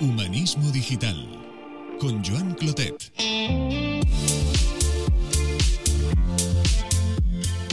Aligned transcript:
Humanismo 0.00 0.70
Digital 0.72 1.16
con 2.00 2.24
Joan 2.24 2.54
Clotet. 2.54 3.12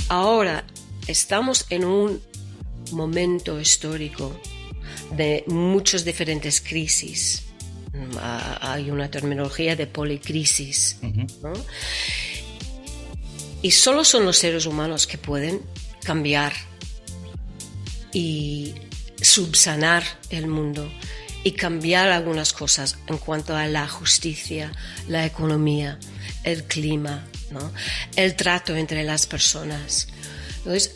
Ahora 0.07 0.63
estamos 1.07 1.65
en 1.71 1.83
un 1.83 2.21
momento 2.91 3.59
histórico 3.59 4.39
de 5.15 5.43
muchas 5.47 6.05
diferentes 6.05 6.61
crisis. 6.61 7.43
Hay 8.61 8.91
una 8.91 9.09
terminología 9.09 9.75
de 9.75 9.87
policrisis. 9.87 10.99
¿no? 11.41 11.53
Y 13.63 13.71
solo 13.71 14.03
son 14.03 14.25
los 14.25 14.37
seres 14.37 14.67
humanos 14.67 15.07
que 15.07 15.17
pueden 15.17 15.61
cambiar 16.03 16.53
y 18.13 18.75
subsanar 19.21 20.03
el 20.29 20.47
mundo 20.47 20.87
y 21.43 21.53
cambiar 21.53 22.09
algunas 22.09 22.53
cosas 22.53 22.97
en 23.07 23.17
cuanto 23.17 23.55
a 23.55 23.67
la 23.67 23.87
justicia, 23.87 24.71
la 25.07 25.25
economía, 25.25 25.99
el 26.43 26.63
clima, 26.65 27.25
¿no? 27.51 27.71
el 28.15 28.35
trato 28.35 28.75
entre 28.75 29.03
las 29.03 29.25
personas. 29.25 30.07
Entonces, 30.57 30.95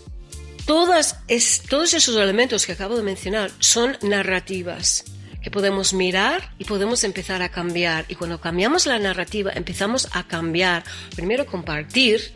todos 0.65 1.93
esos 1.93 2.15
elementos 2.15 2.65
que 2.65 2.73
acabo 2.73 2.95
de 2.95 3.03
mencionar 3.03 3.51
son 3.59 3.97
narrativas 4.01 5.05
que 5.45 5.51
podemos 5.51 5.93
mirar 5.93 6.53
y 6.57 6.63
podemos 6.63 7.03
empezar 7.03 7.43
a 7.43 7.49
cambiar. 7.49 8.05
Y 8.07 8.15
cuando 8.15 8.41
cambiamos 8.41 8.87
la 8.87 8.97
narrativa, 8.97 9.51
empezamos 9.53 10.07
a 10.11 10.27
cambiar, 10.27 10.83
primero 11.15 11.45
compartir 11.45 12.33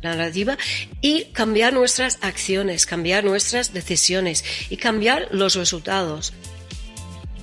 la 0.00 0.10
narrativa 0.14 0.56
y 1.00 1.24
cambiar 1.32 1.72
nuestras 1.72 2.18
acciones, 2.20 2.86
cambiar 2.86 3.24
nuestras 3.24 3.72
decisiones 3.72 4.44
y 4.70 4.76
cambiar 4.76 5.26
los 5.32 5.56
resultados. 5.56 6.34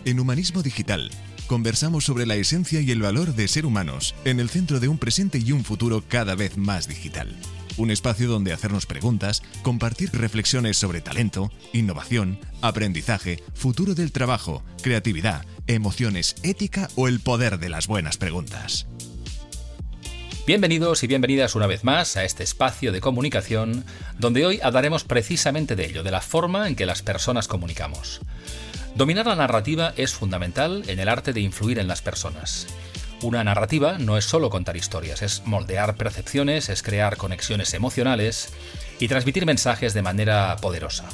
En 0.10 0.20
Humanismo 0.20 0.64
Digital 0.64 1.12
conversamos 1.46 2.04
sobre 2.04 2.26
la 2.26 2.34
esencia 2.34 2.82
y 2.82 2.90
el 2.90 3.00
valor 3.00 3.36
de 3.36 3.48
ser 3.48 3.68
humanos 3.68 4.16
en 4.26 4.40
el 4.40 4.50
centro 4.50 4.80
de 4.80 4.88
un 4.88 4.98
presente 4.98 5.38
y 5.38 5.52
un 5.52 5.64
futuro 5.64 6.04
cada 6.08 6.34
vez 6.34 6.58
más 6.58 6.88
digital. 6.88 7.36
Un 7.78 7.92
espacio 7.92 8.28
donde 8.28 8.52
hacernos 8.52 8.88
preguntas, 8.88 9.44
compartir 9.62 10.10
reflexiones 10.12 10.78
sobre 10.78 11.02
talento, 11.02 11.52
innovación, 11.74 12.40
aprendizaje, 12.64 13.44
futuro 13.54 13.94
del 13.94 14.12
trabajo, 14.12 14.64
creatividad, 14.82 15.46
emociones, 15.68 16.38
ética 16.42 16.90
o 16.96 17.08
el 17.08 17.20
poder 17.20 17.60
de 17.60 17.70
las 17.70 17.86
buenas 17.86 18.18
preguntas. 18.18 18.88
Bienvenidos 20.48 21.04
y 21.04 21.08
bienvenidas 21.08 21.54
una 21.54 21.68
vez 21.68 21.84
más 21.84 22.18
a 22.18 22.24
este 22.24 22.42
espacio 22.42 22.92
de 22.92 23.02
comunicación 23.02 23.86
donde 24.18 24.48
hoy 24.48 24.60
hablaremos 24.64 25.04
precisamente 25.04 25.76
de 25.76 25.86
ello, 25.86 26.02
de 26.02 26.10
la 26.10 26.22
forma 26.22 26.68
en 26.68 26.76
que 26.76 26.88
las 26.88 27.04
personas 27.04 27.48
comunicamos. 27.48 28.22
Dominar 28.96 29.28
la 29.28 29.36
narrativa 29.36 29.94
es 29.96 30.14
fundamental 30.14 30.84
en 30.88 31.00
el 31.00 31.10
arte 31.10 31.32
de 31.32 31.42
influir 31.42 31.80
en 31.80 31.88
las 31.88 32.02
personas. 32.02 32.68
Una 33.22 33.44
narrativa 33.44 33.98
no 33.98 34.18
es 34.18 34.26
solo 34.26 34.50
contar 34.50 34.78
historias, 34.78 35.22
es 35.22 35.44
moldear 35.46 35.96
percepciones, 35.96 36.70
es 36.70 36.84
crear 36.84 37.18
conexiones 37.18 37.74
emocionales 37.74 38.54
y 39.00 39.08
transmitir 39.08 39.46
mensajes 39.46 39.94
de 39.94 40.02
manera 40.02 40.56
poderosa. 40.62 41.06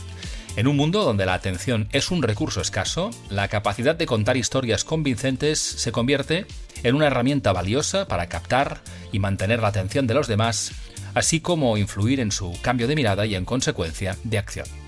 En 0.55 0.67
un 0.67 0.77
mundo 0.77 1.03
donde 1.03 1.25
la 1.25 1.33
atención 1.33 1.89
es 1.91 2.11
un 2.11 2.23
recurso 2.23 2.61
escaso, 2.61 3.09
la 3.29 3.49
capacidad 3.49 3.95
de 3.95 4.05
contar 4.05 4.37
historias 4.37 4.85
convincentes 4.85 5.59
se 5.59 5.91
convierte 5.91 6.45
en 6.83 6.95
una 6.95 7.07
herramienta 7.07 7.51
valiosa 7.51 8.07
para 8.07 8.29
captar 8.29 8.81
y 9.11 9.19
mantener 9.19 9.61
la 9.61 9.67
atención 9.67 10.07
de 10.07 10.13
los 10.13 10.27
demás, 10.27 10.71
así 11.13 11.41
como 11.41 11.75
influir 11.77 12.19
en 12.19 12.31
su 12.31 12.57
cambio 12.61 12.87
de 12.87 12.95
mirada 12.95 13.25
y 13.25 13.35
en 13.35 13.45
consecuencia 13.45 14.15
de 14.23 14.37
acción. 14.37 14.84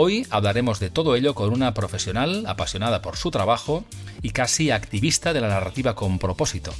Hoy 0.00 0.28
hablaremos 0.30 0.78
de 0.78 0.90
todo 0.90 1.16
ello 1.16 1.34
con 1.34 1.52
una 1.52 1.74
profesional 1.74 2.44
apasionada 2.46 3.02
por 3.02 3.16
su 3.16 3.32
trabajo 3.32 3.84
y 4.22 4.30
casi 4.30 4.70
activista 4.70 5.32
de 5.32 5.40
la 5.40 5.48
narrativa 5.48 5.96
con 5.96 6.20
propósito, 6.20 6.72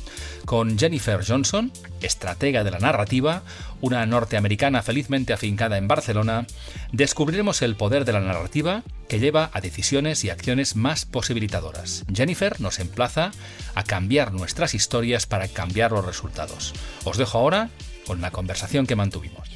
con 0.44 0.78
Jennifer 0.78 1.26
Johnson, 1.26 1.72
estratega 2.00 2.62
de 2.62 2.70
la 2.70 2.78
narrativa, 2.78 3.42
una 3.80 4.06
norteamericana 4.06 4.84
felizmente 4.84 5.32
afincada 5.32 5.78
en 5.78 5.88
Barcelona, 5.88 6.46
descubriremos 6.92 7.60
el 7.62 7.74
poder 7.74 8.04
de 8.04 8.12
la 8.12 8.20
narrativa 8.20 8.84
que 9.08 9.18
lleva 9.18 9.50
a 9.52 9.60
decisiones 9.60 10.22
y 10.22 10.30
acciones 10.30 10.76
más 10.76 11.04
posibilitadoras. 11.04 12.04
Jennifer 12.14 12.60
nos 12.60 12.78
emplaza 12.78 13.32
a 13.74 13.82
cambiar 13.82 14.32
nuestras 14.32 14.74
historias 14.74 15.26
para 15.26 15.48
cambiar 15.48 15.90
los 15.90 16.04
resultados. 16.04 16.72
Os 17.02 17.16
dejo 17.16 17.38
ahora 17.38 17.68
con 18.06 18.20
la 18.20 18.30
conversación 18.30 18.86
que 18.86 18.94
mantuvimos. 18.94 19.48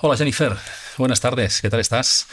Hola 0.00 0.16
Jennifer, 0.16 0.56
buenas 0.98 1.20
tardes, 1.20 1.60
¿qué 1.60 1.70
tal 1.70 1.80
estás? 1.80 2.26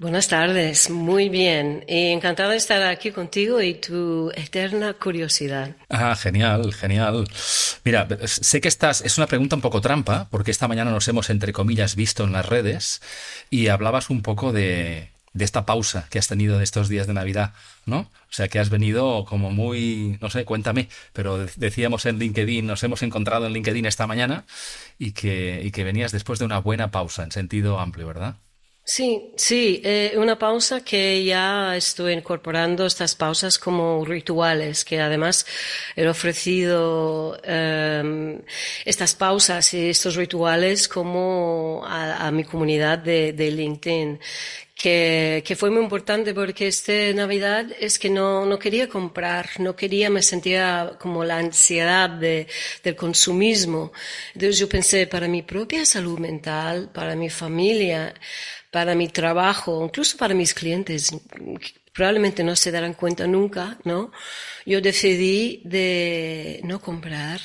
Buenas 0.00 0.28
tardes, 0.28 0.90
muy 0.90 1.28
bien. 1.28 1.84
Y 1.88 2.12
encantada 2.12 2.50
de 2.50 2.56
estar 2.56 2.80
aquí 2.84 3.10
contigo 3.10 3.60
y 3.60 3.74
tu 3.74 4.30
eterna 4.30 4.94
curiosidad. 4.94 5.74
Ah, 5.88 6.14
genial, 6.14 6.72
genial. 6.72 7.28
Mira, 7.84 8.06
sé 8.26 8.60
que 8.60 8.68
estás, 8.68 9.00
es 9.00 9.18
una 9.18 9.26
pregunta 9.26 9.56
un 9.56 9.62
poco 9.62 9.80
trampa, 9.80 10.28
porque 10.30 10.52
esta 10.52 10.68
mañana 10.68 10.92
nos 10.92 11.08
hemos, 11.08 11.30
entre 11.30 11.52
comillas, 11.52 11.96
visto 11.96 12.22
en 12.22 12.32
las 12.32 12.46
redes 12.46 13.02
y 13.50 13.68
hablabas 13.68 14.08
un 14.08 14.22
poco 14.22 14.52
de, 14.52 15.10
de 15.32 15.44
esta 15.44 15.66
pausa 15.66 16.06
que 16.10 16.18
has 16.18 16.28
tenido 16.28 16.58
de 16.58 16.64
estos 16.64 16.88
días 16.88 17.06
de 17.06 17.14
Navidad, 17.14 17.54
¿no? 17.86 18.00
O 18.00 18.32
sea, 18.32 18.48
que 18.48 18.58
has 18.58 18.70
venido 18.70 19.24
como 19.24 19.50
muy, 19.50 20.18
no 20.20 20.30
sé, 20.30 20.44
cuéntame, 20.44 20.88
pero 21.12 21.46
decíamos 21.56 22.06
en 22.06 22.18
LinkedIn, 22.18 22.66
nos 22.66 22.82
hemos 22.82 23.02
encontrado 23.02 23.46
en 23.46 23.52
LinkedIn 23.52 23.86
esta 23.86 24.06
mañana 24.06 24.44
y 24.98 25.12
que, 25.12 25.60
y 25.62 25.70
que 25.70 25.84
venías 25.84 26.12
después 26.12 26.38
de 26.38 26.44
una 26.44 26.58
buena 26.58 26.90
pausa 26.90 27.22
en 27.22 27.32
sentido 27.32 27.78
amplio, 27.78 28.06
¿verdad? 28.06 28.36
Sí, 28.90 29.32
sí, 29.36 29.82
eh, 29.84 30.14
una 30.16 30.38
pausa 30.38 30.82
que 30.82 31.22
ya 31.22 31.76
estoy 31.76 32.14
incorporando 32.14 32.86
estas 32.86 33.14
pausas 33.14 33.58
como 33.58 34.02
rituales, 34.06 34.82
que 34.82 34.98
además 34.98 35.44
he 35.94 36.08
ofrecido 36.08 37.38
eh, 37.44 38.40
estas 38.86 39.14
pausas 39.14 39.74
y 39.74 39.90
estos 39.90 40.16
rituales 40.16 40.88
como 40.88 41.82
a, 41.86 42.30
mi 42.30 42.44
comunidad 42.44 42.98
de 42.98 43.50
LinkedIn, 43.50 44.20
que, 44.78 45.42
que, 45.44 45.56
fue 45.56 45.70
muy 45.70 45.82
importante 45.82 46.32
porque 46.32 46.68
esta 46.68 46.92
Navidad 47.12 47.66
es 47.80 47.98
que 47.98 48.08
no, 48.08 48.46
no 48.46 48.58
quería 48.60 48.88
comprar, 48.88 49.48
no 49.58 49.74
quería, 49.74 50.08
me 50.08 50.22
sentía 50.22 50.92
como 51.00 51.24
la 51.24 51.38
ansiedad 51.38 52.08
de, 52.08 52.46
del 52.84 52.94
consumismo. 52.94 53.92
Entonces 54.34 54.58
yo 54.58 54.68
pensé, 54.68 55.08
para 55.08 55.26
mi 55.26 55.42
propia 55.42 55.84
salud 55.84 56.20
mental, 56.20 56.90
para 56.94 57.16
mi 57.16 57.28
familia, 57.28 58.14
para 58.70 58.94
mi 58.94 59.08
trabajo, 59.08 59.84
incluso 59.84 60.16
para 60.16 60.32
mis 60.34 60.54
clientes, 60.54 61.10
probablemente 61.92 62.44
no 62.44 62.54
se 62.54 62.70
darán 62.70 62.94
cuenta 62.94 63.26
nunca, 63.26 63.78
¿no? 63.82 64.12
Yo 64.64 64.80
decidí 64.80 65.60
de 65.64 66.60
no 66.62 66.80
comprar, 66.80 67.40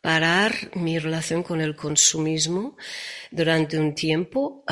parar 0.00 0.54
mi 0.74 0.98
relación 0.98 1.42
con 1.42 1.60
el 1.60 1.76
consumismo 1.76 2.76
durante 3.30 3.78
un 3.78 3.94
tiempo, 3.94 4.64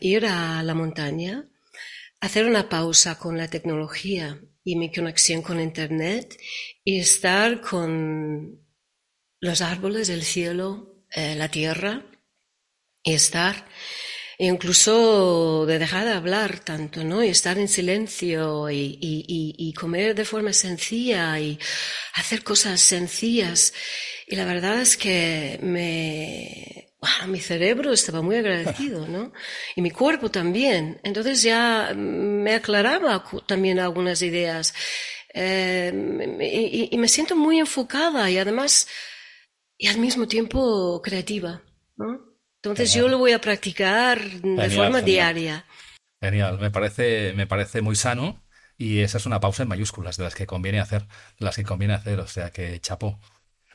ir 0.00 0.26
a 0.26 0.62
la 0.62 0.74
montaña, 0.74 1.48
hacer 2.20 2.46
una 2.46 2.68
pausa 2.68 3.18
con 3.18 3.36
la 3.36 3.48
tecnología 3.48 4.40
y 4.62 4.76
mi 4.76 4.92
conexión 4.92 5.42
con 5.42 5.60
Internet 5.60 6.38
y 6.84 7.00
estar 7.00 7.60
con 7.60 8.60
los 9.40 9.62
árboles, 9.62 10.08
el 10.10 10.22
cielo, 10.22 11.04
eh, 11.10 11.34
la 11.34 11.48
tierra 11.48 12.04
y 13.02 13.14
estar 13.14 13.66
e 14.38 14.46
incluso 14.46 15.66
de 15.66 15.78
dejar 15.78 16.06
de 16.06 16.12
hablar 16.12 16.60
tanto, 16.60 17.04
¿no? 17.04 17.22
Y 17.22 17.28
estar 17.28 17.58
en 17.58 17.68
silencio 17.68 18.70
y, 18.70 18.98
y, 18.98 19.54
y, 19.58 19.72
comer 19.74 20.14
de 20.14 20.24
forma 20.24 20.54
sencilla 20.54 21.38
y 21.38 21.58
hacer 22.14 22.42
cosas 22.42 22.80
sencillas. 22.80 23.74
Y 24.30 24.36
la 24.36 24.44
verdad 24.44 24.80
es 24.80 24.96
que 24.96 25.58
me, 25.60 26.94
mi 27.26 27.40
cerebro 27.40 27.92
estaba 27.92 28.22
muy 28.22 28.36
agradecido, 28.36 29.08
¿no? 29.08 29.32
Y 29.74 29.82
mi 29.82 29.90
cuerpo 29.90 30.30
también. 30.30 31.00
Entonces 31.02 31.42
ya 31.42 31.92
me 31.96 32.54
aclaraba 32.54 33.24
también 33.44 33.80
algunas 33.80 34.22
ideas. 34.22 34.72
Eh, 35.34 35.92
y, 36.40 36.94
y, 36.94 36.98
me 36.98 37.08
siento 37.08 37.34
muy 37.34 37.58
enfocada 37.58 38.30
y 38.30 38.38
además, 38.38 38.86
y 39.76 39.88
al 39.88 39.98
mismo 39.98 40.28
tiempo 40.28 41.02
creativa, 41.02 41.62
¿no? 41.96 42.20
Entonces 42.62 42.94
yo 42.94 43.08
lo 43.08 43.18
voy 43.18 43.32
a 43.32 43.40
practicar 43.40 44.20
de 44.20 44.70
forma 44.70 45.00
diaria. 45.00 45.66
Genial, 46.20 46.60
me 46.60 46.70
parece, 46.70 47.32
me 47.34 47.48
parece 47.48 47.80
muy 47.80 47.96
sano 47.96 48.44
y 48.78 49.00
esa 49.00 49.18
es 49.18 49.26
una 49.26 49.40
pausa 49.40 49.64
en 49.64 49.70
mayúsculas 49.70 50.16
de 50.16 50.24
las 50.24 50.36
que 50.36 50.46
conviene 50.46 50.78
hacer, 50.78 51.02
de 51.38 51.44
las 51.44 51.56
que 51.56 51.64
conviene 51.64 51.94
hacer, 51.94 52.20
o 52.20 52.28
sea 52.28 52.50
que 52.50 52.78
chapó. 52.80 53.18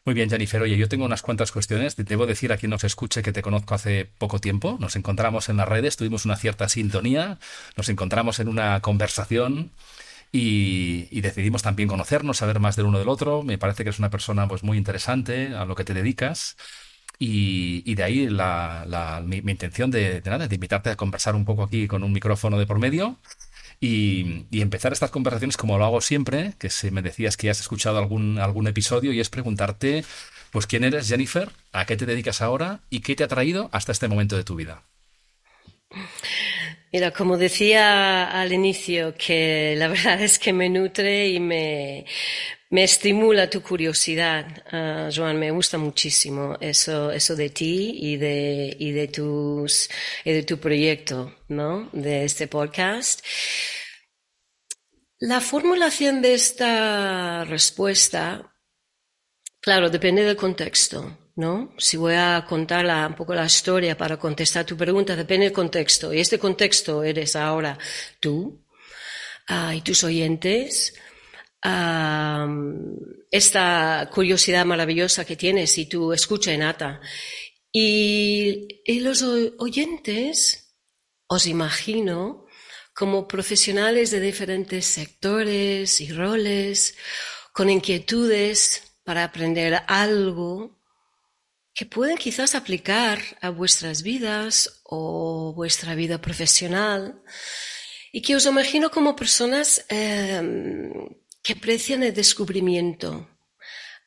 Muy 0.06 0.14
bien, 0.14 0.30
Jennifer. 0.30 0.62
Oye, 0.62 0.78
yo 0.78 0.88
tengo 0.88 1.04
unas 1.06 1.24
cuantas 1.24 1.52
cuestiones. 1.52 1.96
Debo 1.96 2.28
decir 2.28 2.54
a 2.54 2.58
quien 2.58 2.70
nos 2.70 2.84
escuche 2.84 3.24
que 3.24 3.32
te 3.32 3.42
conozco 3.42 3.74
hace 3.74 4.06
poco 4.06 4.38
tiempo. 4.40 4.78
Nos 4.80 4.96
encontramos 4.96 5.50
en 5.50 5.58
las 5.58 5.68
redes, 5.68 5.98
tuvimos 5.98 6.26
una 6.26 6.36
cierta 6.36 6.70
sintonía, 6.70 7.40
nos 7.76 7.90
encontramos 7.90 8.40
en 8.40 8.48
una 8.48 8.80
conversación 8.82 9.72
y, 10.32 11.22
decidimos 11.22 11.64
también 11.64 11.90
conocernos, 11.90 12.38
saber 12.38 12.60
más 12.60 12.76
del 12.76 12.86
uno 12.86 13.00
del 13.00 13.10
otro. 13.10 13.42
Me 13.42 13.58
parece 13.58 13.84
que 13.84 13.90
eres 13.90 14.00
una 14.00 14.12
persona 14.12 14.48
pues, 14.48 14.64
muy 14.64 14.78
interesante 14.78 15.56
a 15.56 15.66
lo 15.66 15.76
que 15.76 15.84
te 15.86 15.96
dedicas. 15.96 16.56
Y, 17.18 17.96
de 17.96 18.04
ahí 18.04 18.30
la, 18.30 19.24
mi, 19.26 19.38
intención 19.38 19.90
de, 19.92 20.22
nada, 20.26 20.48
de 20.48 20.56
invitarte 20.56 20.92
a 20.92 20.96
conversar 20.98 21.36
un 21.36 21.46
poco 21.46 21.64
aquí 21.64 21.88
con 21.88 22.04
un 22.04 22.12
micrófono 22.14 22.60
de 22.60 22.68
por 22.68 22.80
medio 22.80 23.20
y, 23.80 24.46
empezar 24.52 24.94
estas 24.94 25.12
conversaciones 25.12 25.58
como 25.58 25.78
lo 25.78 25.86
hago 25.86 26.02
siempre, 26.02 26.54
que 26.60 26.70
se 26.70 26.92
me 26.92 27.02
decías 27.02 27.38
que 27.38 27.50
has 27.50 27.60
escuchado 27.60 27.98
algún, 27.98 28.40
algún 28.40 28.68
episodio 28.68 29.14
y 29.14 29.20
es 29.20 29.30
preguntarte, 29.30 30.04
pues, 30.52 30.68
¿quién 30.68 30.84
eres, 30.84 31.08
Jennifer? 31.08 31.50
¿A 31.72 31.86
qué 31.86 31.98
te 31.98 32.06
dedicas 32.06 32.42
ahora? 32.42 32.80
¿Y 32.90 33.02
qué 33.02 33.16
te 33.16 33.24
ha 33.24 33.28
traído 33.28 33.70
hasta 33.72 33.92
este 33.92 34.08
momento 34.08 34.36
de 34.36 34.44
tu 34.44 34.56
vida? 34.56 34.84
Mira, 36.96 37.12
como 37.12 37.38
decía 37.38 38.32
al 38.32 38.54
inicio, 38.54 39.16
que 39.18 39.76
la 39.78 39.88
verdad 39.94 40.22
es 40.22 40.40
que 40.40 40.54
me 40.54 40.70
nutre 40.70 41.28
y 41.28 41.42
me, 41.42 42.06
me 42.70 42.86
estimula 42.86 43.50
tu 43.50 43.62
curiosidad, 43.62 44.46
uh, 44.72 45.12
Joan, 45.14 45.38
me 45.38 45.52
gusta 45.52 45.78
muchísimo 45.78 46.56
eso, 46.62 47.12
eso 47.12 47.36
de 47.36 47.50
ti 47.50 47.98
y 48.00 48.16
de, 48.16 48.78
y 48.80 48.94
de 48.94 49.10
tus, 49.10 49.90
y 50.24 50.32
de 50.32 50.44
tu 50.44 50.58
proyecto, 50.58 51.36
¿no? 51.50 51.90
De 51.92 52.24
este 52.24 52.48
podcast. 52.48 53.22
La 55.20 55.42
formulación 55.42 56.22
de 56.22 56.34
esta 56.34 57.44
respuesta, 57.44 58.56
claro, 59.60 59.90
depende 59.90 60.24
del 60.24 60.38
contexto. 60.38 61.25
¿No? 61.36 61.74
Si 61.78 61.98
voy 61.98 62.14
a 62.14 62.46
contar 62.48 62.86
un 63.08 63.16
poco 63.16 63.36
la 63.36 63.46
historia 63.46 63.98
para 63.98 64.18
contestar 64.18 64.66
tu 64.66 64.78
pregunta, 64.78 65.16
depende 65.16 65.46
del 65.46 65.54
contexto. 65.54 66.14
Y 66.14 66.20
este 66.20 66.40
contexto 66.40 67.04
eres 67.04 67.36
ahora 67.36 67.78
tú 68.20 68.64
uh, 69.50 69.72
y 69.74 69.82
tus 69.82 70.04
oyentes. 70.04 70.94
Esta 73.32 74.10
curiosidad 74.14 74.66
maravillosa 74.66 75.26
que 75.26 75.36
tienes 75.36 75.78
y 75.78 75.88
tu 75.88 76.14
escucha 76.14 76.54
innata. 76.54 77.02
Y, 77.72 78.82
y 78.86 79.00
los 79.02 79.24
oyentes, 79.24 80.76
os 81.28 81.48
imagino, 81.48 82.46
como 82.94 83.28
profesionales 83.28 84.12
de 84.12 84.22
diferentes 84.22 84.86
sectores 84.86 86.00
y 86.00 86.14
roles, 86.14 86.96
con 87.52 87.70
inquietudes 87.70 88.84
para 89.04 89.26
aprender 89.26 89.82
algo 89.88 90.85
que 91.76 91.86
pueden 91.86 92.18
quizás 92.18 92.56
aplicar 92.56 93.22
a 93.42 93.50
vuestras 93.50 94.02
vidas 94.02 94.82
o 94.86 95.54
vuestra 95.54 95.94
vida 95.94 96.22
profesional 96.22 97.22
y 98.14 98.22
que 98.22 98.34
os 98.34 98.46
imagino 98.46 98.90
como 98.90 99.14
personas 99.14 99.86
em, 99.90 100.90
que 101.44 101.52
aprecian 101.52 102.02
el 102.04 102.14
descubrimiento 102.14 103.30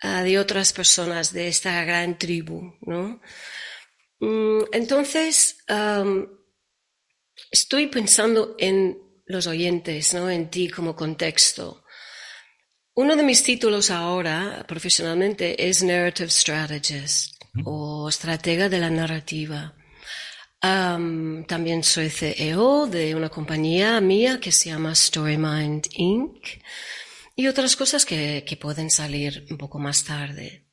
ah, 0.00 0.23
de 0.23 0.38
otras 0.38 0.73
personas 0.73 1.31
de 1.35 1.49
esta 1.49 1.85
gran 1.85 2.17
tribu, 2.17 2.75
¿no? 2.81 3.20
Mm, 4.20 4.62
entonces, 4.73 5.59
estoy 7.50 7.88
pensando 7.88 8.56
en 8.59 8.99
los 9.26 9.47
oyentes, 9.47 10.15
¿no? 10.15 10.31
En 10.31 10.49
ti 10.50 10.70
como 10.70 10.97
contexto. 10.97 11.85
Uno 12.94 13.15
de 13.15 13.23
mis 13.23 13.43
títulos 13.43 13.91
ahora, 13.91 14.65
profesionalmente, 14.67 15.69
es 15.69 15.82
Narrative 15.82 16.31
Strategist 16.31 17.38
o 17.64 18.08
estratega 18.08 18.68
de 18.68 18.78
la 18.78 18.90
narrativa. 18.90 19.74
también 20.60 21.84
soy 21.84 22.10
CEO 22.10 22.86
de 22.86 23.14
una 23.14 23.28
compañía 23.28 24.00
mía 24.00 24.40
que 24.40 24.52
se 24.52 24.70
llama 24.70 24.94
Storymind 24.94 25.86
Inc. 25.92 26.44
y 27.36 27.46
otras 27.46 27.76
cosas 27.76 28.04
que, 28.04 28.58
pueden 28.60 28.90
salir 28.90 29.46
un 29.50 29.58
poco 29.58 29.78
más 29.78 30.04
tarde. 30.04 30.66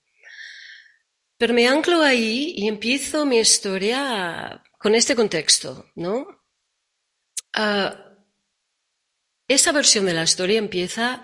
Pero 1.38 1.54
me 1.54 1.68
anclo 1.68 2.01
ahí 2.01 2.54
y 2.56 2.68
empiezo 2.68 3.25
mi 3.25 3.38
historia 3.38 4.63
con 4.80 4.95
este 4.95 5.16
contexto, 5.16 5.92
¿no? 5.95 6.25
Ah, 7.54 8.06
esa 9.48 9.72
versión 9.72 10.06
de 10.06 10.13
la 10.13 10.24
historia 10.24 10.57
empieza 10.57 11.22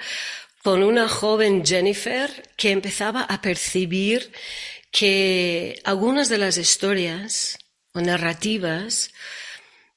con 0.64 0.84
una 0.84 1.08
joven 1.08 1.66
Jennifer 1.66 2.50
que 2.56 2.72
empezaba 2.72 3.24
a 3.24 3.42
percibir 3.42 4.32
que 4.92 5.82
algunas 5.86 6.30
de 6.30 6.38
las 6.38 6.58
historias 6.58 7.58
o 7.94 8.02
narrativas 8.02 9.12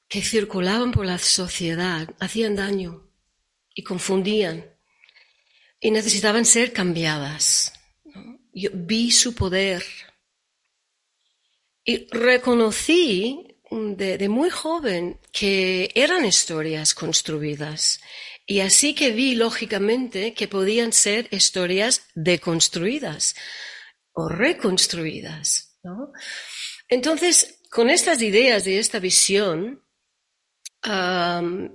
que 0.07 0.21
circulaban 0.21 0.91
por 0.91 1.05
la 1.05 1.17
sociedad 1.17 2.09
hacían 2.19 2.55
daño 2.55 3.11
y 3.73 3.83
confundían 3.83 4.65
y 5.79 5.91
necesitaban 5.91 6.45
ser 6.45 6.71
cambiadas. 6.71 7.73
Yo 8.53 8.69
vi 8.73 9.11
su 9.11 9.35
poder 9.35 9.83
y 11.83 12.07
reconocí 12.07 13.55
de, 13.69 14.29
muy 14.29 14.49
joven 14.49 15.19
que 15.31 15.91
eran 15.93 16.25
historias 16.25 16.93
construidas 16.93 17.99
y 18.47 18.61
así 18.61 18.93
que 18.93 19.11
vi 19.11 19.35
lógicamente 19.35 20.33
que 20.33 20.47
podían 20.47 20.93
ser 20.93 21.27
historias 21.31 22.03
deconstruidas 22.15 23.35
o 24.15 24.27
reconstruidas. 24.27 25.77
¿no? 25.83 26.11
Entonces, 26.89 27.61
con 27.69 27.89
estas 27.89 28.21
ideas 28.21 28.63
de 28.65 28.79
esta 28.79 28.99
visión, 28.99 29.83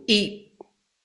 y 0.06 0.56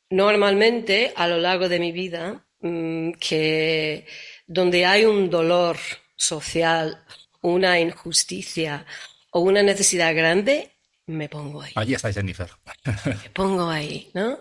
normalmente 0.10 1.12
a 1.16 1.28
lo 1.28 1.38
largo 1.38 1.68
de 1.70 1.80
mi 1.80 1.92
vida, 1.92 2.48
mm, 2.60 3.14
que 3.14 4.06
donde 4.46 4.86
hay 4.86 5.06
un 5.06 5.30
dolor 5.30 5.78
social, 6.16 7.04
una 7.42 7.80
injusticia 7.80 8.86
o 9.32 9.42
una 9.42 9.64
necesidad 9.64 10.16
grande, 10.16 10.75
me 11.08 11.30
pongo 11.30 11.62
ahí. 11.62 11.72
Allí 11.76 11.94
está 11.94 12.12
Jennifer. 12.12 12.50
me 13.06 13.30
pongo 13.34 13.70
ahí, 13.70 14.10
¿no? 14.14 14.40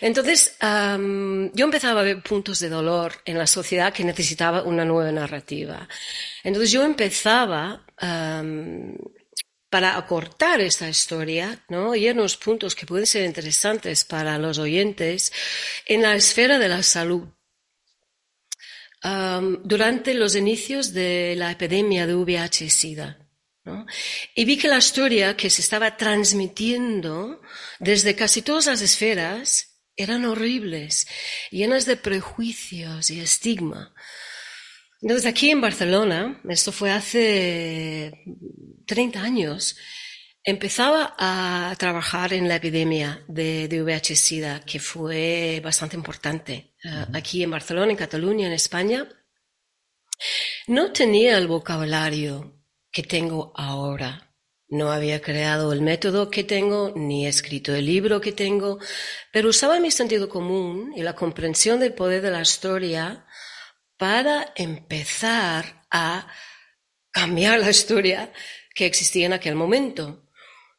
Entonces, 0.00 0.56
yo 0.60 1.64
empezaba 1.64 2.00
a 2.00 2.04
ver 2.04 2.22
puntos 2.22 2.60
de 2.60 2.68
dolor 2.68 3.14
en 3.24 3.38
la 3.38 3.46
sociedad 3.46 3.92
que 3.92 4.04
necesitaba 4.04 4.62
una 4.62 4.84
nueva 4.84 5.10
narrativa. 5.10 5.88
Entonces 6.42 6.70
yo 6.70 6.84
empezaba 6.84 7.84
para 9.70 9.96
acortar 9.96 10.60
esta 10.60 10.88
historia, 10.88 11.64
¿no? 11.68 11.96
Y 11.96 12.08
unos 12.08 12.36
puntos 12.36 12.76
que 12.76 12.86
pueden 12.86 13.06
ser 13.06 13.24
interesantes 13.24 14.04
para 14.04 14.38
los 14.38 14.58
oyentes 14.58 15.32
en 15.86 16.02
la 16.02 16.14
esfera 16.14 16.58
de 16.58 16.68
la 16.68 16.82
salud. 16.82 17.28
durante 19.64 20.14
los 20.14 20.34
inicios 20.34 20.94
de 20.94 21.34
la 21.36 21.50
epidemia 21.50 22.06
de 22.06 22.14
VIH-Sida. 22.14 23.23
Y 24.34 24.44
vi 24.44 24.58
que 24.58 24.68
la 24.68 24.78
historia 24.78 25.36
que 25.36 25.48
se 25.48 25.62
estaba 25.62 25.96
transmitiendo 25.96 27.40
desde 27.78 28.14
casi 28.14 28.42
todas 28.42 28.66
las 28.66 28.82
esferas 28.82 29.80
eran 29.96 30.24
horribles, 30.24 31.06
llenas 31.50 31.86
de 31.86 31.96
prejuicios 31.96 33.10
y 33.10 33.20
estigma. 33.20 33.94
Entonces 35.00 35.26
aquí 35.26 35.50
en 35.50 35.60
Barcelona, 35.60 36.40
esto 36.48 36.72
fue 36.72 36.90
hace 36.90 38.24
30 38.86 39.22
años, 39.22 39.76
empezaba 40.42 41.14
a 41.18 41.74
trabajar 41.78 42.32
en 42.32 42.48
la 42.48 42.56
epidemia 42.56 43.24
de, 43.28 43.68
VIH-Sida, 43.82 44.60
que 44.60 44.80
fue 44.80 45.60
bastante 45.64 45.96
importante. 45.96 46.74
Eh, 46.82 47.06
aquí 47.14 47.42
en 47.42 47.50
Barcelona, 47.50 47.90
en 47.90 47.96
Cataluña, 47.96 48.46
en 48.46 48.52
España, 48.52 49.08
no 50.66 50.92
tenía 50.92 51.38
el 51.38 51.48
vocabulario 51.48 52.63
que 52.94 53.02
tengo 53.02 53.52
ahora. 53.56 54.30
No 54.68 54.92
había 54.92 55.20
creado 55.20 55.72
el 55.72 55.82
método 55.82 56.30
que 56.30 56.44
tengo, 56.44 56.92
ni 56.94 57.26
escrito 57.26 57.74
el 57.74 57.86
libro 57.86 58.20
que 58.20 58.32
tengo, 58.32 58.78
pero 59.32 59.50
usaba 59.50 59.80
mi 59.80 59.90
sentido 59.90 60.28
común 60.28 60.92
y 60.96 61.02
la 61.02 61.14
comprensión 61.14 61.80
del 61.80 61.92
poder 61.92 62.22
de 62.22 62.30
la 62.30 62.40
historia 62.40 63.26
para 63.98 64.52
empezar 64.54 65.84
a 65.90 66.28
cambiar 67.10 67.58
la 67.58 67.70
historia 67.70 68.32
que 68.74 68.86
existía 68.86 69.26
en 69.26 69.32
aquel 69.32 69.56
momento. 69.56 70.30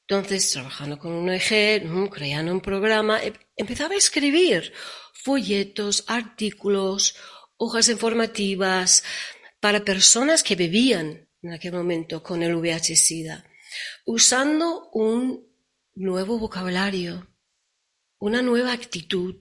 Entonces, 0.07 0.49
trabajando 0.51 0.97
con 0.97 1.11
un 1.11 1.29
eje, 1.29 1.81
mm, 1.83 2.07
creando 2.07 2.51
un 2.53 2.61
programa, 2.61 3.21
em, 3.21 3.33
empezaba 3.57 3.93
a 3.93 3.97
escribir 3.97 4.71
folletos, 5.13 6.05
artículos, 6.07 7.15
hojas 7.57 7.89
informativas 7.89 9.03
para 9.59 9.83
personas 9.83 10.43
que 10.43 10.55
vivían 10.55 11.24
en 11.45 11.53
aquel 11.53 11.73
momento 11.73 12.23
con 12.23 12.41
el 12.41 12.55
VIH-Sida, 12.55 13.45
usando 14.05 14.89
un 14.93 15.45
nuevo 15.93 16.39
vocabulario, 16.39 17.27
una 18.17 18.41
nueva 18.41 18.73
actitud, 18.73 19.35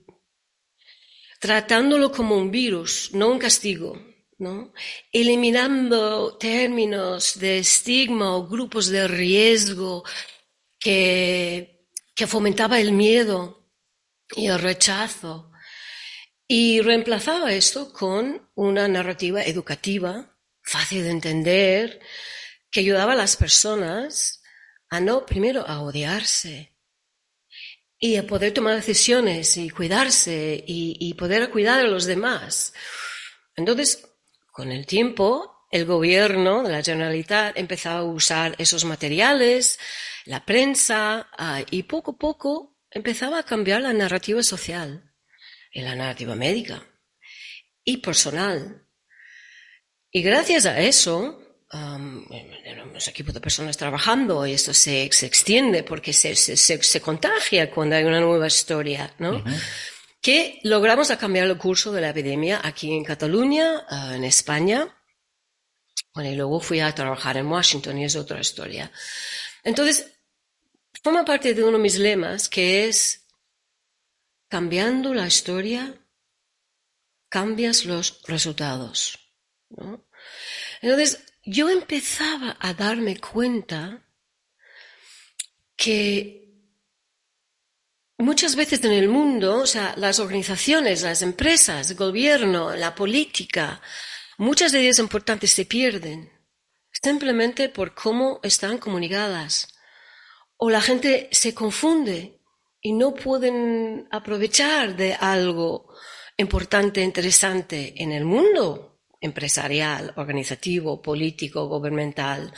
tratándolo 1.39 2.11
como 2.11 2.37
un 2.37 2.51
virus, 2.51 3.09
no 3.13 3.31
un 3.31 3.39
castigo, 3.39 3.99
¿no? 4.37 4.71
eliminando 5.11 6.37
términos 6.37 7.39
de 7.39 7.59
estigma 7.59 8.35
o 8.35 8.47
grupos 8.47 8.87
de 8.87 9.07
riesgo 9.07 10.03
que, 10.77 11.87
que 12.13 12.27
fomentaba 12.27 12.79
el 12.79 12.91
miedo 12.91 13.67
y 14.35 14.45
el 14.45 14.59
rechazo. 14.59 15.51
Y 16.47 16.81
reemplazaba 16.81 17.53
esto 17.53 17.91
con 17.91 18.47
una 18.53 18.87
narrativa 18.87 19.41
educativa 19.41 20.34
fácil 20.65 21.03
de 21.03 21.11
entender, 21.11 21.99
que 22.71 22.81
ayudaba 22.81 23.13
a 23.13 23.15
las 23.15 23.37
personas 23.37 24.41
a 24.89 24.99
no, 24.99 25.25
primero, 25.25 25.65
a 25.67 25.81
odiarse 25.81 26.75
y 27.97 28.17
a 28.17 28.27
poder 28.27 28.53
tomar 28.53 28.75
decisiones 28.75 29.55
y 29.57 29.69
cuidarse 29.69 30.63
y, 30.67 31.13
poder 31.13 31.49
cuidar 31.49 31.79
a 31.79 31.87
los 31.87 32.05
demás. 32.05 32.73
Entonces, 33.55 34.07
con 34.51 34.71
el 34.71 34.85
tiempo, 34.85 35.67
el 35.71 35.85
gobierno 35.85 36.63
de 36.63 36.71
la 36.71 36.83
Generalitat 36.83 37.57
empezaba 37.57 37.99
a 37.99 38.03
usar 38.03 38.55
esos 38.57 38.85
materiales, 38.85 39.79
la 40.25 40.45
prensa, 40.45 41.29
ah, 41.37 41.63
y 41.71 41.83
poco 41.83 42.11
a 42.11 42.17
poco 42.17 42.77
empezaba 42.91 43.39
a 43.39 43.43
cambiar 43.43 43.81
la 43.81 43.93
narrativa 43.93 44.41
social 44.43 45.13
y 45.71 45.81
la 45.81 45.95
narrativa 45.95 46.35
médica 46.35 46.85
y 47.83 47.97
personal. 47.97 48.84
Y 50.15 50.21
gracias 50.21 50.65
a 50.65 50.79
eso, 50.79 51.37
um, 51.73 52.25
tenemos 52.63 53.05
equipos 53.09 53.33
de 53.33 53.41
personas 53.41 53.75
trabajando 53.75 54.47
y 54.47 54.53
esto 54.53 54.73
se, 54.73 55.09
se 55.11 55.25
extiende 55.25 55.83
porque 55.83 56.13
se, 56.13 56.37
se, 56.37 56.55
se, 56.55 57.01
contagia 57.01 57.69
cuando 57.69 57.97
hay 57.97 58.05
una 58.05 58.21
nueva 58.21 58.47
historia, 58.47 59.13
¿no? 59.19 59.43
Que 60.21 60.61
logramos 60.63 61.09
cambiar 61.17 61.47
el 61.47 61.57
curso 61.57 61.91
de 61.91 61.99
la 61.99 62.11
epidemia 62.11 62.61
aquí 62.63 62.93
en 62.93 63.03
Cataluña, 63.03 63.85
uh, 63.91 64.13
en 64.13 64.23
España. 64.23 64.87
Bueno, 66.13 66.29
y 66.29 66.35
luego 66.37 66.61
fui 66.61 66.79
a 66.79 66.95
trabajar 66.95 67.35
en 67.35 67.47
Washington 67.47 67.97
y 67.97 68.05
es 68.05 68.15
otra 68.15 68.39
historia. 68.39 68.89
Entonces, 69.65 70.13
forma 71.03 71.25
parte 71.25 71.53
de 71.53 71.61
uno 71.61 71.75
de 71.75 71.83
mis 71.83 71.99
lemas 71.99 72.47
que 72.47 72.87
es 72.87 73.27
cambiando 74.47 75.13
la 75.13 75.27
historia, 75.27 75.93
cambias 77.27 77.83
los 77.83 78.21
resultados. 78.25 79.24
¿No? 79.69 80.05
Entonces, 80.81 81.23
yo 81.43 81.69
empezaba 81.69 82.57
a 82.59 82.73
darme 82.73 83.19
cuenta 83.19 84.03
que 85.75 86.45
muchas 88.17 88.55
veces 88.55 88.83
en 88.83 88.93
el 88.93 89.09
mundo, 89.09 89.59
o 89.59 89.67
sea, 89.67 89.93
las 89.97 90.19
organizaciones, 90.19 91.03
las 91.03 91.21
empresas, 91.21 91.91
el 91.91 91.97
gobierno, 91.97 92.75
la 92.75 92.95
política, 92.95 93.81
muchas 94.37 94.71
de 94.71 94.81
ellas 94.81 94.99
importantes 94.99 95.51
se 95.51 95.65
pierden 95.65 96.31
simplemente 96.91 97.69
por 97.69 97.93
cómo 97.93 98.39
están 98.41 98.77
comunicadas. 98.77 99.67
O 100.57 100.69
la 100.69 100.81
gente 100.81 101.27
se 101.31 101.53
confunde 101.53 102.39
y 102.81 102.93
no 102.93 103.13
pueden 103.13 104.07
aprovechar 104.11 104.95
de 104.95 105.13
algo 105.13 105.93
importante, 106.37 107.01
interesante 107.01 108.01
en 108.01 108.11
el 108.11 108.23
mundo 108.23 108.94
empresarial, 109.21 110.13
organizativo, 110.15 111.01
político, 111.01 111.67
gubernamental, 111.67 112.53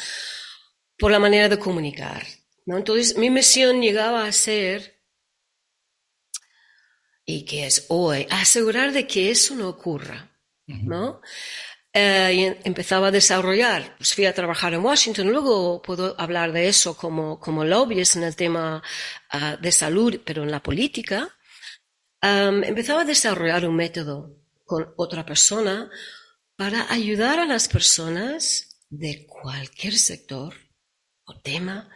por 0.97 1.11
la 1.11 1.19
manera 1.19 1.49
de 1.49 1.59
comunicar. 1.59 2.23
¿no? 2.65 2.77
Entonces, 2.77 3.17
mi 3.17 3.29
misión 3.29 3.81
llegaba 3.81 4.25
a 4.25 4.31
ser, 4.31 5.01
y 7.25 7.45
que 7.45 7.65
es 7.67 7.85
hoy, 7.89 8.27
asegurar 8.29 8.91
de 8.91 9.05
que 9.05 9.31
eso 9.31 9.55
no 9.55 9.69
ocurra. 9.69 10.31
¿no? 10.65 11.21
Eh, 11.93 12.33
y 12.33 12.67
empezaba 12.67 13.07
a 13.07 13.11
desarrollar, 13.11 13.95
pues 13.97 14.13
fui 14.13 14.25
a 14.25 14.33
trabajar 14.33 14.73
en 14.73 14.83
Washington, 14.83 15.31
luego 15.31 15.81
puedo 15.81 16.15
hablar 16.19 16.51
de 16.51 16.67
eso 16.67 16.95
como, 16.95 17.39
como 17.39 17.63
lobbyist 17.63 18.17
en 18.17 18.23
el 18.23 18.35
tema 18.35 18.83
ah, 19.29 19.57
de 19.59 19.71
salud, 19.71 20.19
pero 20.23 20.43
en 20.43 20.51
la 20.51 20.61
política. 20.61 21.29
empezaba 22.21 23.01
a 23.01 23.05
desarrollar 23.05 23.67
un 23.67 23.75
método 23.75 24.37
con 24.65 24.93
otra 24.97 25.25
persona 25.25 25.89
para 26.57 26.91
ayudar 26.91 27.39
a 27.39 27.45
las 27.45 27.67
personas 27.67 28.81
de 28.89 29.25
cualquier 29.27 29.97
sector 29.97 30.55
o 31.23 31.39
tema 31.39 31.89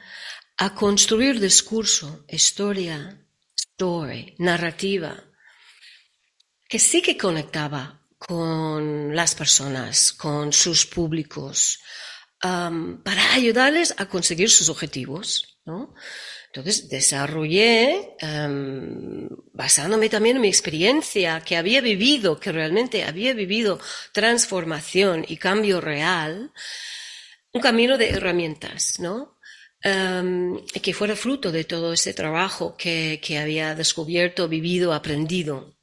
a 0.58 0.76
construir 0.76 1.40
discurso, 1.40 2.24
historia, 2.30 3.28
story, 3.56 4.36
narrativa, 4.38 5.24
que 6.70 6.78
sí 6.78 7.02
que 7.02 7.18
conectaba 7.18 8.08
con 8.20 9.16
las 9.16 9.34
personas, 9.34 10.14
con 10.14 10.54
sus 10.54 10.86
públicos, 10.86 11.80
para 12.40 13.34
ayudarles 13.34 13.96
a 13.98 14.06
conseguir 14.06 14.52
sus 14.52 14.70
objetivos, 14.70 15.60
¿no? 15.66 15.96
Entonces 16.54 16.90
desarrollé, 16.90 18.18
em, 18.20 19.30
basándome 19.54 20.10
también 20.10 20.36
en 20.36 20.42
mi 20.42 20.50
experiencia 20.50 21.40
que 21.40 21.56
había 21.56 21.80
vivido, 21.80 22.42
que 22.42 22.52
realmente 22.52 23.06
había 23.06 23.34
vivido 23.34 23.80
transformación 24.12 25.24
y 25.26 25.38
cambio 25.38 25.80
real, 25.80 26.52
un 27.54 27.62
camino 27.62 27.98
de 27.98 28.10
herramientas, 28.10 29.00
¿no? 29.00 29.38
Um, 29.84 30.64
que 30.84 30.94
fuera 30.94 31.16
fruto 31.16 31.52
de 31.52 31.64
todo 31.64 31.94
ese 31.94 32.14
trabajo 32.14 32.76
que, 32.78 33.20
que 33.24 33.40
había 33.40 33.74
descubierto, 33.74 34.48
vivido, 34.50 34.94
aprendido, 34.94 35.78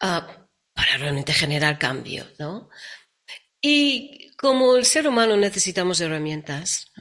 ah, 0.00 0.46
para 0.74 0.98
realmente 0.98 1.32
generar 1.32 1.78
cambio, 1.78 2.26
¿no? 2.38 2.68
Y 3.60 4.23
como 4.44 4.76
el 4.76 4.84
ser 4.84 5.08
humano 5.08 5.38
necesitamos 5.38 6.02
herramientas, 6.02 6.92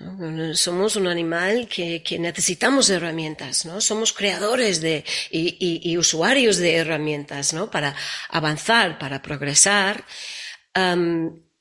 somos 0.54 0.96
un 0.96 1.08
animal 1.08 1.68
que, 1.68 2.02
necesitamos 2.18 2.90
herramientas, 2.90 3.66
¿no? 3.66 3.82
Somos 3.82 4.14
creadores 4.14 4.80
de, 4.80 5.04
y, 5.30 5.98
usuarios 5.98 6.56
de 6.56 6.78
herramientas, 6.78 7.52
¿no? 7.52 7.70
Para 7.70 7.98
avanzar, 8.30 8.98
para 8.98 9.22
progresar, 9.22 10.06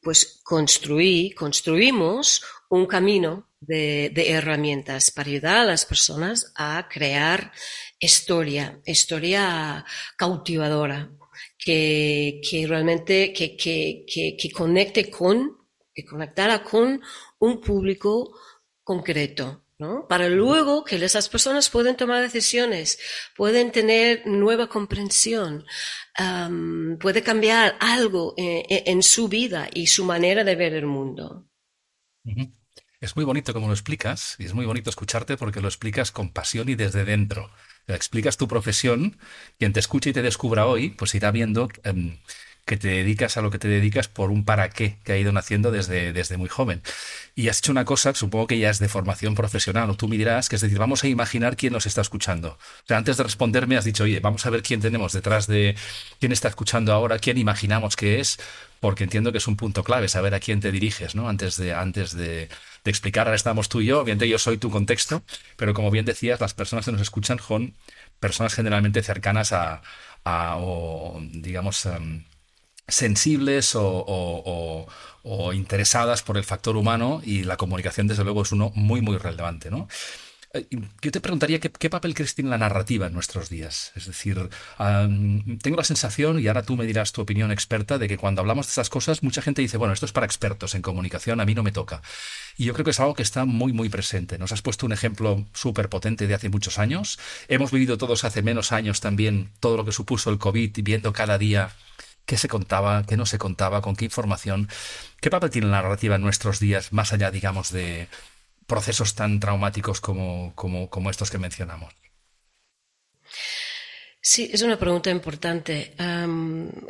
pues 0.00 0.40
construí, 0.44 1.32
construimos 1.32 2.44
un 2.68 2.86
camino 2.86 3.48
de, 3.58 4.12
de, 4.14 4.30
herramientas 4.30 5.10
para 5.10 5.30
ayudar 5.30 5.56
a 5.56 5.64
las 5.64 5.84
personas 5.84 6.52
a 6.54 6.86
crear 6.88 7.50
historia, 7.98 8.80
historia 8.84 9.84
cautivadora, 10.16 11.10
que, 11.58 12.40
que 12.48 12.68
realmente 12.68 13.32
que, 13.32 13.56
que, 13.56 14.04
que, 14.06 14.50
conecte 14.52 15.10
con, 15.10 15.61
que 15.94 16.04
conectara 16.04 16.62
con 16.62 17.00
un 17.38 17.60
público 17.60 18.34
concreto. 18.82 19.64
¿no? 19.78 20.06
Para 20.06 20.28
luego 20.28 20.84
que 20.84 21.04
esas 21.04 21.28
personas 21.28 21.68
pueden 21.68 21.96
tomar 21.96 22.22
decisiones, 22.22 23.00
pueden 23.36 23.72
tener 23.72 24.24
nueva 24.26 24.68
comprensión, 24.68 25.64
puede 27.00 27.22
cambiar 27.22 27.76
algo 27.80 28.34
en, 28.36 28.64
en, 28.68 29.02
su 29.02 29.28
vida 29.28 29.68
y 29.74 29.88
su 29.88 30.04
manera 30.04 30.44
de 30.44 30.54
ver 30.54 30.74
el 30.74 30.86
mundo. 30.86 31.48
Es 33.00 33.16
muy 33.16 33.24
bonito 33.24 33.52
como 33.52 33.66
lo 33.66 33.72
explicas 33.72 34.36
y 34.38 34.44
es 34.44 34.54
muy 34.54 34.66
bonito 34.66 34.88
escucharte 34.88 35.36
porque 35.36 35.60
lo 35.60 35.66
explicas 35.66 36.12
con 36.12 36.30
pasión 36.30 36.68
y 36.68 36.76
desde 36.76 37.04
dentro 37.04 37.50
explicas 37.88 38.36
tu 38.36 38.46
profesión, 38.48 39.18
quien 39.58 39.72
te 39.72 39.80
escuche 39.80 40.10
y 40.10 40.12
te 40.12 40.22
descubra 40.22 40.66
hoy, 40.66 40.90
pues 40.90 41.14
irá 41.14 41.30
viendo 41.30 41.68
em, 41.82 42.18
que 42.64 42.76
te 42.76 42.88
dedicas 42.88 43.36
a 43.36 43.42
lo 43.42 43.50
que 43.50 43.58
te 43.58 43.68
dedicas 43.68 44.08
por 44.08 44.30
un 44.30 44.44
para 44.44 44.70
qué 44.70 44.98
que 45.04 45.12
ha 45.12 45.18
ido 45.18 45.32
naciendo 45.32 45.70
desde, 45.70 46.12
desde 46.12 46.36
muy 46.36 46.48
joven. 46.48 46.82
Y 47.34 47.48
has 47.48 47.58
hecho 47.58 47.72
una 47.72 47.84
cosa, 47.84 48.14
supongo 48.14 48.46
que 48.46 48.58
ya 48.58 48.70
es 48.70 48.78
de 48.78 48.88
formación 48.88 49.34
profesional, 49.34 49.90
o 49.90 49.96
tú 49.96 50.08
me 50.08 50.16
dirás, 50.16 50.48
que 50.48 50.56
es 50.56 50.62
decir, 50.62 50.78
vamos 50.78 51.02
a 51.04 51.08
imaginar 51.08 51.56
quién 51.56 51.72
nos 51.72 51.86
está 51.86 52.02
escuchando. 52.02 52.50
O 52.50 52.86
sea, 52.86 52.98
antes 52.98 53.16
de 53.16 53.24
responderme 53.24 53.76
has 53.76 53.84
dicho, 53.84 54.04
oye, 54.04 54.20
vamos 54.20 54.46
a 54.46 54.50
ver 54.50 54.62
quién 54.62 54.80
tenemos 54.80 55.12
detrás 55.12 55.46
de 55.46 55.76
quién 56.20 56.32
está 56.32 56.48
escuchando 56.48 56.92
ahora, 56.92 57.18
quién 57.18 57.38
imaginamos 57.38 57.96
que 57.96 58.20
es, 58.20 58.38
porque 58.80 59.04
entiendo 59.04 59.32
que 59.32 59.38
es 59.38 59.46
un 59.48 59.56
punto 59.56 59.84
clave 59.84 60.08
saber 60.08 60.34
a 60.34 60.40
quién 60.40 60.60
te 60.60 60.72
diriges, 60.72 61.14
¿no? 61.14 61.28
Antes 61.28 61.56
de, 61.56 61.72
antes 61.74 62.16
de, 62.16 62.48
de 62.84 62.90
explicar, 62.90 63.26
ahora 63.26 63.36
estamos 63.36 63.68
tú 63.68 63.80
y 63.80 63.86
yo, 63.86 64.00
obviamente 64.00 64.28
yo 64.28 64.38
soy 64.38 64.58
tu 64.58 64.70
contexto, 64.70 65.22
pero 65.56 65.74
como 65.74 65.90
bien 65.90 66.04
decías, 66.04 66.40
las 66.40 66.54
personas 66.54 66.84
que 66.84 66.92
nos 66.92 67.00
escuchan 67.00 67.38
son 67.38 67.74
personas 68.20 68.54
generalmente 68.54 69.02
cercanas 69.02 69.52
a, 69.52 69.82
o 70.24 71.20
digamos, 71.32 71.88
sensibles 72.88 73.72
o, 73.74 74.86
interesadas 75.54 76.22
por 76.22 76.36
el 76.36 76.44
factor 76.44 76.76
humano 76.76 77.22
y 77.24 77.44
la 77.44 77.56
comunicación 77.56 78.08
desde 78.08 78.24
luego 78.24 78.42
es 78.42 78.52
uno 78.52 78.72
muy 78.74 79.00
muy 79.00 79.16
relevante, 79.18 79.70
¿no? 79.70 79.88
Eh, 80.54 80.66
yo 81.00 81.10
te 81.10 81.20
preguntaría 81.20 81.60
qué, 81.60 81.90
papel 81.90 82.14
crees 82.14 82.34
tiene 82.34 82.50
la 82.50 82.58
narrativa 82.58 83.06
en 83.06 83.14
nuestros 83.14 83.48
días. 83.48 83.92
Es 83.94 84.06
decir, 84.06 84.50
tengo 85.62 85.76
la 85.76 85.84
sensación, 85.84 86.40
y 86.40 86.48
ahora 86.48 86.62
tú 86.62 86.76
me 86.76 86.86
dirás 86.86 87.12
tu 87.12 87.22
opinión 87.22 87.50
experta, 87.50 87.98
de 87.98 88.08
que 88.08 88.18
cuando 88.18 88.40
hablamos 88.40 88.66
de 88.66 88.70
estas 88.70 88.90
cosas, 88.90 89.22
mucha 89.22 89.42
gente 89.42 89.62
dice, 89.62 89.76
bueno, 89.76 89.94
esto 89.94 90.06
es 90.06 90.12
para 90.12 90.26
expertos 90.26 90.74
en 90.74 90.82
comunicación, 90.82 91.40
a 91.40 91.44
mí 91.44 91.54
no 91.54 91.62
me 91.62 91.72
toca. 91.72 92.02
Y 92.56 92.64
yo 92.64 92.74
creo 92.74 92.84
que 92.84 92.90
es 92.90 93.00
algo 93.00 93.14
que 93.14 93.22
está 93.22 93.44
muy, 93.44 93.72
muy 93.72 93.88
presente. 93.88 94.38
Nos 94.38 94.52
has 94.52 94.62
puesto 94.62 94.86
un 94.86 94.92
ejemplo 94.92 95.46
súper 95.54 95.88
potente 95.88 96.26
de 96.26 96.34
hace 96.34 96.50
muchos 96.50 96.78
años. 96.78 97.18
Hemos 97.48 97.70
vivido 97.72 97.96
todos 97.96 98.24
hace 98.24 98.42
menos 98.42 98.72
años 98.72 99.00
también 99.00 99.50
todo 99.60 99.76
lo 99.76 99.84
que 99.84 99.92
supuso 99.92 100.30
el 100.30 100.38
COVID, 100.38 100.78
viendo 100.82 101.12
cada 101.12 101.38
día 101.38 101.70
qué 102.32 102.38
se 102.38 102.48
contaba, 102.48 103.04
qué 103.06 103.18
no 103.18 103.26
se 103.26 103.36
contaba, 103.36 103.82
con 103.82 103.94
qué 103.94 104.06
información. 104.06 104.66
¿Qué 105.20 105.28
papel 105.28 105.50
tiene 105.50 105.66
la 105.66 105.82
narrativa 105.82 106.16
en 106.16 106.22
nuestros 106.22 106.60
días, 106.60 106.90
más 106.90 107.12
allá, 107.12 107.30
digamos, 107.30 107.70
de, 107.70 108.08
procesos 108.66 109.14
tan 109.14 109.38
traumáticos 109.38 110.00
como, 110.00 110.54
como, 110.54 111.10
estos 111.10 111.30
que 111.30 111.36
mencionamos? 111.36 111.92
Sí, 114.22 114.48
es 114.50 114.62
una 114.62 114.78
pregunta 114.78 115.10
importante. 115.10 115.94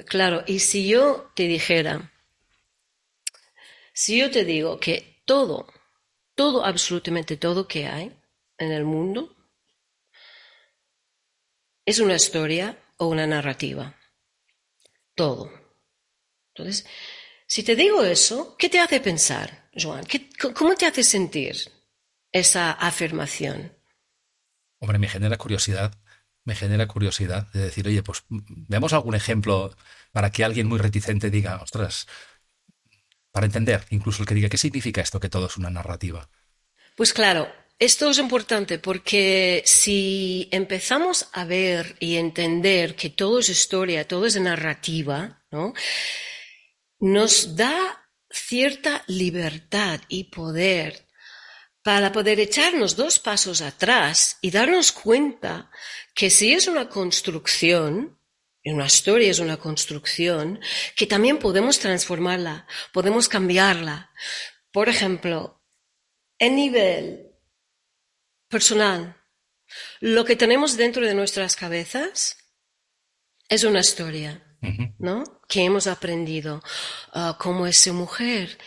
claro, 0.06 0.44
y 0.46 0.60
si 0.60 0.86
yo 0.86 1.32
te 1.34 1.48
dijera, 1.48 2.12
si 3.92 4.20
yo 4.20 4.30
te 4.30 4.44
digo 4.44 4.78
que 4.78 5.24
todo, 5.24 5.66
todo, 6.36 6.64
absolutamente 6.64 7.36
todo 7.36 7.66
que 7.66 7.88
hay 7.88 8.16
en 8.58 8.70
el 8.70 8.84
mundo, 8.84 9.34
es 11.84 11.98
una 11.98 12.14
historia 12.14 12.78
o 12.98 13.08
una 13.08 13.26
narrativa. 13.26 13.96
Todo. 15.14 15.50
Entonces, 16.54 16.86
si 17.46 17.62
te 17.62 17.76
digo 17.76 18.02
eso, 18.02 18.56
¿qué 18.58 18.68
te 18.68 18.80
hace 18.80 19.00
pensar, 19.00 19.70
Joan? 19.74 20.04
¿Cómo 20.54 20.74
te 20.74 20.86
hace 20.86 21.02
sentir 21.02 21.56
esa 22.30 22.72
afirmación? 22.72 23.76
Hombre, 24.78 24.98
me 24.98 25.08
genera 25.08 25.36
curiosidad. 25.36 25.94
Me 26.44 26.56
genera 26.56 26.88
curiosidad 26.88 27.46
de 27.52 27.60
decir, 27.60 27.86
oye, 27.86 28.02
pues 28.02 28.24
veamos 28.28 28.92
algún 28.92 29.14
ejemplo 29.14 29.76
para 30.10 30.32
que 30.32 30.42
alguien 30.44 30.66
muy 30.66 30.78
reticente 30.78 31.30
diga, 31.30 31.62
ostras, 31.62 32.08
para 33.30 33.46
entender, 33.46 33.86
incluso 33.90 34.22
el 34.22 34.28
que 34.28 34.34
diga, 34.34 34.48
¿qué 34.48 34.58
significa 34.58 35.00
esto 35.00 35.20
que 35.20 35.28
todo 35.28 35.46
es 35.46 35.56
una 35.56 35.70
narrativa? 35.70 36.28
Pues 36.96 37.12
claro, 37.12 37.48
esto 37.84 38.10
es 38.10 38.18
importante 38.18 38.78
porque 38.78 39.64
si 39.66 40.48
empezamos 40.52 41.28
a 41.32 41.44
ver 41.44 41.96
y 41.98 42.14
entender 42.14 42.94
que 42.94 43.10
todo 43.10 43.40
es 43.40 43.48
historia, 43.48 44.06
todo 44.06 44.24
es 44.26 44.40
narrativa, 44.40 45.42
¿no? 45.50 45.74
nos 47.00 47.56
da 47.56 48.08
cierta 48.30 49.02
libertad 49.08 50.00
y 50.06 50.24
poder 50.24 51.08
para 51.82 52.12
poder 52.12 52.38
echarnos 52.38 52.94
dos 52.94 53.18
pasos 53.18 53.60
atrás 53.60 54.38
y 54.40 54.52
darnos 54.52 54.92
cuenta 54.92 55.68
que 56.14 56.30
si 56.30 56.52
es 56.52 56.68
una 56.68 56.88
construcción, 56.88 58.16
una 58.64 58.86
historia 58.86 59.28
es 59.28 59.40
una 59.40 59.56
construcción, 59.56 60.60
que 60.94 61.08
también 61.08 61.40
podemos 61.40 61.80
transformarla, 61.80 62.68
podemos 62.92 63.28
cambiarla. 63.28 64.12
Por 64.70 64.88
ejemplo, 64.88 65.60
en 66.38 66.54
nivel 66.54 67.31
personal, 68.52 69.16
lo 70.00 70.24
que 70.24 70.36
tenemos 70.36 70.76
dentro 70.76 71.04
de 71.04 71.14
nuestras 71.14 71.56
cabezas 71.56 72.36
es 73.48 73.64
una 73.64 73.80
historia, 73.80 74.44
¿no? 74.98 75.24
Que 75.48 75.64
hemos 75.64 75.86
aprendido, 75.86 76.62
uh, 77.14 77.34
cómo 77.38 77.66
es 77.66 77.78
ser 77.78 77.94
mujer, 77.94 78.58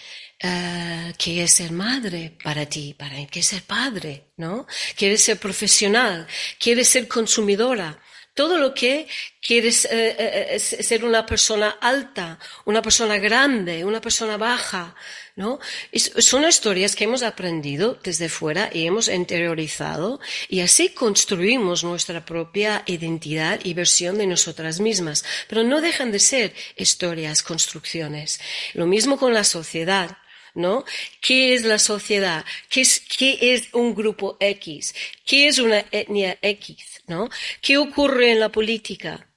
uh, 0.44 1.14
qué 1.18 1.44
es 1.44 1.54
ser 1.54 1.72
madre 1.72 2.38
para 2.44 2.66
ti, 2.66 2.96
para 2.98 3.26
qué 3.28 3.40
es 3.40 3.48
ser 3.48 3.62
padre, 3.62 4.34
¿no? 4.38 4.66
Quieres 4.98 5.22
ser 5.24 5.38
profesional, 5.38 6.28
quieres 6.60 6.90
ser 6.90 7.08
consumidora, 7.08 8.02
todo 8.36 8.58
lo 8.58 8.74
que 8.74 9.08
quieres 9.42 9.86
eh, 9.86 9.90
eh, 9.92 10.48
eh, 10.52 10.60
ser 10.60 11.06
una 11.06 11.26
persona 11.26 11.78
alta, 11.82 12.38
una 12.66 12.82
persona 12.82 13.18
grande, 13.18 13.86
una 13.86 14.02
persona 14.02 14.36
baja, 14.36 14.94
¿no? 15.38 15.60
son 15.94 16.44
historias 16.48 16.96
que 16.96 17.06
hemos 17.06 17.24
aprendido 17.24 17.98
desde 18.04 18.28
fuera 18.30 18.70
y 18.74 18.86
hemos 18.86 19.08
interiorizado 19.08 20.20
y 20.50 20.60
así 20.60 20.90
construimos 20.90 21.84
nuestra 21.84 22.26
propia 22.26 22.84
identidad 22.86 23.62
y 23.64 23.74
versión 23.74 24.18
de 24.18 24.28
nosotras 24.28 24.80
mismas. 24.82 25.24
Pero 25.48 25.64
no 25.64 25.80
dejan 25.80 26.12
de 26.12 26.20
ser 26.20 26.54
historias, 26.76 27.42
construcciones. 27.42 28.42
Lo 28.74 28.86
mismo 28.86 29.18
con 29.18 29.34
la 29.34 29.44
sociedad. 29.44 30.18
¿no? 30.56 30.86
¿Qué 31.20 31.54
es 31.54 31.66
la 31.66 31.78
sociedad? 31.80 32.46
¿Qué 32.70 32.80
es, 32.80 33.02
qué 33.02 33.38
es 33.54 33.68
un 33.74 33.94
grupo 33.94 34.38
X? 34.40 34.96
¿Qué 35.26 35.48
es 35.48 35.60
una 35.60 35.84
etnia 35.92 36.38
X? 36.42 36.95
¿No? 37.08 37.30
¿Qué 37.62 37.78
ocurre 37.78 38.32
en 38.32 38.40
la 38.40 38.50
política? 38.50 39.30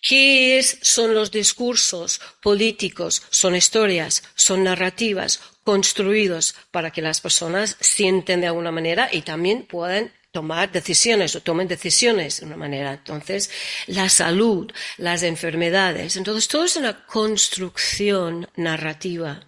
¿Qué 0.00 0.62
son 0.62 1.14
los 1.14 1.30
discursos 1.30 2.20
políticos? 2.40 3.22
Son 3.30 3.54
historias, 3.54 4.22
son 4.34 4.64
narrativas 4.64 5.40
construidos 5.64 6.54
para 6.70 6.90
que 6.90 7.02
las 7.02 7.20
personas 7.20 7.76
sienten 7.80 8.40
de 8.40 8.46
alguna 8.46 8.70
manera 8.70 9.08
y 9.12 9.22
también 9.22 9.66
puedan 9.66 10.12
tomar 10.32 10.70
decisiones 10.72 11.34
o 11.36 11.42
tomen 11.42 11.68
decisiones 11.68 12.40
de 12.40 12.46
una 12.46 12.56
manera. 12.56 12.92
Entonces, 12.94 13.50
la 13.86 14.08
salud, 14.08 14.70
las 14.96 15.22
enfermedades, 15.22 16.16
entonces 16.16 16.48
todo 16.48 16.64
es 16.64 16.76
una 16.76 17.04
construcción 17.06 18.48
narrativa. 18.56 19.46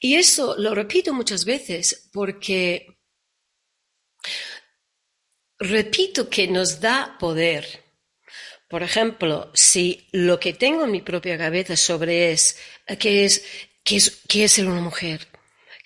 Y 0.00 0.14
eso 0.14 0.56
lo 0.58 0.74
repito 0.74 1.12
muchas 1.12 1.44
veces 1.44 2.08
porque 2.12 2.97
repito 5.58 6.28
que 6.28 6.48
nos 6.48 6.80
da 6.80 7.16
poder. 7.18 7.84
Por 8.68 8.82
ejemplo, 8.82 9.50
si 9.54 10.08
lo 10.12 10.38
que 10.38 10.52
tengo 10.52 10.84
en 10.84 10.90
mi 10.90 11.00
propia 11.00 11.38
cabeza 11.38 11.76
sobre 11.76 12.32
es 12.32 12.58
qué 12.98 13.24
es, 13.24 13.44
qué 13.82 13.96
es, 13.96 14.22
qué 14.28 14.44
es 14.44 14.52
ser 14.52 14.66
una 14.66 14.80
mujer, 14.80 15.26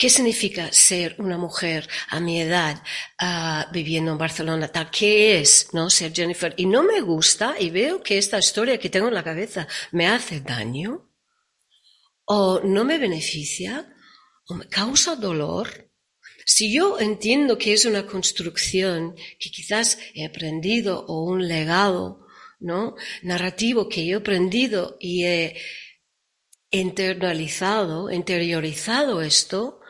¿Qué 0.02 0.10
significa 0.10 0.72
ser 0.72 1.14
una 1.18 1.38
mujer 1.38 1.88
a 2.08 2.18
mi 2.18 2.40
edad 2.40 2.82
uh, 3.20 3.70
viviendo 3.72 4.10
en 4.10 4.18
Barcelona? 4.18 4.66
Tal, 4.66 4.90
¿Qué 4.90 5.38
es 5.38 5.68
no 5.74 5.90
ser 5.90 6.12
Jennifer? 6.12 6.54
Y 6.56 6.66
no 6.66 6.82
me 6.82 7.00
gusta 7.00 7.54
y 7.56 7.70
veo 7.70 8.02
que 8.02 8.18
esta 8.18 8.38
historia 8.38 8.78
que 8.78 8.90
tengo 8.90 9.06
en 9.06 9.14
la 9.14 9.22
cabeza 9.22 9.68
me 9.92 10.08
hace 10.08 10.40
daño 10.40 11.08
o 12.24 12.60
no 12.64 12.84
me 12.84 12.98
beneficia 12.98 13.94
o 14.48 14.54
me 14.54 14.66
causa 14.66 15.14
dolor. 15.14 15.91
Si 16.44 16.72
yo 16.72 16.98
entiendo 16.98 17.58
que 17.58 17.72
es 17.72 17.84
una 17.84 18.06
construcción 18.06 19.14
que 19.38 19.50
quizás 19.50 19.98
he 20.14 20.24
aprendido 20.24 21.04
o 21.06 21.24
un 21.24 21.46
legado, 21.46 22.26
¿no? 22.58 22.94
Narrativo 23.22 23.88
que 23.88 24.06
yo 24.06 24.18
he 24.18 24.20
aprendido 24.20 24.96
y 25.00 25.24
he 25.24 25.56
internalizado, 26.70 28.10
interiorizado 28.10 29.22
esto, 29.22 29.80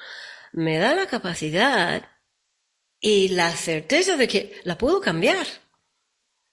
me 0.52 0.78
da 0.78 0.94
la 0.94 1.06
capacidad 1.06 2.08
y 3.00 3.28
la 3.28 3.50
certeza 3.52 4.16
de 4.16 4.28
que 4.28 4.60
la 4.64 4.78
puedo 4.78 5.00
cambiar. 5.00 5.46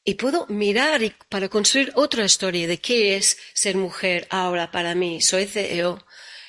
Y 0.04 0.16
puedo 0.16 0.48
mirar 0.48 1.02
para 1.28 1.50
construir 1.50 1.92
otra 1.96 2.24
historia 2.24 2.68
de 2.68 2.80
qué 2.80 3.18
es 3.18 3.38
ser 3.54 3.76
mujer 3.76 4.28
ahora 4.30 4.72
para 4.72 4.96
mí. 4.96 5.22
Soy 5.22 5.46
CEO 5.46 6.04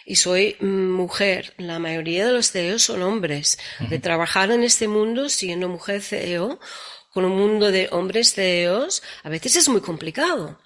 y 0.05 0.17
soy 0.17 0.57
mujer. 0.61 1.55
La 1.57 1.79
mayoría 1.79 2.27
de 2.27 2.33
los 2.33 2.51
CEOs 2.51 2.83
son 2.83 3.03
hombres. 3.03 3.59
De 3.89 3.99
trabajar 3.99 4.51
en 4.51 4.63
este 4.63 4.89
mundo 4.89 5.29
siendo 5.29 5.69
mujer 5.69 6.03
CEO, 6.03 6.59
con 7.13 7.25
un 7.25 7.37
mundo 7.37 7.71
de 7.71 7.89
hombres 7.91 8.35
CEOs, 8.35 9.03
a 9.23 9.29
veces 9.29 9.57
es 9.57 9.69
muy 9.69 9.81
complicado 9.81 10.59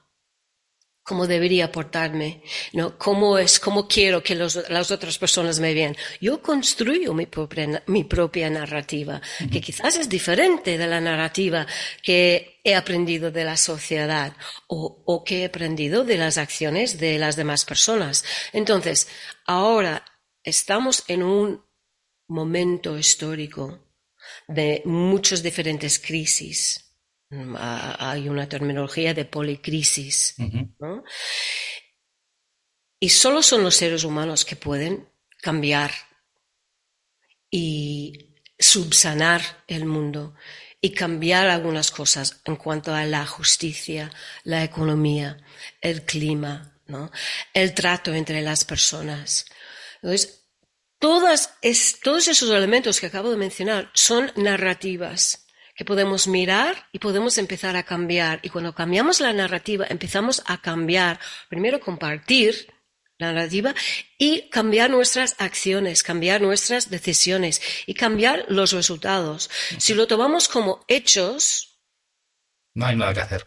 cómo 1.05 1.27
debería 1.27 1.71
portarme, 1.71 2.43
¿no? 2.73 2.97
Cómo 2.97 3.39
es, 3.39 3.61
cómo 3.61 3.87
quiero 3.87 4.23
que 4.23 4.35
las 4.35 4.91
otras 4.91 5.19
personas 5.19 5.61
me 5.61 5.75
vean. 5.75 5.95
Yo 6.19 6.41
construyo 6.41 7.13
mi 7.13 7.27
propia, 7.27 7.83
mi 7.87 8.05
propia 8.05 8.49
narrativa, 8.49 9.21
que 9.53 9.61
quizás 9.61 9.97
es 9.97 10.09
diferente 10.09 10.79
de 10.79 10.87
la 10.87 11.03
narrativa 11.03 11.67
que 12.03 12.59
he 12.65 12.75
aprendido 12.75 13.31
de 13.31 13.45
la 13.45 13.59
sociedad 13.59 14.33
o, 14.67 15.03
o 15.05 15.23
que 15.23 15.43
he 15.43 15.45
aprendido 15.45 16.05
de 16.05 16.17
las 16.17 16.39
acciones 16.39 16.99
de 16.99 17.19
las 17.19 17.37
demás 17.37 17.67
personas. 17.67 18.25
Entonces, 18.55 19.07
ahora 19.45 20.07
estamos 20.43 21.05
en 21.09 21.23
un 21.23 21.63
momento 22.29 22.97
histórico 22.97 23.79
de 24.49 24.81
muchas 24.87 25.43
diferentes 25.43 25.99
crisis 25.99 26.84
hay 27.59 28.29
una 28.29 28.49
terminología 28.49 29.15
de 29.15 29.25
policrisis. 29.25 30.37
Y 33.01 33.09
solo 33.09 33.43
son 33.43 33.63
los 33.63 33.75
seres 33.75 34.05
humanos 34.05 34.45
que 34.45 34.57
pueden 34.57 35.09
cambiar 35.41 35.93
y 37.51 38.35
subsanar 38.59 39.65
el 39.67 39.85
mundo 39.85 40.35
y 40.81 40.91
cambiar 40.93 41.49
algunas 41.49 41.91
cosas 41.91 42.41
en 42.45 42.57
cuanto 42.57 42.95
a 42.95 43.05
la 43.05 43.27
justicia, 43.27 44.11
la 44.43 44.65
economía, 44.65 45.39
el 45.81 46.05
clima, 46.05 46.79
el 47.53 47.75
trato 47.75 48.13
entre 48.13 48.43
las 48.43 48.65
personas. 48.65 49.47
Entonces, 50.03 50.47
todos 50.99 51.49
esos 52.29 52.51
elementos 52.51 53.01
que 53.01 53.07
acabo 53.07 53.31
de 53.31 53.37
mencionar 53.37 53.91
son 53.95 54.33
narrativas 54.37 55.44
que 55.75 55.85
podemos 55.85 56.27
mirar 56.29 56.89
y 56.93 56.99
podemos 56.99 57.39
empezar 57.39 57.77
a 57.77 57.83
cambiar. 57.83 58.41
Y 58.43 58.49
cuando 58.49 58.75
cambiamos 58.75 59.21
la 59.21 59.33
narrativa, 59.33 59.87
empezamos 59.89 60.43
a 60.47 60.61
cambiar, 60.61 61.19
primero 61.49 61.81
compartir 61.81 62.73
la 63.19 63.33
narrativa 63.33 63.75
y 64.19 64.49
cambiar 64.51 64.91
nuestras 64.91 65.37
acciones, 65.39 66.03
cambiar 66.03 66.41
nuestras 66.41 66.91
decisiones 66.91 67.61
y 67.87 67.95
cambiar 67.95 68.45
los 68.49 68.73
resultados. 68.73 69.51
Si 69.79 69.95
lo 69.95 70.07
tomamos 70.07 70.49
como 70.49 70.85
hechos, 70.89 71.75
no 72.75 72.87
hay 72.87 72.97
nada 72.97 73.15
que 73.15 73.21
hacer. 73.21 73.47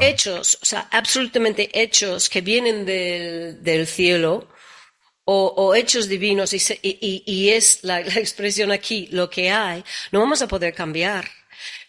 Hechos, 0.00 0.58
o 0.62 0.64
sea, 0.64 0.88
absolutamente 0.92 1.68
hechos 1.78 2.30
que 2.30 2.40
vienen 2.40 2.86
del, 2.86 3.86
cielo, 3.86 4.48
o, 5.24 5.74
hechos 5.74 6.08
divinos 6.08 6.52
y, 6.52 7.48
es 7.50 7.84
la, 7.84 8.00
expresión 8.00 8.72
aquí 8.72 9.08
lo 9.12 9.30
que 9.30 9.50
hay, 9.50 9.84
no 10.10 10.20
vamos 10.20 10.42
a 10.42 10.48
poder 10.48 10.74
cambiar. 10.74 11.28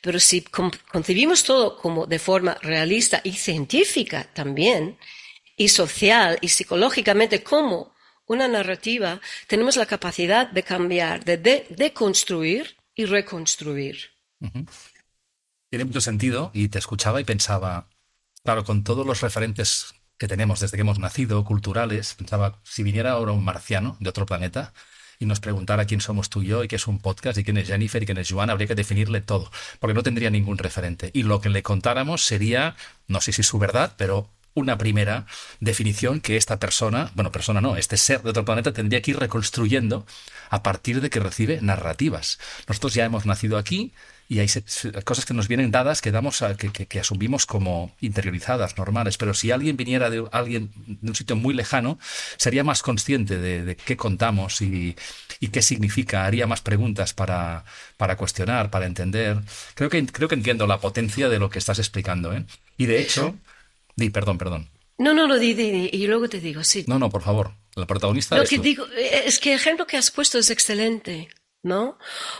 Pero 0.02 0.20
si 0.20 0.41
concebimos 0.41 1.44
todo 1.44 1.78
como 1.78 2.06
de 2.06 2.20
forma 2.20 2.58
realista 2.62 3.22
y 3.24 3.34
científica 3.34 4.28
también, 4.34 4.98
y 5.56 5.70
social 5.70 6.38
y 6.41 6.50
psicológicamente 6.50 7.44
como 7.44 7.94
una 8.26 8.48
narrativa, 8.48 9.22
tenemos 9.48 9.76
la 9.76 9.86
capacidad 9.86 10.48
de 10.50 10.63
cambiar, 10.63 11.24
de, 11.24 11.38
de, 11.38 11.94
construir 11.94 12.78
y 12.96 13.06
reconstruir. 13.06 13.98
Tiene 15.70 15.86
mucho 15.86 16.02
sentido 16.02 16.52
y 16.54 16.70
te 16.70 16.80
escuchaba 16.80 17.22
y 17.22 17.26
pensaba, 17.26 17.89
claro, 18.44 18.63
con 18.63 18.84
todos 18.84 19.06
los 19.06 19.22
referentes 19.22 19.94
que 20.21 20.27
tenemos 20.27 20.60
desde 20.60 20.77
que 20.77 20.81
hemos 20.81 20.99
nacido, 20.99 21.43
culturales, 21.43 22.13
pensaba, 22.13 22.60
si 22.62 22.84
viniera 22.84 23.13
ahora 23.13 23.31
un 23.31 23.43
marciano 23.43 23.97
de 23.99 24.07
otro 24.07 24.27
planeta 24.27 24.71
y 25.17 25.25
nos 25.25 25.39
preguntara 25.39 25.86
quién 25.86 25.99
somos 25.99 26.29
tú 26.29 26.43
y 26.43 26.45
yo 26.45 26.63
y 26.63 26.67
qué 26.67 26.75
es 26.75 26.86
un 26.86 26.99
podcast 26.99 27.39
y 27.39 27.43
quién 27.43 27.57
es 27.57 27.69
Jennifer 27.69 28.03
y 28.03 28.05
quién 28.05 28.19
es 28.19 28.31
Joan, 28.31 28.51
habría 28.51 28.67
que 28.67 28.75
definirle 28.75 29.21
todo, 29.21 29.51
porque 29.79 29.95
no 29.95 30.03
tendría 30.03 30.29
ningún 30.29 30.60
referente. 30.60 31.10
Y 31.15 31.23
lo 31.23 31.41
que 31.41 31.49
le 31.49 31.63
contáramos 31.63 32.23
sería, 32.23 32.75
no 33.07 33.19
sé 33.19 33.31
si 33.31 33.41
su 33.41 33.57
verdad, 33.57 33.95
pero 33.97 34.29
una 34.53 34.77
primera 34.77 35.25
definición 35.60 36.21
que 36.21 36.38
esta 36.38 36.60
persona, 36.60 37.10
bueno, 37.15 37.31
persona 37.31 37.60
no, 37.60 37.75
este 37.75 37.97
ser 37.97 38.21
de 38.21 38.29
otro 38.29 38.45
planeta 38.45 38.73
tendría 38.73 39.01
que 39.01 39.12
ir 39.12 39.19
reconstruyendo 39.19 40.05
a 40.51 40.62
partir 40.62 41.01
de 41.01 41.10
que 41.10 41.19
recibe 41.19 41.62
narrativas. 41.63 42.38
Nosotros 42.67 42.93
ya 42.93 43.05
hemos 43.05 43.25
nacido 43.25 43.57
aquí, 43.57 43.91
y 44.32 44.39
hay 44.39 44.48
cosas 45.04 45.26
que 45.26 45.34
nos 45.34 45.50
vienen 45.50 45.72
dadas 45.72 46.00
que 46.02 46.10
damos 46.10 46.41
que, 46.58 47.00
asumimos 47.02 47.46
como 47.46 47.94
interiorizadas, 48.00 48.78
normales, 48.78 49.17
pero 49.17 49.34
si 49.34 49.52
alguien 49.52 49.76
viniera 49.76 50.10
de 50.10 50.24
alguien 50.32 50.72
de 50.88 51.10
un 51.10 51.15
sitio 51.15 51.36
muy 51.36 51.54
lejano, 51.54 52.00
sería 52.38 52.63
más 52.63 52.82
consciente 52.82 53.38
de, 53.39 53.76
qué 53.76 53.98
contamos 53.98 54.62
y, 54.62 54.96
qué 55.52 55.62
significa, 55.62 56.26
haría 56.26 56.48
más 56.48 56.62
preguntas 56.62 57.13
para, 57.13 57.65
para 57.98 58.15
cuestionar, 58.15 58.70
para 58.70 58.86
entender. 58.86 59.38
Creo 59.74 59.89
que, 59.89 60.06
creo 60.06 60.30
que 60.30 60.36
entiendo 60.36 60.65
la 60.65 60.80
potencia 60.80 61.28
de 61.28 61.38
lo 61.38 61.50
que 61.50 61.60
estás 61.60 61.80
explicando. 61.80 62.34
¿eh? 62.34 62.46
Y 62.78 62.86
de 62.86 63.02
hecho, 63.02 63.36
di, 63.98 64.12
perdón, 64.12 64.38
perdón. 64.38 64.70
No, 64.98 65.13
no, 65.13 65.28
lo 65.28 65.39
di, 65.39 65.54
di, 65.56 65.89
y 65.91 66.08
luego 66.08 66.30
te 66.30 66.39
digo, 66.39 66.63
sí. 66.63 66.86
No, 66.88 67.00
no, 67.00 67.10
por 67.10 67.22
favor, 67.22 67.52
la 67.76 67.86
protagonista. 67.86 68.38
Lo 68.38 68.46
que 68.46 68.60
digo 68.60 68.86
es 69.26 69.39
que 69.39 69.52
el 69.52 69.60
ejemplo 69.60 69.86
que 69.86 69.98
has 69.98 70.10
puesto 70.10 70.38
es 70.38 70.50
excelente. 70.50 71.28
¿No? 71.63 71.97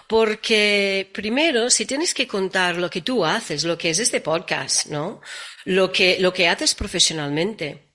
Porque 0.08 1.10
primero, 1.14 1.70
si 1.70 1.86
tienes 1.86 2.14
que 2.14 2.28
contar 2.28 2.78
lo 2.78 2.90
que 2.90 3.02
tú 3.02 3.24
haces, 3.26 3.64
lo 3.64 3.78
que 3.78 3.90
es 3.90 4.00
este 4.00 4.22
podcast, 4.22 4.88
¿no? 4.88 5.22
Lo 5.66 5.92
que, 5.92 6.20
lo 6.20 6.34
que 6.34 6.48
haces 6.48 6.74
profesionalmente 6.76 7.94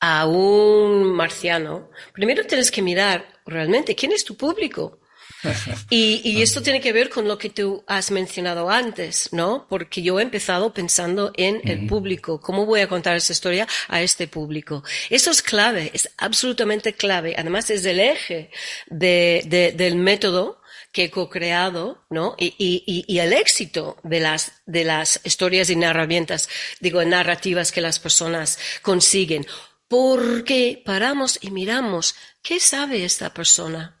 a 0.00 0.26
un 0.26 1.12
marciano, 1.14 1.90
primero 2.12 2.44
tienes 2.46 2.70
que 2.70 2.82
mirar 2.82 3.40
realmente 3.46 3.96
quién 3.96 4.12
es 4.12 4.24
tu 4.24 4.36
público. 4.36 5.00
Y, 5.90 6.42
esto 6.42 6.62
tiene 6.62 6.80
que 6.80 6.92
ver 6.92 7.08
con 7.08 7.26
lo 7.26 7.38
que 7.38 7.50
tú 7.50 7.84
has 7.86 8.10
mencionado 8.10 8.70
antes, 8.70 9.30
¿no? 9.32 9.66
Porque 9.68 10.02
yo 10.02 10.18
he 10.18 10.22
empezado 10.22 10.72
pensando 10.72 11.32
en 11.36 11.60
el 11.64 11.86
público, 11.86 12.40
cómo 12.40 12.66
voy 12.66 12.80
a 12.80 12.88
contar 12.88 13.16
esa 13.16 13.32
historia 13.32 13.66
a 13.88 14.02
este 14.02 14.28
público. 14.28 14.84
Eso 15.10 15.30
es 15.30 15.42
clave, 15.42 15.90
es 15.92 16.10
absolutamente 16.18 16.94
clave. 16.94 17.34
Además, 17.36 17.70
es 17.70 17.84
el 17.84 18.00
eje 18.00 18.50
del 18.88 19.96
método 19.96 20.60
que 20.92 21.04
he 21.04 21.10
co-creado, 21.10 22.04
¿no? 22.10 22.34
Y, 22.38 23.18
el 23.18 23.32
éxito 23.32 23.98
de 24.02 24.20
las, 24.20 24.52
de 24.66 24.84
las 24.84 25.20
historias 25.24 25.70
y 25.70 25.76
narrativas, 25.76 26.48
digo, 26.80 27.04
narrativas 27.04 27.72
que 27.72 27.80
las 27.80 27.98
personas 27.98 28.58
consiguen. 28.82 29.46
Porque 29.88 30.82
paramos 30.84 31.38
y 31.40 31.50
miramos, 31.50 32.14
¿qué 32.42 32.60
sabe 32.60 33.04
esta 33.04 33.32
persona? 33.32 33.97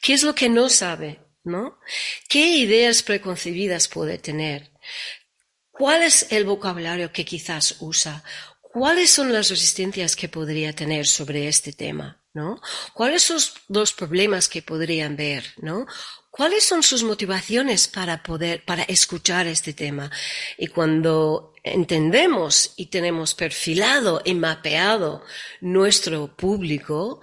¿Qué 0.00 0.14
es 0.14 0.22
lo 0.22 0.34
que 0.34 0.48
no 0.48 0.68
sabe? 0.68 1.20
¿No? 1.42 1.78
¿Qué 2.28 2.48
ideas 2.48 3.02
preconcebidas 3.02 3.88
puede 3.88 4.18
tener? 4.18 4.70
¿Cuál 5.70 6.02
es 6.02 6.30
el 6.30 6.44
vocabulario 6.44 7.12
que 7.12 7.24
quizás 7.24 7.76
usa? 7.80 8.22
¿Cuáles 8.60 9.10
son 9.10 9.32
las 9.32 9.48
resistencias 9.48 10.14
que 10.14 10.28
podría 10.28 10.74
tener 10.74 11.06
sobre 11.06 11.48
este 11.48 11.72
tema? 11.72 12.22
¿No? 12.32 12.60
¿Cuáles 12.94 13.22
son 13.22 13.38
los 13.68 13.92
problemas 13.92 14.48
que 14.48 14.62
podrían 14.62 15.16
ver? 15.16 15.44
¿No? 15.56 15.86
¿Cuáles 16.30 16.64
son 16.64 16.82
sus 16.82 17.02
motivaciones 17.02 17.88
para 17.88 18.22
poder, 18.22 18.64
para 18.64 18.84
escuchar 18.84 19.48
este 19.48 19.72
tema? 19.72 20.10
Y 20.56 20.68
cuando 20.68 21.54
entendemos 21.64 22.74
y 22.76 22.86
tenemos 22.86 23.34
perfilado 23.34 24.22
y 24.24 24.34
mapeado 24.34 25.24
nuestro 25.60 26.36
público, 26.36 27.20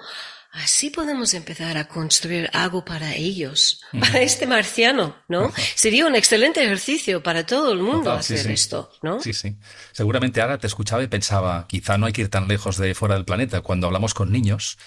Así 0.57 0.89
podemos 0.89 1.35
empezar 1.35 1.77
a 1.77 1.87
construir 1.87 2.49
algo 2.51 2.83
para 2.83 3.13
ellos, 3.13 3.81
para 3.99 4.21
este 4.21 4.47
marciano, 4.47 5.15
¿no? 5.27 5.53
Sería 5.75 6.07
un 6.07 6.15
excelente 6.15 6.63
ejercicio 6.63 7.21
para 7.21 7.45
todo 7.45 7.71
el 7.71 7.79
mundo 7.79 8.11
hacer 8.11 8.49
esto, 8.49 8.91
¿no? 9.03 9.21
Sí, 9.21 9.33
sí. 9.33 9.55
Seguramente 9.91 10.41
ahora 10.41 10.57
te 10.57 10.65
escuchaba 10.65 11.03
y 11.03 11.07
pensaba, 11.07 11.67
quizá 11.67 11.99
no 11.99 12.07
hay 12.07 12.13
que 12.13 12.21
ir 12.21 12.29
tan 12.29 12.47
lejos 12.47 12.77
de 12.77 12.95
fuera 12.95 13.13
del 13.13 13.25
planeta. 13.25 13.61
Cuando 13.61 13.85
hablamos 13.85 14.15
con 14.15 14.31
niños, 14.31 14.79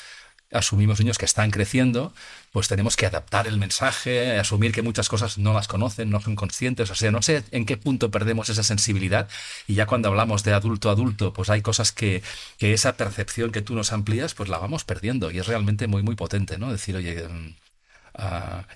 asumimos 0.51 0.99
niños 0.99 1.19
que 1.19 1.27
están 1.27 1.53
creciendo, 1.53 2.13
pues 2.53 2.69
tenemos 2.69 2.97
que 2.97 3.07
adaptar 3.07 3.47
el 3.47 3.59
mensaje, 3.59 4.39
asumir 4.39 4.73
que 4.73 4.83
muchas 4.83 5.09
cosas 5.09 5.39
no 5.39 5.53
las 5.55 5.69
conocen, 5.69 6.11
no 6.11 6.21
son 6.21 6.37
conscientes, 6.37 6.91
o 6.91 6.95
sea, 6.95 7.11
no 7.11 7.23
sé 7.23 7.45
en 7.53 7.65
qué 7.65 7.77
punto 7.77 8.11
perdemos 8.11 8.49
esa 8.49 8.63
sensibilidad 8.63 9.29
y 9.69 9.75
ya 9.75 9.87
cuando 9.87 10.09
hablamos 10.09 10.43
de 10.43 10.53
adulto 10.53 10.89
a 10.89 10.93
adulto, 10.93 11.33
pues 11.33 11.51
hay 11.51 11.63
cosas 11.63 11.93
que, 11.93 12.23
que 12.59 12.73
esa 12.73 12.97
percepción 12.97 13.53
que 13.53 13.63
tú 13.63 13.75
nos 13.75 13.93
amplías, 13.93 14.35
pues 14.35 14.49
la 14.49 14.59
vamos 14.59 14.85
perdiendo 14.85 15.31
y 15.31 15.39
es 15.39 15.47
realmente 15.47 15.87
muy, 15.87 16.03
muy 16.03 16.17
potente, 16.17 16.59
¿no? 16.59 16.73
Decir, 16.73 16.97
oye, 16.97 17.29
mm, 17.29 17.55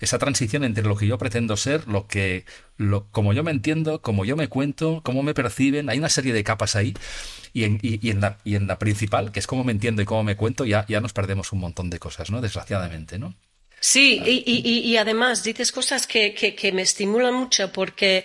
esa 0.01 0.19
transición 0.19 0.65
entre 0.65 0.85
lo 0.85 0.97
que 0.97 1.07
yo 1.07 1.19
pretendo 1.19 1.57
ser, 1.57 1.87
lo 1.89 2.07
que, 2.07 2.45
lo, 2.77 3.07
como 3.11 3.33
yo 3.33 3.43
me 3.43 3.51
entiendo, 3.51 4.01
como 4.01 4.25
yo 4.25 4.37
me 4.37 4.49
cuento, 4.49 5.03
cómo 5.05 5.23
me 5.23 5.35
perciben, 5.35 5.91
hay 5.91 5.99
una 5.99 6.09
serie 6.09 6.33
de 6.33 6.45
capas 6.45 6.77
ahí 6.77 6.95
y 7.53 7.65
en, 7.65 7.79
y, 7.83 8.11
en, 8.11 8.21
la, 8.21 8.39
y 8.45 8.57
en 8.57 8.67
la 8.67 8.79
principal, 8.79 9.33
que 9.33 9.41
es 9.41 9.47
cómo 9.47 9.65
me 9.65 9.73
entiendo 9.73 10.03
y 10.03 10.05
cómo 10.05 10.25
me 10.25 10.37
cuento, 10.37 10.65
ya, 10.65 10.87
ya 10.89 11.01
nos 11.01 11.13
perdemos 11.13 11.53
un 11.53 11.61
montón 11.61 11.91
de 11.91 11.99
cosas, 11.99 12.31
¿no? 12.31 12.41
Desgraciadamente, 12.41 13.19
¿no? 13.19 13.35
Sí, 13.87 14.19
y, 14.25 14.43
y, 14.47 14.79
y, 14.79 14.97
además 14.97 15.45
dices 15.45 15.71
cosas 15.71 16.07
que, 16.07 16.33
que, 16.33 16.55
que, 16.55 16.73
me 16.73 16.81
estimulan 16.81 17.35
mucho 17.35 17.71
porque 17.71 18.25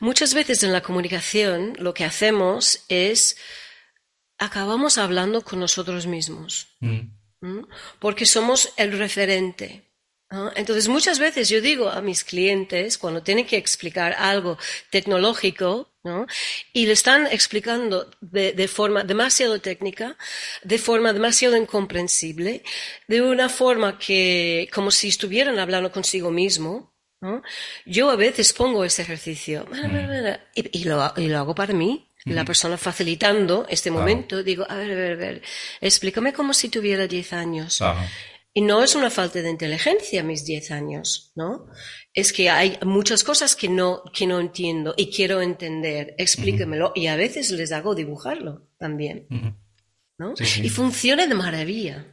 muchas 0.00 0.34
veces 0.34 0.64
en 0.64 0.72
la 0.72 0.82
comunicación 0.82 1.74
lo 1.78 1.94
que 1.94 2.02
hacemos 2.02 2.86
es 2.88 3.36
acabamos 4.36 4.98
hablando 4.98 5.42
con 5.42 5.60
nosotros 5.60 6.08
mismos. 6.08 6.76
Mm. 6.80 7.60
Porque 8.00 8.26
somos 8.26 8.72
el 8.76 8.98
referente. 8.98 9.89
Entonces, 10.54 10.86
muchas 10.86 11.18
veces 11.18 11.48
yo 11.48 11.60
digo 11.60 11.88
a 11.88 12.00
mis 12.00 12.22
clientes, 12.22 12.98
cuando 12.98 13.20
tienen 13.20 13.46
que 13.46 13.56
explicar 13.56 14.14
algo 14.16 14.58
tecnológico, 14.88 15.90
¿no? 16.04 16.26
y 16.72 16.86
le 16.86 16.92
están 16.92 17.26
explicando 17.26 18.08
de, 18.20 18.68
forma 18.68 19.02
demasiado 19.02 19.60
técnica, 19.60 20.16
de 20.62 20.78
forma 20.78 21.12
demasiado 21.12 21.56
incomprensible, 21.56 22.62
de 23.08 23.22
una 23.22 23.48
forma 23.48 23.98
que, 23.98 24.70
como 24.72 24.92
si 24.92 25.08
estuvieran 25.08 25.58
hablando 25.58 25.90
consigo 25.90 26.30
mismo, 26.30 26.94
¿no? 27.20 27.42
yo 27.84 28.08
a 28.08 28.16
veces 28.16 28.52
pongo 28.52 28.84
ese 28.84 29.02
ejercicio 29.02 29.66
y, 30.54 30.84
lo, 30.84 31.02
hago 31.02 31.54
para 31.56 31.74
mí. 31.74 32.06
La 32.26 32.44
persona 32.44 32.76
facilitando 32.76 33.66
este 33.70 33.90
momento, 33.90 34.42
digo, 34.42 34.66
a 34.68 34.74
ver, 34.74 34.92
a 34.92 34.94
ver, 34.94 35.12
a 35.12 35.16
ver, 35.16 35.42
explícame 35.80 36.34
como 36.34 36.52
si 36.52 36.68
tuviera 36.68 37.06
10 37.06 37.32
años. 37.32 37.82
Y 38.52 38.62
no 38.62 38.82
es 38.82 38.96
una 38.96 39.10
falta 39.10 39.40
de 39.42 39.50
inteligencia 39.50 40.24
mis 40.24 40.44
10 40.44 40.72
años, 40.72 41.32
¿no? 41.36 41.66
Es 42.12 42.32
que 42.32 42.50
hay 42.50 42.78
muchas 42.84 43.22
cosas 43.22 43.54
que 43.54 43.68
no, 43.68 44.02
que 44.12 44.26
no 44.26 44.40
entiendo 44.40 44.94
y 44.96 45.10
quiero 45.10 45.40
entender. 45.40 46.14
Explíquemelo. 46.18 46.92
Y 46.96 47.06
a 47.06 47.16
veces 47.16 47.50
les 47.52 47.70
hago 47.70 47.94
dibujarlo 47.94 48.66
también. 48.76 49.26
¿no? 50.18 50.34
Y 50.38 50.68
funciona 50.68 51.26
de 51.26 51.34
maravilla. 51.34 52.06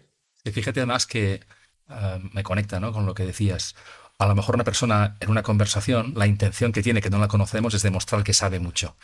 Y 0.44 0.52
fíjate 0.52 0.80
además 0.80 1.08
que 1.08 1.42
eh, 1.90 2.20
me 2.34 2.44
conecta 2.44 2.80
¿no? 2.80 2.94
con 2.94 3.06
lo 3.06 3.16
que 3.16 3.26
decías. 3.26 3.76
A 4.20 4.28
lo 4.28 4.36
mejor 4.36 4.56
una 4.56 4.64
persona 4.64 5.18
en 5.20 5.30
una 5.30 5.44
conversación, 5.44 6.14
la 6.16 6.28
intención 6.28 6.72
que 6.72 6.82
tiene, 6.82 7.02
que 7.02 7.10
no 7.10 7.20
la 7.20 7.28
conocemos, 7.28 7.74
es 7.74 7.84
demostrar 7.84 8.24
que 8.24 8.34
sabe 8.34 8.60
mucho. 8.60 8.96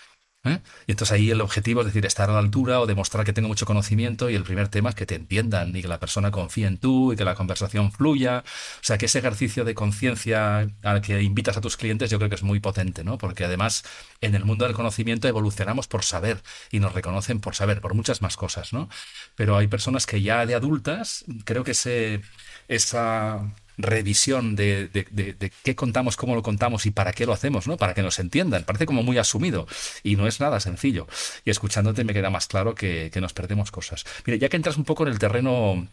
¿Eh? 0.43 0.61
Y 0.87 0.91
entonces 0.91 1.13
ahí 1.13 1.29
el 1.31 1.41
objetivo 1.41 1.81
es 1.81 1.87
decir, 1.87 2.05
estar 2.05 2.29
a 2.29 2.33
la 2.33 2.39
altura 2.39 2.79
o 2.81 2.85
demostrar 2.85 3.25
que 3.25 3.33
tengo 3.33 3.47
mucho 3.47 3.65
conocimiento 3.65 4.29
y 4.29 4.35
el 4.35 4.43
primer 4.43 4.67
tema 4.67 4.89
es 4.89 4.95
que 4.95 5.05
te 5.05 5.15
entiendan 5.15 5.75
y 5.75 5.81
que 5.81 5.87
la 5.87 5.99
persona 5.99 6.31
confíe 6.31 6.67
en 6.67 6.77
tú 6.77 7.13
y 7.13 7.15
que 7.15 7.25
la 7.25 7.35
conversación 7.35 7.91
fluya. 7.91 8.43
O 8.45 8.83
sea, 8.83 8.97
que 8.97 9.05
ese 9.05 9.19
ejercicio 9.19 9.63
de 9.63 9.73
conciencia 9.73 10.67
al 10.83 11.01
que 11.01 11.21
invitas 11.21 11.57
a 11.57 11.61
tus 11.61 11.77
clientes 11.77 12.09
yo 12.09 12.17
creo 12.17 12.29
que 12.29 12.35
es 12.35 12.43
muy 12.43 12.59
potente, 12.59 13.03
¿no? 13.03 13.17
Porque 13.17 13.45
además 13.45 13.83
en 14.21 14.35
el 14.35 14.45
mundo 14.45 14.65
del 14.65 14.75
conocimiento 14.75 15.27
evolucionamos 15.27 15.87
por 15.87 16.03
saber 16.03 16.41
y 16.71 16.79
nos 16.79 16.93
reconocen 16.93 17.39
por 17.39 17.55
saber, 17.55 17.81
por 17.81 17.93
muchas 17.93 18.21
más 18.21 18.37
cosas, 18.37 18.73
¿no? 18.73 18.89
Pero 19.35 19.57
hay 19.57 19.67
personas 19.67 20.05
que 20.05 20.21
ya 20.21 20.45
de 20.45 20.55
adultas 20.55 21.25
creo 21.45 21.63
que 21.63 21.71
ese, 21.71 22.21
esa 22.67 23.53
revisión 23.77 24.55
de, 24.55 25.51
qué 25.63 25.75
contamos, 25.75 26.15
cómo 26.15 26.35
lo 26.35 26.43
contamos 26.43 26.85
y 26.85 26.91
para 26.91 27.13
qué 27.13 27.25
lo 27.25 27.33
hacemos, 27.33 27.67
¿no? 27.67 27.77
Para 27.77 27.93
que 27.93 28.01
nos 28.01 28.19
entiendan. 28.19 28.63
Parece 28.63 28.85
como 28.85 29.03
muy 29.03 29.17
asumido 29.17 29.67
y 30.03 30.15
no 30.15 30.27
es 30.27 30.39
nada 30.39 30.59
sencillo. 30.59 31.07
Y 31.45 31.49
escuchándote 31.49 32.03
me 32.03 32.13
queda 32.13 32.29
más 32.29 32.47
claro 32.47 32.75
que, 32.75 33.11
nos 33.23 33.33
perdemos 33.33 33.71
cosas. 33.71 34.05
Mire, 34.25 34.37
ya 34.37 34.49
que 34.49 34.57
entras 34.57 34.75
un 34.75 34.83
poco 34.83 35.03
en 35.03 35.13
el 35.13 35.19
terreno 35.19 35.87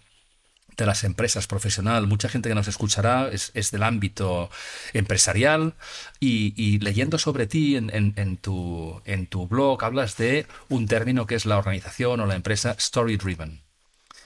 de 0.77 0.87
las 0.87 1.05
empresas 1.05 1.47
profesional, 1.47 2.09
mucha 2.09 2.29
gente 2.29 2.49
que 2.49 2.55
nos 2.55 2.67
escuchará 2.67 3.31
es, 3.31 3.71
del 3.71 3.83
ámbito 3.83 4.51
empresarial 4.93 5.75
y, 6.19 6.79
leyendo 6.81 7.19
sobre 7.19 7.47
ti 7.47 7.77
en, 7.77 7.91
en, 7.93 8.37
tu, 8.39 9.01
en 9.05 9.27
tu 9.27 9.47
blog 9.47 9.85
hablas 9.85 10.17
de 10.17 10.47
un 10.69 10.87
término 10.87 11.27
que 11.27 11.37
es 11.37 11.47
la 11.47 11.59
organización 11.59 12.21
o 12.21 12.27
la 12.27 12.35
empresa 12.35 12.75
story 12.79 13.17
driven. 13.17 13.63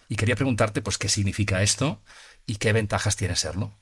Y 0.08 0.16
quería 0.16 0.36
preguntarte, 0.36 0.82
pues, 0.82 0.98
¿qué 0.98 1.08
significa 1.08 1.62
esto? 1.62 2.00
Y 2.46 2.56
qué 2.56 2.72
ventajas 2.72 3.16
tiene 3.16 3.36
serlo. 3.36 3.72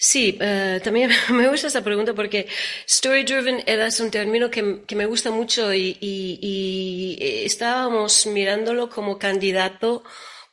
Sí, 0.00 0.38
eh, 0.40 0.80
también 0.82 1.10
me 1.30 1.48
gusta 1.48 1.66
esta 1.66 1.82
pregunta 1.82 2.14
porque 2.14 2.46
story 2.86 3.24
driven 3.24 3.62
es 3.66 4.00
un 4.00 4.10
término 4.10 4.48
que, 4.48 4.82
que 4.86 4.94
me 4.94 5.06
gusta 5.06 5.30
mucho 5.30 5.74
y, 5.74 5.98
y, 6.00 6.38
y, 6.40 7.44
estábamos 7.44 8.26
mirándolo 8.26 8.88
como 8.88 9.18
candidato 9.18 10.04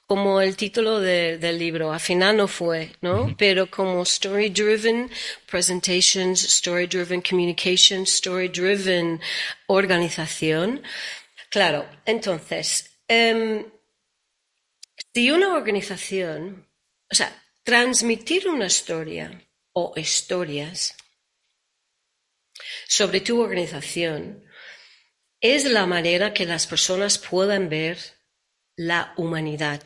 como 0.07 0.39
el 0.41 0.55
título 0.55 0.99
de, 0.99 1.37
del 1.37 1.57
libro. 1.57 1.91
Al 1.91 1.99
final 1.99 2.37
no 2.37 2.47
fue, 2.47 2.91
¿no? 3.01 3.35
Pero 3.37 3.69
como 3.69 4.03
story 4.03 4.49
driven 4.49 5.09
presentations, 5.49 6.43
story 6.43 6.87
driven 6.87 7.21
communication, 7.21 8.03
story 8.03 8.49
driven 8.49 9.19
organización. 9.67 10.83
Claro, 11.49 11.87
entonces, 12.05 12.97
um, 13.09 13.63
si 15.13 15.31
una 15.31 15.55
organización, 15.55 16.67
o 17.11 17.15
sea, 17.15 17.43
transmitir 17.63 18.47
una 18.47 18.67
historia 18.67 19.41
o 19.73 19.93
historias 19.95 20.95
sobre 22.87 23.21
tu 23.21 23.41
organización 23.41 24.45
es 25.41 25.65
la 25.65 25.85
manera 25.85 26.33
que 26.33 26.45
las 26.45 26.65
personas 26.67 27.17
puedan 27.17 27.69
ver 27.69 27.97
la 28.75 29.13
humanidad 29.17 29.83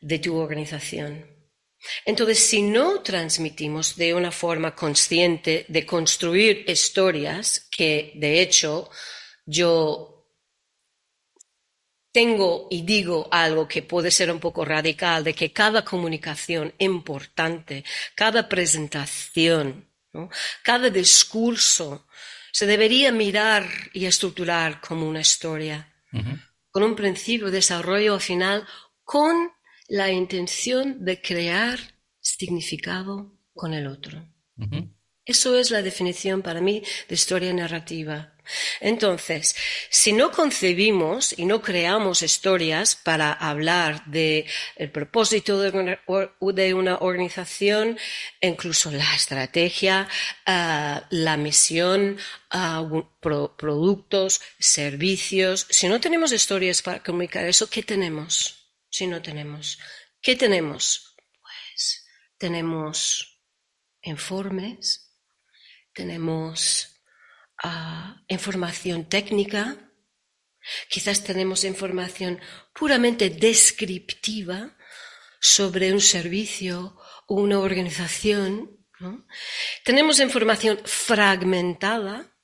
de 0.00 0.18
tu 0.18 0.36
organización. 0.36 1.36
Entonces, 2.04 2.38
si 2.38 2.62
no 2.62 3.02
transmitimos 3.02 3.96
de 3.96 4.14
una 4.14 4.32
forma 4.32 4.74
consciente 4.74 5.66
de 5.68 5.86
construir 5.86 6.64
historias, 6.68 7.68
que 7.70 8.12
de 8.16 8.40
hecho 8.40 8.90
yo 9.44 10.15
tengo 12.16 12.66
y 12.70 12.80
digo 12.80 13.28
algo 13.30 13.68
que 13.68 13.82
puede 13.82 14.10
ser 14.10 14.32
un 14.32 14.40
poco 14.40 14.64
radical, 14.64 15.22
de 15.22 15.34
que 15.34 15.52
cada 15.52 15.84
comunicación 15.84 16.72
importante, 16.78 17.84
cada 18.14 18.48
presentación, 18.48 19.84
cada 20.62 20.88
discurso 20.88 22.06
se 22.50 22.64
debería 22.64 23.12
mirar 23.12 23.68
y 23.92 24.06
estructurar 24.06 24.80
como 24.80 25.06
una 25.06 25.20
historia, 25.20 25.92
con 26.70 26.82
un 26.84 26.96
principio 26.96 27.48
de 27.48 27.58
desarrollo 27.60 28.14
al 28.14 28.22
final, 28.22 28.66
con 29.04 29.52
la 29.88 30.10
intención 30.10 31.04
de 31.04 31.20
crear 31.20 31.78
significado 32.18 33.38
con 33.52 33.74
el 33.74 33.86
otro. 33.86 34.26
Eso 35.26 35.58
es 35.58 35.70
la 35.70 35.82
definición 35.82 36.40
para 36.40 36.62
mí 36.62 36.82
de 37.10 37.14
historia 37.14 37.52
narrativa. 37.52 38.32
Entonces, 38.80 39.56
si 39.90 40.12
no 40.12 40.30
concebimos 40.30 41.38
y 41.38 41.44
no 41.44 41.62
creamos 41.62 42.22
historias 42.22 42.96
para 42.96 43.32
hablar 43.32 44.04
del 44.06 44.44
propósito 44.92 45.60
de 45.60 45.70
una, 46.74 46.98
organización, 46.98 47.98
incluso 48.40 48.90
la 48.90 49.14
estrategia, 49.14 50.08
ah, 50.46 51.06
la 51.10 51.36
misión, 51.36 52.18
ah, 52.50 52.84
productos, 53.20 54.40
servicios, 54.58 55.66
si 55.70 55.88
no 55.88 56.00
tenemos 56.00 56.32
historias 56.32 56.82
para 56.82 57.02
comunicar 57.02 57.44
eso, 57.44 57.68
¿qué 57.68 57.82
tenemos? 57.82 58.72
Si 58.90 59.06
no 59.06 59.20
tenemos, 59.20 59.78
¿qué 60.22 60.36
tenemos? 60.36 61.16
Pues 61.42 62.06
tenemos 62.38 63.40
informes, 64.02 65.12
tenemos 65.92 66.95
información 68.28 69.08
técnica, 69.08 69.76
quizás 70.88 71.22
tenemos 71.24 71.64
información 71.64 72.40
puramente 72.72 73.30
descriptiva 73.30 74.76
sobre 75.40 75.92
un 75.92 76.00
servicio 76.00 76.96
o 77.26 77.34
una 77.36 77.58
organización. 77.58 78.70
Tenemos 79.84 80.20
información 80.20 80.80
fragmentada, 80.84 82.36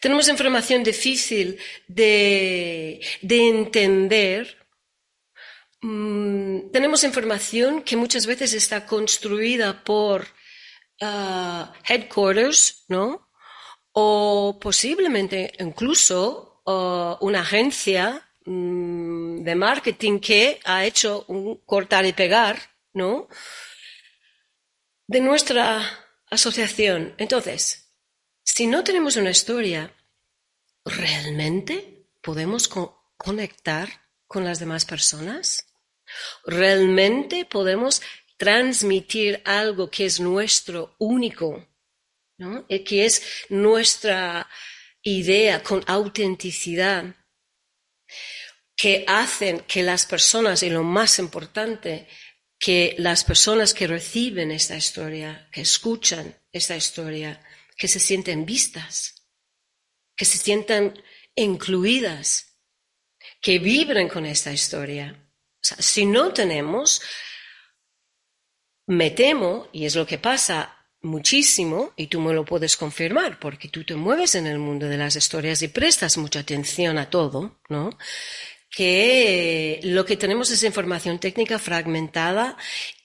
tenemos 0.00 0.28
información 0.28 0.82
difícil 0.82 1.58
de, 1.86 3.00
entender. 3.22 4.56
Mm, 5.80 6.70
tenemos 6.72 7.04
información 7.04 7.82
que 7.82 7.96
muchas 7.96 8.26
veces 8.26 8.52
está 8.52 8.84
construida 8.84 9.84
por 9.84 10.26
ah, 11.00 11.72
headquarters, 11.88 12.84
¿no? 12.88 13.27
O 14.00 14.56
posiblemente 14.60 15.52
incluso 15.58 16.62
una 17.20 17.40
agencia 17.40 18.04
mm, 18.44 19.42
de 19.42 19.54
marketing 19.56 20.20
que 20.20 20.60
ha 20.64 20.84
hecho 20.84 21.24
un 21.26 21.56
cortar 21.64 22.06
y 22.06 22.12
pegar, 22.12 22.56
¿no? 22.92 23.28
De 25.08 25.20
nuestra 25.20 25.64
asociación. 26.30 27.14
Entonces, 27.18 27.90
si 28.44 28.68
no 28.68 28.84
tenemos 28.84 29.16
una 29.16 29.30
historia, 29.30 29.92
¿realmente 30.84 32.06
podemos 32.20 32.68
conectar 33.16 33.88
con 34.28 34.44
las 34.44 34.60
demás 34.60 34.84
personas? 34.84 35.66
¿Realmente 36.44 37.46
podemos 37.46 38.00
transmitir 38.36 39.42
algo 39.44 39.90
que 39.90 40.06
es 40.06 40.20
nuestro 40.20 40.94
único 40.98 41.66
que 42.68 43.04
es 43.04 43.22
nuestra 43.48 44.48
idea 45.02 45.62
con 45.62 45.82
autenticidad, 45.86 47.14
que 48.76 49.04
hacen 49.08 49.60
que 49.60 49.82
las 49.82 50.06
personas, 50.06 50.62
y 50.62 50.70
lo 50.70 50.84
más 50.84 51.18
importante, 51.18 52.08
que 52.58 52.94
las 52.98 53.24
personas 53.24 53.74
que 53.74 53.86
reciben 53.86 54.50
esta 54.50 54.76
historia, 54.76 55.48
que 55.52 55.62
escuchan 55.62 56.36
esta 56.52 56.76
historia, 56.76 57.44
que 57.76 57.88
se 57.88 57.98
sienten 57.98 58.46
vistas, 58.46 59.26
que 60.16 60.24
se 60.24 60.38
sientan 60.38 61.00
incluidas, 61.34 62.58
que 63.40 63.58
vibren 63.58 64.08
con 64.08 64.26
esta 64.26 64.52
historia. 64.52 65.24
si 65.60 66.06
no 66.06 66.32
tenemos, 66.32 67.02
me 68.86 69.10
temo, 69.10 69.68
y 69.72 69.84
es 69.84 69.96
lo 69.96 70.06
que 70.06 70.18
pasa 70.18 70.77
muchísimo, 71.08 71.92
y 71.96 72.06
tú 72.06 72.20
me 72.20 72.32
lo 72.32 72.44
puedes 72.44 72.76
confirmar, 72.76 73.40
porque 73.40 73.68
tú 73.68 73.84
te 73.84 73.96
mueves 73.96 74.34
en 74.34 74.46
el 74.46 74.58
mundo 74.58 74.86
de 74.86 74.96
las 74.96 75.16
historias 75.16 75.62
y 75.62 75.68
prestas 75.68 76.16
mucha 76.16 76.40
atención 76.40 76.98
a 76.98 77.10
todo, 77.10 77.60
¿no? 77.68 77.98
Que 78.70 79.80
lo 79.82 80.04
que 80.04 80.16
tenemos 80.16 80.50
es 80.50 80.62
información 80.62 81.18
técnica 81.18 81.58
fragmentada 81.58 82.56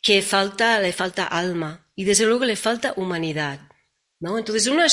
que 0.02 0.22
falta, 0.22 0.80
le 0.80 0.94
falta 0.94 1.26
alma 1.26 1.90
y 1.96 2.04
desde 2.04 2.26
luego 2.26 2.46
le 2.46 2.56
falta 2.56 2.94
humanidad, 2.98 3.60
¿no? 4.20 4.38
Entonces 4.38 4.68
una, 4.68 4.88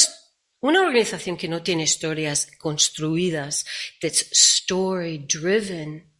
una 0.60 0.82
organización 0.82 1.36
que 1.36 1.48
no 1.48 1.62
tiene 1.62 1.82
historias 1.82 2.48
construidas, 2.58 3.66
that's 4.00 4.28
story 4.32 5.26
driven, 5.26 6.10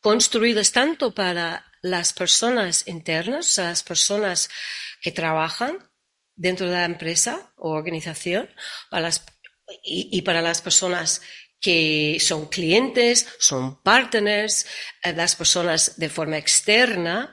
construidas 0.00 0.72
tanto 0.72 1.14
para 1.14 1.64
las 1.82 2.12
personas 2.12 2.86
internas, 2.86 3.56
las 3.58 3.82
personas 3.82 4.48
que 5.00 5.12
trabajan, 5.12 5.87
dentro 6.38 6.66
de 6.66 6.72
la 6.72 6.84
empresa 6.84 7.52
o 7.56 7.70
organización 7.70 8.48
y, 9.82 10.22
para 10.22 10.40
las 10.40 10.62
personas 10.62 11.20
que 11.60 12.18
son 12.20 12.46
clientes, 12.46 13.26
son 13.38 13.82
partners, 13.82 14.64
eh, 15.02 15.12
las 15.12 15.34
personas 15.34 15.98
de 15.98 16.08
forma 16.08 16.38
externa, 16.38 17.32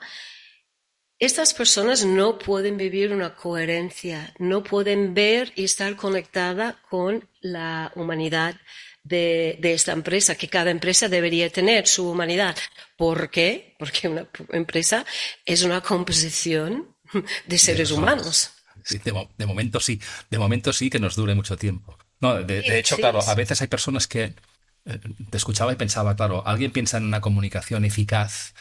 estas 1.18 1.54
personas 1.54 2.04
no 2.04 2.36
pueden 2.36 2.76
vivir 2.76 3.12
una 3.12 3.34
coherencia, 3.34 4.34
no 4.38 4.62
pueden 4.62 5.14
ver 5.14 5.52
y 5.54 5.64
estar 5.64 5.96
conectada 5.96 6.82
con 6.90 7.26
la 7.40 7.90
humanidad 7.94 8.56
de, 9.02 9.56
de, 9.60 9.72
esta 9.72 9.92
empresa, 9.92 10.34
que 10.34 10.48
cada 10.48 10.70
empresa 10.70 11.08
debería 11.08 11.48
tener 11.48 11.86
su 11.86 12.10
humanidad. 12.10 12.56
¿Por 12.98 13.30
qué? 13.30 13.76
Porque 13.78 14.08
una 14.08 14.28
empresa 14.50 15.06
es 15.46 15.62
una 15.62 15.80
composición 15.80 16.96
de 17.46 17.56
seres 17.56 17.92
humanos 17.92 18.55
de, 18.88 19.46
momento 19.46 19.80
sí, 19.80 20.00
de 20.30 20.38
momento 20.38 20.72
sí 20.72 20.90
que 20.90 20.98
nos 20.98 21.16
dure 21.16 21.34
mucho 21.34 21.56
tiempo. 21.56 21.98
No, 22.20 22.34
de, 22.42 22.78
hecho, 22.78 22.96
claro, 22.96 23.20
a 23.26 23.34
veces 23.34 23.60
hay 23.60 23.68
personas 23.68 24.06
que 24.06 24.34
eh, 24.86 25.00
te 25.30 25.36
escuchaba 25.36 25.72
y 25.72 25.76
pensaba, 25.76 26.16
claro, 26.16 26.46
alguien 26.46 26.70
piensa 26.70 26.96
en 26.96 27.04
una 27.04 27.20
comunicación 27.20 27.84
eficaz, 27.84 28.54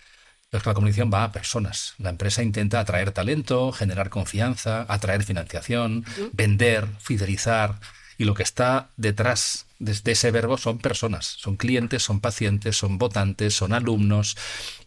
pero 0.50 0.64
que 0.64 0.70
la 0.70 0.74
comunicación 0.74 1.12
va 1.14 1.24
a 1.24 1.32
personas. 1.32 1.94
La 1.98 2.10
empresa 2.10 2.44
intenta 2.44 2.80
atraer 2.80 3.12
talento, 3.12 3.72
generar 3.72 4.10
confianza, 4.10 4.86
atraer 4.90 5.24
financiación, 5.24 6.06
vender, 6.34 6.88
fidelizar. 7.00 7.80
Y 8.18 8.24
lo 8.24 8.34
que 8.34 8.44
está 8.44 8.90
detrás 8.96 9.66
de, 9.80 9.92
ese 10.12 10.32
verbo 10.32 10.58
son 10.58 10.78
personas, 10.78 11.26
son 11.26 11.58
clientes, 11.58 12.02
son 12.02 12.22
pacientes, 12.22 12.78
son 12.78 12.98
votantes, 12.98 13.54
son 13.54 13.74
alumnos. 13.74 14.38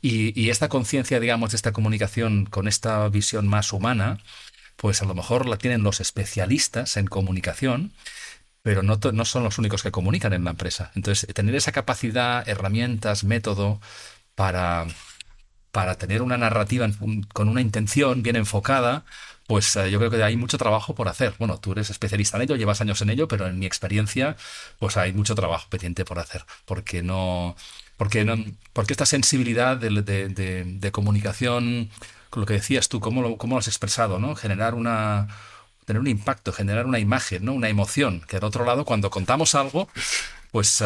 Y, 0.01 0.38
y 0.40 0.51
esta 0.51 0.68
conciencia, 0.68 1.20
digamos, 1.20 1.51
de 1.51 1.57
esta 1.57 1.72
comunicación 1.72 2.46
con 2.46 2.68
esta 2.68 3.07
visión 3.09 3.46
más 3.46 3.72
humana, 3.72 4.18
pues 4.79 5.03
a 5.03 5.05
lo 5.05 5.14
mejor 5.14 5.47
la 5.47 5.59
tienen 5.59 5.83
los 5.83 6.01
especialistas 6.01 6.97
en 6.97 7.07
comunicación, 7.07 7.93
pero 8.62 8.83
no, 8.83 8.99
no, 9.12 9.25
son 9.25 9.45
los 9.45 9.59
únicos 9.59 9.83
que 9.83 9.91
comunican 9.91 10.33
en 10.33 10.45
la 10.45 10.51
empresa. 10.51 10.93
Entonces, 10.95 11.35
tener 11.35 11.55
esa 11.55 11.73
capacidad, 11.73 12.49
herramientas, 12.49 13.25
método 13.25 13.81
para, 14.35 14.87
para 15.73 15.97
tener 15.97 16.23
una 16.23 16.38
narrativa 16.38 16.88
con 17.35 17.49
una 17.49 17.61
intención 17.61 18.23
bien 18.23 18.37
enfocada, 18.37 19.05
pues 19.49 19.75
eh, 19.77 19.91
yo 19.91 19.99
creo 19.99 20.11
que 20.11 20.23
hay 20.23 20.37
mucho 20.37 20.59
trabajo 20.59 20.95
por 20.95 21.09
hacer. 21.09 21.35
Bueno, 21.38 21.59
tú 21.59 21.73
eres 21.73 21.91
especialista 21.91 22.37
en 22.37 22.45
ello, 22.45 22.57
llevas 22.57 22.83
años 22.83 23.01
en 23.01 23.11
ello, 23.11 23.29
pero 23.29 23.47
en 23.47 23.59
mi 23.59 23.67
experiencia, 23.67 24.37
pues 24.79 24.97
hay 24.99 25.12
mucho 25.14 25.35
trabajo 25.35 25.69
pendiente 25.71 26.05
por 26.05 26.19
hacer, 26.19 26.45
porque 26.67 27.03
no, 27.03 27.57
porque 27.97 28.25
no, 28.27 28.37
porque 28.75 28.93
esta 28.93 29.07
sensibilidad 29.07 29.79
de, 29.79 30.91
comunicación, 30.93 31.91
con 32.31 32.41
lo 32.41 32.47
que 32.47 32.55
decías 32.55 32.88
tú, 32.88 33.01
cómo 33.01 33.23
lo, 33.23 33.37
cómo 33.37 33.59
has 33.59 33.69
expresado, 33.69 34.19
¿no? 34.19 34.35
Generar 34.35 34.75
una 34.75 35.29
tener 35.85 36.01
un 36.01 36.07
impacto, 36.07 36.53
generar 36.53 36.85
una 36.87 36.99
imagen, 36.99 37.45
¿no? 37.45 37.55
Una 37.55 37.71
emoción, 37.71 38.23
que 38.29 38.37
al 38.37 38.45
otro 38.45 38.67
lado, 38.67 38.85
cuando 38.85 39.11
contamos 39.11 39.55
algo, 39.55 39.88
pues 40.53 40.83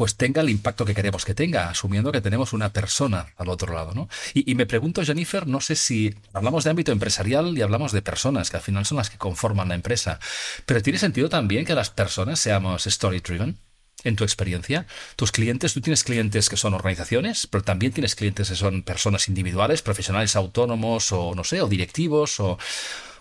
pues 0.00 0.16
tenga 0.16 0.40
el 0.40 0.48
impacto 0.48 0.86
que 0.86 0.94
queremos 0.94 1.26
que 1.26 1.34
tenga, 1.34 1.68
asumiendo 1.68 2.10
que 2.10 2.22
tenemos 2.22 2.54
una 2.54 2.72
persona 2.72 3.26
al 3.36 3.50
otro 3.50 3.74
lado. 3.74 3.92
¿no? 3.92 4.08
Y, 4.32 4.54
me 4.54 4.64
pregunto, 4.64 5.04
Jennifer, 5.04 5.46
no 5.46 5.60
sé 5.60 5.76
si 5.76 6.14
hablamos 6.32 6.64
de 6.64 6.70
ámbito 6.70 6.90
empresarial 6.90 7.58
y 7.58 7.60
hablamos 7.60 7.92
de 7.92 8.00
personas, 8.00 8.48
que 8.48 8.56
al 8.56 8.62
final 8.62 8.86
son 8.86 8.96
las 8.96 9.10
que 9.10 9.18
conforman 9.18 9.68
la 9.68 9.74
empresa, 9.74 10.18
pero 10.64 10.80
¿tiene 10.80 10.98
sentido 10.98 11.28
también 11.28 11.66
que 11.66 11.74
las 11.74 11.90
personas 11.90 12.40
seamos 12.40 12.86
story-driven? 12.86 13.58
En 14.04 14.16
tu 14.16 14.24
experiencia, 14.24 14.86
tus 15.16 15.30
clientes, 15.30 15.74
tú 15.74 15.80
tienes 15.80 16.04
clientes 16.04 16.48
que 16.48 16.56
son 16.56 16.74
organizaciones, 16.74 17.46
pero 17.46 17.62
también 17.62 17.92
tienes 17.92 18.14
clientes 18.14 18.48
que 18.48 18.56
son 18.56 18.82
personas 18.82 19.28
individuales, 19.28 19.82
profesionales 19.82 20.36
autónomos 20.36 21.12
o 21.12 21.34
no 21.34 21.44
sé, 21.44 21.60
o 21.60 21.68
directivos, 21.68 22.40
o 22.40 22.58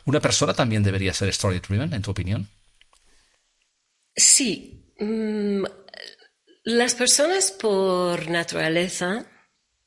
una 0.06 0.20
persona 0.20 0.54
también 0.54 0.84
debería 0.84 1.14
ser 1.14 1.30
story 1.30 1.60
driven, 1.60 1.94
en 1.94 2.02
tu 2.02 2.12
opinión. 2.12 2.48
Sí, 4.16 4.94
mm, 5.00 5.64
las 6.64 6.96
personas 6.96 7.52
por 7.52 8.30
naturaleza, 8.30 9.26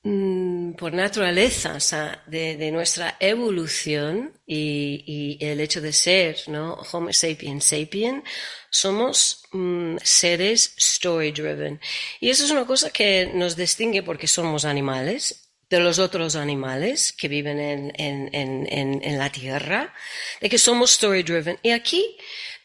por 0.02 0.92
naturaleza, 0.92 1.74
o 1.76 1.80
sea, 1.80 2.24
de, 2.26 2.70
nuestra 2.72 3.16
evolución 3.20 4.32
y, 4.44 5.38
el 5.40 5.60
hecho 5.60 5.80
de 5.80 5.92
ser, 5.92 6.38
¿no? 6.48 6.74
Homo 6.92 7.12
sapiens 7.12 7.64
sapien, 7.64 8.24
somos 8.68 9.44
mm, 9.52 9.98
seres 10.02 10.74
story 10.76 11.30
driven. 11.30 11.80
Y 12.20 12.30
eso 12.30 12.44
es 12.44 12.50
una 12.50 12.66
cosa 12.66 12.90
que 12.90 13.30
nos 13.32 13.54
distingue 13.54 14.02
porque 14.02 14.26
somos 14.26 14.64
animales 14.64 15.50
de 15.70 15.78
los 15.78 16.00
otros 16.00 16.34
animales 16.34 17.12
que 17.12 17.28
viven 17.28 17.60
en, 17.60 17.92
en 17.94 19.18
la 19.18 19.30
tierra, 19.30 19.94
de 20.40 20.48
que 20.50 20.58
somos 20.58 20.92
story 20.92 21.22
driven. 21.22 21.58
Y 21.62 21.70
aquí 21.70 22.16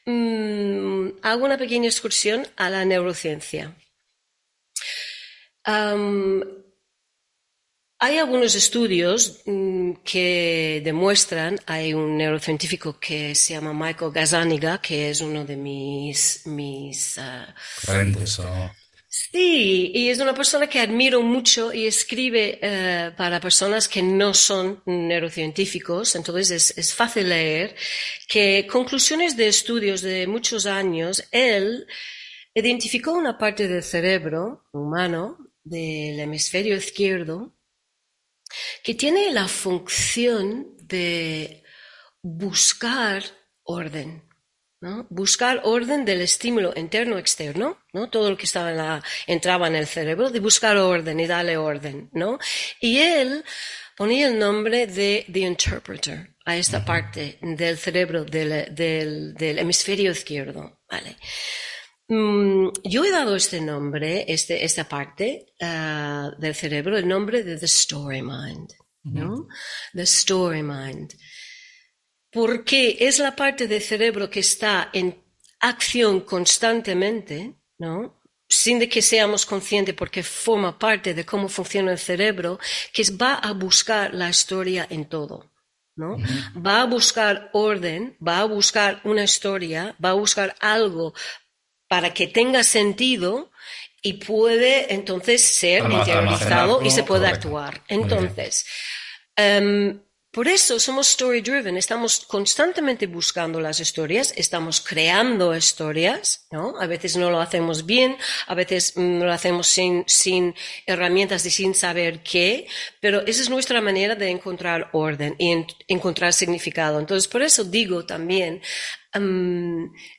mm, 0.05 1.19
hago 1.21 1.45
una 1.45 1.57
pequeña 1.57 1.87
excursión 1.87 2.47
a 2.55 2.69
la 2.71 2.83
neurociencia 2.83 3.75
hay 7.99 8.17
algunos 8.19 8.53
estudios 8.55 9.41
mm, 9.45 9.93
que 10.03 10.81
demuestran, 10.83 11.59
hay 11.65 11.93
un 11.93 12.15
neurocientífico 12.15 12.99
que 12.99 13.33
se 13.33 13.53
llama 13.53 13.73
Michael 13.73 14.11
Gazzaniga, 14.11 14.79
que 14.79 15.09
es 15.09 15.21
uno 15.21 15.45
de 15.45 15.57
mis... 15.57 16.45
mis 16.45 17.17
ah, 17.17 17.55
Sí, 19.09 19.91
y 19.95 20.09
es 20.09 20.19
una 20.19 20.35
persona 20.35 20.67
que 20.67 20.79
admiro 20.79 21.23
mucho 21.23 21.73
y 21.73 21.87
escribe 21.87 22.59
eh, 22.61 23.11
para 23.17 23.39
personas 23.39 23.87
que 23.87 24.03
no 24.03 24.33
son 24.33 24.83
neurocientíficos, 24.85 26.15
entonces 26.15 26.51
es, 26.51 26.77
es, 26.77 26.93
fácil 26.93 27.29
leer 27.29 27.75
que 28.27 28.67
conclusiones 28.69 29.35
de 29.35 29.47
estudios 29.47 30.01
de 30.01 30.27
muchos 30.27 30.67
años, 30.67 31.23
él 31.31 31.87
identificó 32.53 33.13
una 33.13 33.37
parte 33.39 33.67
del 33.67 33.81
cerebro 33.81 34.65
humano 34.71 35.37
del 35.63 36.19
hemisferio 36.19 36.75
izquierdo 36.75 37.56
que 38.83 38.93
tiene 38.95 39.31
la 39.31 39.47
función 39.47 40.75
de 40.81 41.63
buscar 42.21 43.23
orden, 43.63 44.23
¿no? 44.81 45.07
buscar 45.09 45.61
orden 45.63 46.05
del 46.05 46.21
estímulo 46.21 46.73
interno-externo, 46.75 47.77
¿no? 47.93 48.09
todo 48.09 48.29
lo 48.29 48.37
que 48.37 48.45
estaba 48.45 48.71
en 48.71 48.77
la, 48.77 49.03
entraba 49.25 49.67
en 49.67 49.75
el 49.75 49.87
cerebro, 49.87 50.29
de 50.29 50.39
buscar 50.39 50.77
orden 50.77 51.19
y 51.19 51.27
darle 51.27 51.57
orden. 51.57 52.09
¿no? 52.13 52.39
Y 52.79 52.99
él 52.99 53.43
ponía 53.95 54.27
el 54.27 54.39
nombre 54.39 54.87
de 54.87 55.25
The 55.31 55.39
Interpreter 55.39 56.35
a 56.45 56.55
esta 56.55 56.85
parte 56.85 57.39
del 57.41 57.77
cerebro 57.77 58.23
del, 58.23 58.73
del, 58.73 59.33
del 59.33 59.59
hemisferio 59.59 60.11
izquierdo. 60.11 60.79
¿vale? 60.89 61.17
Mm, 62.09 62.69
yo 62.83 63.03
he 63.03 63.11
dado 63.11 63.35
este 63.35 63.59
nombre, 63.59 64.25
este, 64.27 64.63
esta 64.63 64.87
parte 64.87 65.53
ah, 65.61 66.31
del 66.37 66.55
cerebro, 66.55 66.97
el 66.97 67.07
nombre 67.07 67.43
de 67.43 67.57
The 67.57 67.65
Story 67.65 68.21
Mind, 68.21 68.71
¿no? 69.03 69.47
The 69.93 70.03
Story 70.03 70.63
Mind. 70.63 71.13
Porque 72.31 72.97
es 72.99 73.19
la 73.19 73.35
parte 73.35 73.67
del 73.67 73.81
cerebro 73.81 74.29
que 74.29 74.39
está 74.39 74.89
en 74.93 75.21
acción 75.59 76.21
constantemente, 76.21 77.55
¿no? 77.77 78.21
Sin 78.47 78.79
de 78.79 78.87
que 78.87 79.01
seamos 79.01 79.45
conscientes 79.45 79.93
porque 79.93 80.23
forma 80.23 80.79
parte 80.79 81.13
de 81.13 81.25
cómo 81.25 81.49
funciona 81.49 81.91
el 81.91 81.99
cerebro, 81.99 82.57
que 82.93 83.03
va 83.21 83.35
a 83.35 83.51
buscar 83.51 84.13
la 84.13 84.29
historia 84.29 84.87
en 84.89 85.09
todo. 85.09 85.51
¿no? 85.97 86.15
Va 86.55 86.81
a 86.81 86.85
buscar 86.85 87.49
orden, 87.53 88.15
va 88.25 88.41
a 88.41 88.45
buscar 88.45 89.01
una 89.03 89.23
historia, 89.23 89.95
va 90.03 90.11
a 90.11 90.13
buscar 90.13 90.55
algo 90.59 91.13
para 91.87 92.13
que 92.13 92.27
tenga 92.27 92.63
sentido 92.63 93.51
y 94.01 94.13
puede 94.13 94.93
entonces 94.93 95.41
ser 95.41 95.83
interiorizado 95.89 96.81
y 96.83 96.91
se 96.91 97.03
puede 97.03 97.27
actuar. 97.27 97.81
Entonces, 97.87 98.65
em, 99.35 99.99
por 100.37 100.47
eso 100.47 100.79
somos 100.79 101.09
story 101.09 101.41
driven, 101.41 101.77
estamos 101.77 102.23
constantemente 102.27 103.07
buscando 103.07 103.59
las 103.59 103.79
historias, 103.79 104.31
estamos 104.35 104.81
creando 104.81 105.55
historias, 105.55 106.45
¿no? 106.51 106.79
A 106.79 106.85
veces 106.85 107.17
no 107.17 107.31
lo 107.31 107.41
hacemos 107.41 107.87
bien, 107.87 108.15
a 108.45 108.53
veces 108.53 108.93
mm, 108.95 109.23
lo 109.23 109.33
hacemos 109.33 109.65
sin, 109.65 110.03
sin 110.05 110.53
herramientas 110.85 111.43
y 111.47 111.49
sin 111.49 111.73
saber 111.73 112.21
qué, 112.21 112.67
pero 113.01 113.25
esa 113.25 113.41
es 113.41 113.49
nuestra 113.49 113.81
manera 113.81 114.13
de 114.13 114.29
encontrar 114.29 114.91
orden 114.93 115.35
y 115.39 115.65
encontrar 115.87 116.33
significado. 116.33 116.99
Entonces, 116.99 117.27
por 117.27 117.41
eso 117.41 117.63
digo 117.63 118.05
también, 118.05 118.61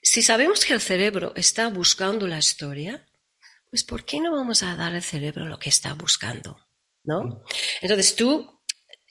si 0.03 0.23
sabemos 0.23 0.65
que 0.65 0.75
el 0.75 0.81
cerebro 0.81 1.33
está 1.37 1.69
buscando 1.69 2.27
la 2.27 2.39
historia, 2.39 3.07
pues 3.71 3.85
¿por 3.85 4.05
qué 4.05 4.19
no 4.19 4.33
vamos 4.33 4.65
a 4.65 4.75
dar 4.75 4.97
al 4.97 5.03
cerebro 5.05 5.45
lo 5.45 5.61
que 5.61 5.69
está 5.69 5.95
buscando? 5.95 6.59
¿No? 7.05 7.23
Mm. 7.23 7.43
Entonces 7.83 8.17
tú 8.17 8.58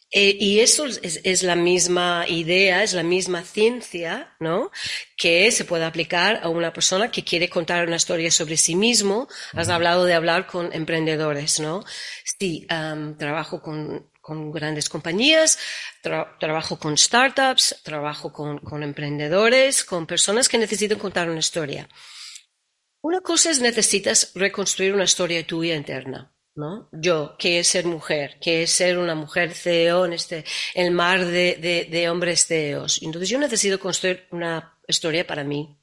eh, 0.10 0.38
y 0.39 0.60
eso 0.62 0.86
es, 0.86 1.43
la 1.43 1.56
misma 1.56 2.26
idea, 2.30 2.82
es 2.82 2.93
la 2.93 3.04
misma 3.04 3.43
ciencia, 3.43 4.36
¿no? 4.39 4.72
Que 5.17 5.52
se 5.52 5.65
puede 5.65 5.84
aplicar 5.84 6.39
a 6.43 6.50
una 6.50 6.72
persona 6.72 7.12
que 7.12 7.26
quiere 7.26 7.50
contar 7.50 7.86
una 7.86 7.98
historia 7.98 8.32
sobre 8.32 8.56
sí 8.56 8.76
mismo. 8.76 9.28
Has 9.54 9.67
hablado 9.67 10.06
de 10.06 10.13
hablar 10.13 10.48
con 10.48 10.72
emprendedores, 10.72 11.60
¿no? 11.60 11.84
Sí, 12.39 12.65
trabajo 13.17 13.62
con, 13.62 14.10
grandes 14.54 14.89
compañías, 14.89 15.58
trabajo 16.02 16.80
con 16.80 16.98
startups, 16.98 17.82
trabajo 17.84 18.32
con, 18.32 18.60
con 18.60 18.84
emprendedores, 18.84 19.84
con 19.84 20.06
personas 20.06 20.48
que 20.48 20.58
necesitan 20.58 21.00
contar 21.00 21.30
una 21.30 21.39
historia. 21.39 21.89
Una 23.02 23.22
cosa 23.22 23.52
es 23.52 23.60
necesitas 23.60 24.32
reconstruir 24.36 24.93
una 24.93 25.04
historia 25.04 25.46
tuya 25.46 25.76
interna. 25.76 26.34
¿No? 26.58 26.89
Yo, 26.91 27.36
¿qué 27.38 27.60
es 27.60 27.67
ser 27.67 27.86
mujer? 27.86 28.38
¿Qué 28.41 28.63
es 28.63 28.72
ser 28.72 28.98
una 28.98 29.15
mujer 29.15 29.54
CEO 29.54 30.06
en 30.06 30.13
este, 30.13 30.43
el 30.74 30.91
mar 30.91 31.26
de, 31.26 31.88
de, 31.89 32.10
hombres 32.10 32.46
CEOs? 32.46 33.02
Entonces 33.04 33.30
yo 33.30 33.39
necesito 33.39 33.80
construir 33.80 34.28
una 34.32 34.78
historia 34.88 35.26
para 35.26 35.43
mí. 35.43 35.78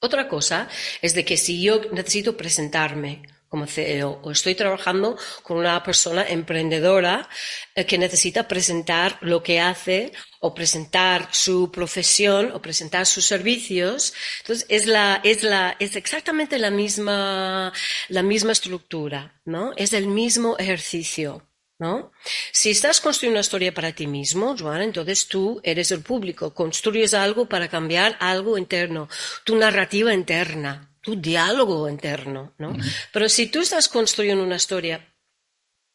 Otra 0.00 0.28
cosa 0.28 0.68
es 1.00 1.14
de 1.14 1.24
que 1.24 1.36
si 1.36 1.62
yo 1.62 1.80
necesito 1.92 2.36
presentarme 2.36 3.22
como 3.54 3.68
CEO 3.68 4.18
o 4.24 4.32
estoy 4.32 4.56
trabajando 4.56 5.16
con 5.44 5.58
una 5.58 5.80
persona 5.80 6.26
emprendedora 6.28 7.28
eh, 7.76 7.86
que 7.86 7.98
necesita 7.98 8.48
presentar 8.48 9.16
lo 9.20 9.44
que 9.44 9.60
hace 9.60 10.10
o 10.40 10.52
presentar 10.52 11.28
su 11.30 11.70
profesión 11.70 12.50
o 12.50 12.60
presentar 12.60 13.06
sus 13.06 13.26
servicios. 13.26 14.12
Entonces 14.40 14.66
es 14.68 14.86
la, 14.86 15.20
es 15.22 15.44
la, 15.44 15.76
es 15.78 15.94
exactamente 15.94 16.58
la 16.58 16.72
misma, 16.72 17.72
la 18.08 18.22
misma 18.24 18.50
estructura, 18.50 19.40
¿no? 19.44 19.72
Es 19.76 19.92
el 19.92 20.08
mismo 20.08 20.56
ejercicio. 20.58 21.48
¿No? 21.76 22.12
Si 22.52 22.70
estás 22.70 23.00
construyendo 23.00 23.38
una 23.38 23.40
historia 23.40 23.74
para 23.74 23.92
ti 23.92 24.06
mismo, 24.06 24.54
Joan, 24.56 24.80
entonces 24.80 25.26
tú 25.26 25.60
eres 25.64 25.90
el 25.90 26.02
público, 26.02 26.54
construyes 26.54 27.14
algo 27.14 27.48
para 27.48 27.66
cambiar 27.68 28.16
algo 28.20 28.56
interno, 28.56 29.08
tu 29.42 29.56
narrativa 29.56 30.14
interna, 30.14 30.93
tu 31.04 31.14
diálogo 31.20 31.88
interno, 31.88 32.54
¿no? 32.58 32.76
Pero 33.12 33.28
si 33.28 33.46
tú 33.46 33.60
estás 33.60 33.88
construyendo 33.88 34.42
una 34.42 34.56
historia 34.56 35.14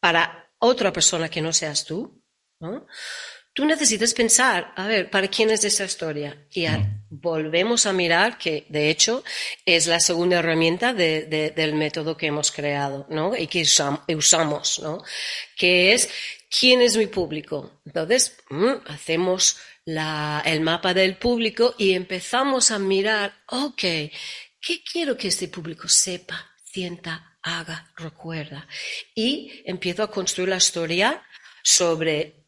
para 0.00 0.50
otra 0.58 0.92
persona 0.92 1.28
que 1.28 1.42
no 1.42 1.52
seas 1.52 1.84
tú, 1.84 2.22
¿no? 2.60 2.86
tú 3.52 3.64
necesitas 3.64 4.14
pensar, 4.14 4.72
a 4.76 4.86
ver, 4.86 5.10
¿para 5.10 5.28
quién 5.28 5.50
es 5.50 5.64
esa 5.64 5.84
historia? 5.84 6.46
Y 6.52 6.66
volvemos 7.08 7.86
a 7.86 7.92
mirar 7.92 8.38
que, 8.38 8.64
de 8.68 8.90
hecho, 8.90 9.24
es 9.64 9.86
la 9.86 10.00
segunda 10.00 10.38
herramienta 10.38 10.94
del 10.94 11.74
método 11.74 12.16
que 12.16 12.26
hemos 12.26 12.52
creado, 12.52 13.06
¿no? 13.10 13.36
Y 13.36 13.48
que 13.48 13.62
usamos, 13.62 14.78
¿no? 14.78 15.02
Que 15.56 15.92
es, 15.92 16.08
¿quién 16.48 16.80
es 16.80 16.96
mi 16.96 17.06
público? 17.06 17.82
Entonces, 17.84 18.36
mm, 18.48 18.86
hacemos 18.86 19.58
el 19.84 20.60
mapa 20.60 20.94
del 20.94 21.16
público 21.16 21.74
y 21.76 21.94
empezamos 21.94 22.70
a 22.70 22.78
mirar, 22.78 23.34
ok, 23.48 23.82
¿qué 24.60 24.82
quiero 24.82 25.16
que 25.16 25.28
este 25.28 25.48
público 25.48 25.88
sepa, 25.88 26.54
sienta, 26.64 27.38
haga, 27.42 27.92
recuerda? 27.96 28.66
Y 29.14 29.62
empiezo 29.64 30.02
a 30.02 30.10
construir 30.10 30.50
la 30.50 30.56
historia 30.56 31.22
sobre 31.62 32.46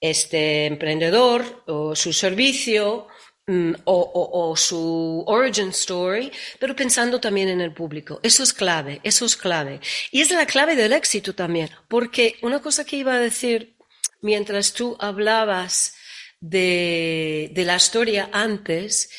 este 0.00 0.66
emprendedor 0.66 1.64
o 1.66 1.94
su 1.94 2.12
servicio 2.12 3.06
mm, 3.46 3.72
o, 3.84 4.54
su 4.56 5.24
origin 5.26 5.68
story, 5.68 6.32
pero 6.58 6.74
pensando 6.74 7.20
también 7.20 7.48
en 7.48 7.60
el 7.60 7.72
público. 7.72 8.18
Eso 8.22 8.42
es 8.42 8.52
clave, 8.52 9.00
eso 9.02 9.26
es 9.26 9.36
clave. 9.36 9.80
Y 10.10 10.22
es 10.22 10.30
la 10.30 10.46
clave 10.46 10.74
del 10.74 10.92
éxito 10.92 11.34
también, 11.34 11.70
porque 11.88 12.36
una 12.42 12.60
cosa 12.60 12.84
que 12.84 12.96
iba 12.96 13.14
a 13.14 13.20
decir 13.20 13.76
mientras 14.22 14.72
tú 14.72 14.96
hablabas 14.98 15.94
de, 16.40 17.50
de 17.52 17.64
la 17.64 17.76
historia 17.76 18.30
antes 18.32 19.10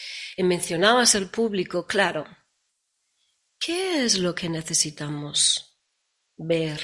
y 0.42 0.44
mencionabas 0.44 1.16
el 1.16 1.30
público, 1.30 1.86
claro, 1.86 2.26
¿qué 3.60 4.04
es 4.04 4.18
lo 4.18 4.36
que 4.36 4.50
necesitamos 4.50 5.80
ver 6.38 6.82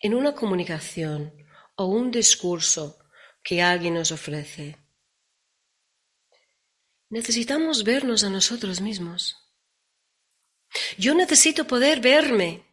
en 0.00 0.14
una 0.14 0.34
comunicación? 0.34 1.32
o 1.78 1.86
un 1.86 2.10
discurso 2.10 2.98
que 3.42 3.62
alguien 3.62 3.94
nos 3.94 4.10
ofrece. 4.10 4.76
Necesitamos 7.08 7.84
vernos 7.84 8.24
a 8.24 8.30
nosotros 8.30 8.80
mismos. 8.80 9.36
Yo 10.98 11.14
necesito 11.14 11.66
poder 11.66 12.00
verme 12.00 12.66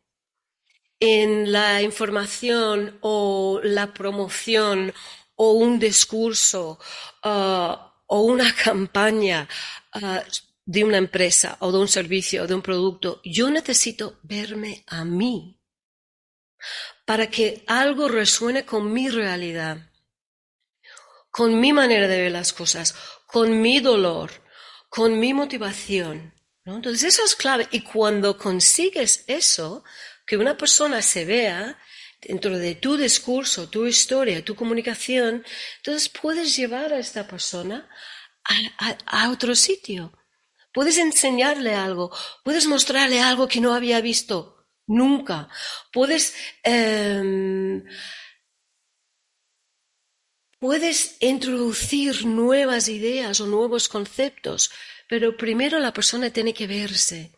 en 0.99 1.51
la 1.51 1.81
información 1.83 2.97
o 3.01 3.61
la 3.63 3.93
promoción 3.93 4.91
o 5.35 5.51
un 5.51 5.79
discurso 5.79 6.79
uh, 7.23 7.75
o 8.07 8.21
una 8.21 8.53
campaña 8.63 9.47
uh, 9.95 10.19
de 10.65 10.83
una 10.83 10.97
empresa 10.97 11.57
o 11.59 11.71
de 11.71 11.77
un 11.77 11.87
servicio 11.87 12.43
o 12.43 12.47
de 12.47 12.55
un 12.55 12.61
producto. 12.61 13.21
Yo 13.23 13.49
necesito 13.49 14.19
verme 14.23 14.83
a 14.87 15.05
mí 15.05 15.59
para 17.05 17.29
que 17.29 17.63
algo 17.67 18.07
resuene 18.07 18.65
con 18.65 18.91
mi 18.91 19.09
realidad, 19.09 19.91
con 21.29 21.59
mi 21.59 21.71
manera 21.71 22.07
de 22.07 22.21
ver 22.21 22.31
las 22.31 22.53
cosas, 22.53 22.95
con 23.27 23.61
mi 23.61 23.79
dolor, 23.79 24.31
con 24.89 25.19
mi 25.19 25.33
motivación. 25.33 26.33
Entonces 26.65 27.13
eso 27.13 27.23
es 27.23 27.35
clave. 27.35 27.67
Y 27.71 27.81
cuando 27.81 28.37
consigues 28.37 29.23
eso, 29.27 29.83
que 30.25 30.37
una 30.37 30.57
persona 30.57 31.01
se 31.01 31.25
vea 31.25 31.77
dentro 32.27 32.57
de 32.57 32.75
tu 32.75 32.97
discurso, 32.97 33.69
tu 33.69 33.85
historia, 33.85 34.43
tu 34.43 34.55
comunicación, 34.55 35.43
entonces 35.77 36.09
puedes 36.09 36.55
llevar 36.55 36.93
a 36.93 36.99
esta 36.99 37.27
persona 37.27 37.89
a 39.05 39.29
otro 39.31 39.55
sitio. 39.55 40.13
Puedes 40.73 40.97
enseñarle 40.97 41.73
algo, 41.73 42.11
puedes 42.43 42.67
mostrarle 42.67 43.21
algo 43.21 43.47
que 43.47 43.61
no 43.61 43.73
había 43.73 44.01
visto 44.01 44.55
Nunca. 44.87 45.49
Puedes, 45.91 46.35
em, 46.63 47.83
puedes 50.59 51.17
introducir 51.21 52.25
nuevas 52.25 52.87
ideas 52.87 53.41
o 53.41 53.47
nuevos 53.47 53.87
conceptos, 53.87 54.71
pero 55.09 55.37
primero 55.37 55.79
la 55.79 55.93
persona 55.93 56.29
tiene 56.29 56.53
que 56.53 56.67
verse. 56.67 57.31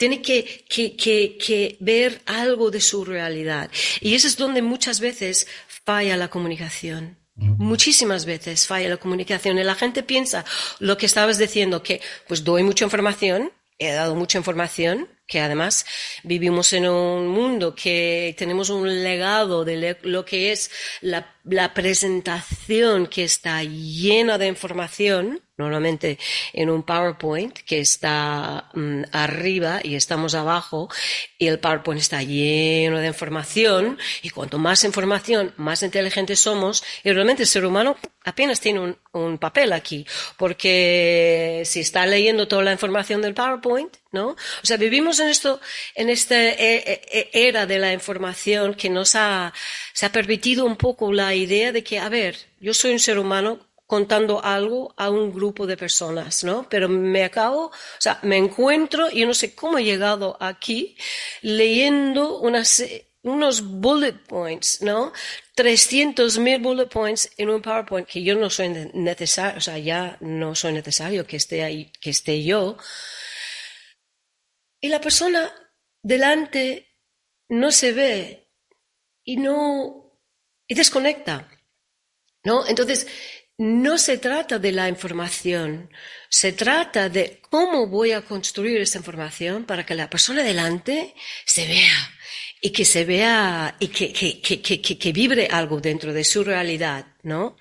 Tiene 0.00 0.22
que, 0.22 0.64
que, 0.66 0.96
que, 0.96 1.36
que 1.36 1.76
ver 1.78 2.22
algo 2.24 2.70
de 2.70 2.80
su 2.80 3.04
realidad. 3.04 3.70
Y 4.00 4.14
eso 4.14 4.28
es 4.28 4.38
donde 4.38 4.62
muchas 4.62 4.98
veces 4.98 5.46
falla 5.84 6.16
la 6.16 6.28
comunicación. 6.28 7.18
Muchísimas 7.36 8.24
veces 8.24 8.66
falla 8.66 8.88
la 8.88 8.96
comunicación 8.96 9.58
y 9.58 9.62
la 9.62 9.74
gente 9.74 10.02
piensa 10.02 10.46
lo 10.78 10.96
que 10.96 11.04
estabas 11.04 11.36
diciendo, 11.36 11.82
que 11.82 12.00
pues 12.26 12.44
doy 12.44 12.62
mucha 12.62 12.84
información, 12.84 13.52
he 13.78 13.92
dado 13.92 14.14
mucha 14.14 14.38
información, 14.38 15.06
que 15.26 15.40
además 15.40 15.84
vivimos 16.22 16.72
en 16.72 16.88
un 16.88 17.28
mundo 17.28 17.74
que 17.74 18.34
tenemos 18.38 18.70
un 18.70 19.02
legado 19.04 19.66
de 19.66 19.98
lo 20.02 20.24
que 20.24 20.50
es 20.50 20.70
la, 21.02 21.34
la 21.44 21.72
presentación 21.74 23.06
que 23.06 23.24
está 23.24 23.62
llena 23.64 24.38
de 24.38 24.46
información, 24.46 25.40
normalmente 25.56 26.18
en 26.52 26.70
un 26.70 26.82
PowerPoint 26.82 27.58
que 27.58 27.80
está 27.80 28.70
mm, 28.74 29.02
arriba 29.12 29.80
y 29.82 29.94
estamos 29.94 30.34
abajo 30.34 30.88
y 31.38 31.46
el 31.46 31.58
PowerPoint 31.58 32.00
está 32.00 32.22
lleno 32.22 32.98
de 32.98 33.06
información 33.06 33.98
y 34.22 34.30
cuanto 34.30 34.58
más 34.58 34.84
información, 34.84 35.52
más 35.56 35.82
inteligentes 35.82 36.40
somos 36.40 36.82
y 37.04 37.12
realmente 37.12 37.42
el 37.42 37.48
ser 37.48 37.64
humano 37.64 37.96
apenas 38.24 38.60
tiene 38.60 38.96
un, 39.12 39.38
papel 39.38 39.72
aquí 39.72 40.06
porque 40.36 41.62
si 41.64 41.80
está 41.80 42.06
leyendo 42.06 42.48
toda 42.48 42.62
la 42.62 42.72
información 42.72 43.22
del 43.22 43.34
PowerPoint, 43.34 43.96
¿no? 44.12 44.28
O 44.30 44.36
sea, 44.62 44.76
vivimos 44.76 45.18
en 45.20 45.28
esto, 45.28 45.60
en 45.94 46.10
esta 46.10 46.36
e, 46.36 47.02
e, 47.12 47.30
era 47.32 47.66
de 47.66 47.78
la 47.78 47.92
información 47.92 48.74
que 48.74 48.90
nos 48.90 49.14
ha, 49.14 49.52
se 49.92 50.06
ha 50.06 50.12
permitido 50.12 50.64
un 50.64 50.76
poco 50.76 51.12
idea 51.40 51.72
de 51.72 51.82
que, 51.82 51.98
a 51.98 52.08
ver, 52.08 52.36
yo 52.60 52.74
soy 52.74 52.92
un 52.92 53.00
ser 53.00 53.18
humano 53.18 53.70
contando 53.86 54.44
algo 54.44 54.94
a 54.96 55.10
un 55.10 55.32
grupo 55.32 55.66
de 55.66 55.76
personas, 55.76 56.44
¿no? 56.44 56.68
Pero 56.68 56.88
me 56.88 57.24
acabo, 57.24 57.66
o 57.66 57.72
sea, 57.98 58.20
me 58.22 58.36
encuentro, 58.36 59.10
yo 59.10 59.26
no 59.26 59.34
sé 59.34 59.54
cómo 59.54 59.78
he 59.78 59.84
llegado 59.84 60.36
aquí, 60.40 60.96
leyendo 61.42 62.38
unas, 62.38 62.84
unos 63.22 63.62
bullet 63.62 64.12
points, 64.28 64.80
¿no? 64.82 65.12
300.000 65.56 66.62
bullet 66.62 66.86
points 66.86 67.30
en 67.36 67.50
un 67.50 67.60
PowerPoint 67.60 68.06
que 68.06 68.22
yo 68.22 68.36
no 68.36 68.48
soy 68.48 68.68
necesario, 68.94 69.58
o 69.58 69.60
sea, 69.60 69.76
ya 69.78 70.16
no 70.20 70.54
soy 70.54 70.72
necesario 70.72 71.26
que 71.26 71.36
esté 71.36 71.64
ahí, 71.64 71.90
que 72.00 72.10
esté 72.10 72.44
yo. 72.44 72.76
Y 74.80 74.88
la 74.88 75.00
persona 75.00 75.52
delante 76.02 76.96
no 77.48 77.72
se 77.72 77.92
ve 77.92 78.48
y 79.24 79.36
no, 79.36 80.09
y 80.70 80.74
desconecta, 80.74 81.48
¿no? 82.44 82.64
Entonces, 82.64 83.08
no 83.58 83.98
se 83.98 84.18
trata 84.18 84.60
de 84.60 84.70
la 84.70 84.88
información, 84.88 85.90
se 86.28 86.52
trata 86.52 87.08
de 87.08 87.42
cómo 87.50 87.88
voy 87.88 88.12
a 88.12 88.22
construir 88.22 88.80
esa 88.80 88.98
información 88.98 89.64
para 89.64 89.84
que 89.84 89.96
la 89.96 90.08
persona 90.08 90.44
delante 90.44 91.12
se 91.44 91.66
vea 91.66 92.10
y 92.62 92.70
que 92.70 92.84
se 92.84 93.04
vea 93.04 93.76
y 93.80 93.88
que, 93.88 94.12
que, 94.12 94.40
que, 94.40 94.98
que, 94.98 95.12
vibre 95.12 95.48
algo 95.50 95.80
dentro 95.80 96.12
de 96.12 96.22
su 96.22 96.44
realidad, 96.44 97.16
¿no? 97.24 97.56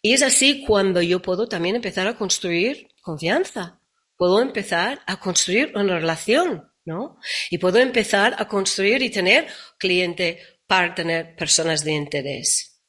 Y 0.00 0.12
es 0.12 0.22
así 0.22 0.64
cuando 0.64 1.02
yo 1.02 1.20
puedo 1.20 1.48
también 1.48 1.74
empezar 1.74 2.06
a 2.06 2.16
construir 2.16 2.86
confianza, 3.02 3.80
puedo 4.16 4.40
empezar 4.40 5.02
a 5.06 5.18
construir 5.18 5.72
una 5.74 5.98
relación, 5.98 6.70
¿no? 6.84 7.18
Y 7.50 7.58
puedo 7.58 7.78
empezar 7.78 8.36
a 8.38 8.46
construir 8.46 9.02
y 9.02 9.10
tener 9.10 9.48
cliente, 9.78 10.55
partner, 10.66 11.34
personas 11.36 11.84
de 11.84 11.92
interés. 11.92 12.80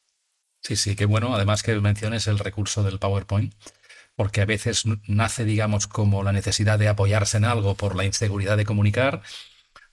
Sí, 0.61 0.75
sí, 0.75 0.95
qué 0.95 1.05
bueno. 1.05 1.33
Además 1.35 1.63
que 1.63 1.75
menciones 1.79 2.27
el 2.27 2.39
recurso 2.39 2.83
del 2.83 2.99
PowerPoint, 2.99 3.53
porque 4.15 4.41
a 4.41 4.45
veces 4.45 4.83
nace, 5.07 5.45
digamos, 5.45 5.87
como 5.87 6.23
la 6.23 6.31
necesidad 6.31 6.79
de 6.79 6.87
apoyarse 6.87 7.37
en 7.37 7.45
algo 7.45 7.75
por 7.75 7.95
la 7.95 8.05
inseguridad 8.05 8.57
de 8.57 8.65
comunicar. 8.65 9.21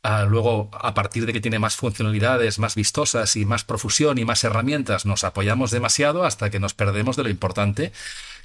Ah, 0.03 0.25
luego, 0.29 0.71
a 0.73 0.93
partir 0.93 1.25
de 1.25 1.33
que 1.33 1.41
tiene 1.41 1.59
más 1.59 1.77
funcionalidades, 1.77 2.59
más 2.59 2.75
vistosas 2.75 3.37
y 3.37 3.47
más 3.47 3.65
profusión 3.65 4.19
y 4.19 4.25
más 4.25 4.45
herramientas, 4.45 5.07
nos 5.07 5.25
apoyamos 5.25 5.71
demasiado 5.71 6.25
hasta 6.25 6.51
que 6.51 6.61
nos 6.61 6.75
perdemos 6.75 7.17
de 7.17 7.23
lo 7.23 7.31
importante 7.31 7.93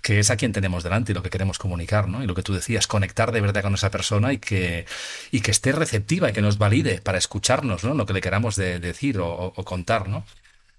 que 0.02 0.20
es 0.20 0.30
a 0.30 0.38
quien 0.38 0.54
tenemos 0.54 0.84
delante 0.84 1.12
y 1.12 1.16
lo 1.16 1.24
que 1.24 1.30
queremos 1.30 1.60
comunicar, 1.60 2.08
¿no? 2.08 2.24
Y 2.24 2.28
lo 2.28 2.36
que 2.36 2.43
tú 2.43 2.54
decías, 2.54 2.88
conectar 2.88 3.32
de 3.32 3.41
verdad 3.41 3.62
con 3.64 3.74
esa 3.74 3.91
persona 3.91 4.34
y 4.34 4.38
que, 4.38 4.86
y 5.32 5.41
que 5.41 5.52
esté 5.52 5.72
receptiva 5.72 6.30
y 6.30 6.34
que 6.34 6.41
nos 6.41 6.58
valide 6.58 7.02
para 7.02 7.18
escucharnos, 7.18 7.84
¿no? 7.84 7.93
Lo 7.93 8.06
que 8.06 8.14
le 8.14 8.22
queramos 8.22 8.56
decir 8.56 9.20
o, 9.20 9.54
o 9.56 9.64
contar, 9.66 10.08
¿no? 10.08 10.26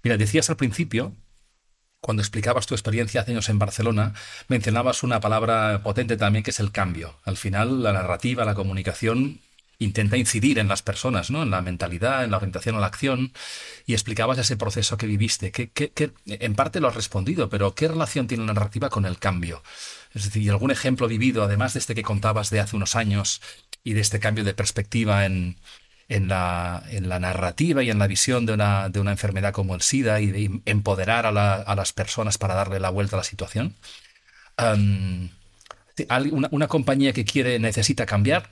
Mira, 0.03 0.17
decías 0.17 0.49
al 0.49 0.57
principio 0.57 1.13
cuando 2.01 2.23
explicabas 2.23 2.65
tu 2.65 2.73
experiencia 2.73 3.21
hace 3.21 3.31
años 3.31 3.47
en 3.49 3.59
Barcelona, 3.59 4.13
mencionabas 4.47 5.03
una 5.03 5.19
palabra 5.19 5.81
potente 5.83 6.17
también 6.17 6.43
que 6.43 6.49
es 6.49 6.59
el 6.59 6.71
cambio. 6.71 7.15
Al 7.23 7.37
final, 7.37 7.83
la 7.83 7.93
narrativa, 7.93 8.43
la 8.43 8.55
comunicación 8.55 9.39
intenta 9.83 10.15
incidir 10.15 10.59
en 10.59 10.67
las 10.67 10.83
personas, 10.83 11.31
¿no? 11.31 11.41
En 11.41 11.49
la 11.49 11.61
mentalidad, 11.61 12.23
en 12.23 12.31
la 12.31 12.37
orientación 12.37 12.75
a 12.75 12.79
la 12.79 12.87
acción, 12.87 13.33
y 13.87 13.93
explicabas 13.93 14.37
ese 14.37 14.55
proceso 14.55 14.95
que 14.95 15.07
viviste. 15.07 15.51
Que, 15.51 15.71
en 16.27 16.53
parte 16.55 16.79
lo 16.79 16.87
has 16.87 16.95
respondido, 16.95 17.49
pero 17.49 17.73
¿qué 17.73 17.87
relación 17.87 18.27
tiene 18.27 18.45
la 18.45 18.53
narrativa 18.53 18.89
con 18.89 19.05
el 19.05 19.17
cambio? 19.17 19.63
Es 20.13 20.25
decir, 20.25 20.51
¿algún 20.51 20.69
ejemplo 20.71 21.07
vivido, 21.07 21.43
además 21.43 21.73
de 21.73 21.79
este 21.79 21.95
que 21.95 22.03
contabas 22.03 22.51
de 22.51 22.59
hace 22.59 22.75
unos 22.75 22.95
años 22.95 23.41
y 23.83 23.93
de 23.93 24.01
este 24.01 24.19
cambio 24.19 24.43
de 24.43 24.53
perspectiva 24.53 25.25
en, 25.25 25.57
en 26.09 26.27
la, 26.27 26.83
en 26.89 27.09
la 27.09 27.19
narrativa 27.19 27.81
y 27.81 27.89
en 27.89 27.97
la 27.97 28.05
visión 28.05 28.45
de 28.45 28.53
una, 28.53 28.89
de 28.89 28.99
una 28.99 29.11
enfermedad 29.11 29.51
como 29.51 29.73
el 29.73 29.81
SIDA 29.81 30.21
y 30.21 30.27
de 30.27 30.61
empoderar 30.65 31.25
a, 31.25 31.31
las 31.75 31.93
personas 31.93 32.37
para 32.37 32.53
darle 32.53 32.79
la 32.79 32.91
vuelta 32.91 33.15
a 33.15 33.19
la 33.19 33.23
situación. 33.23 33.75
una, 36.51 36.67
compañía 36.67 37.13
que 37.13 37.25
quiere, 37.25 37.57
necesita 37.57 38.05
cambiar 38.05 38.51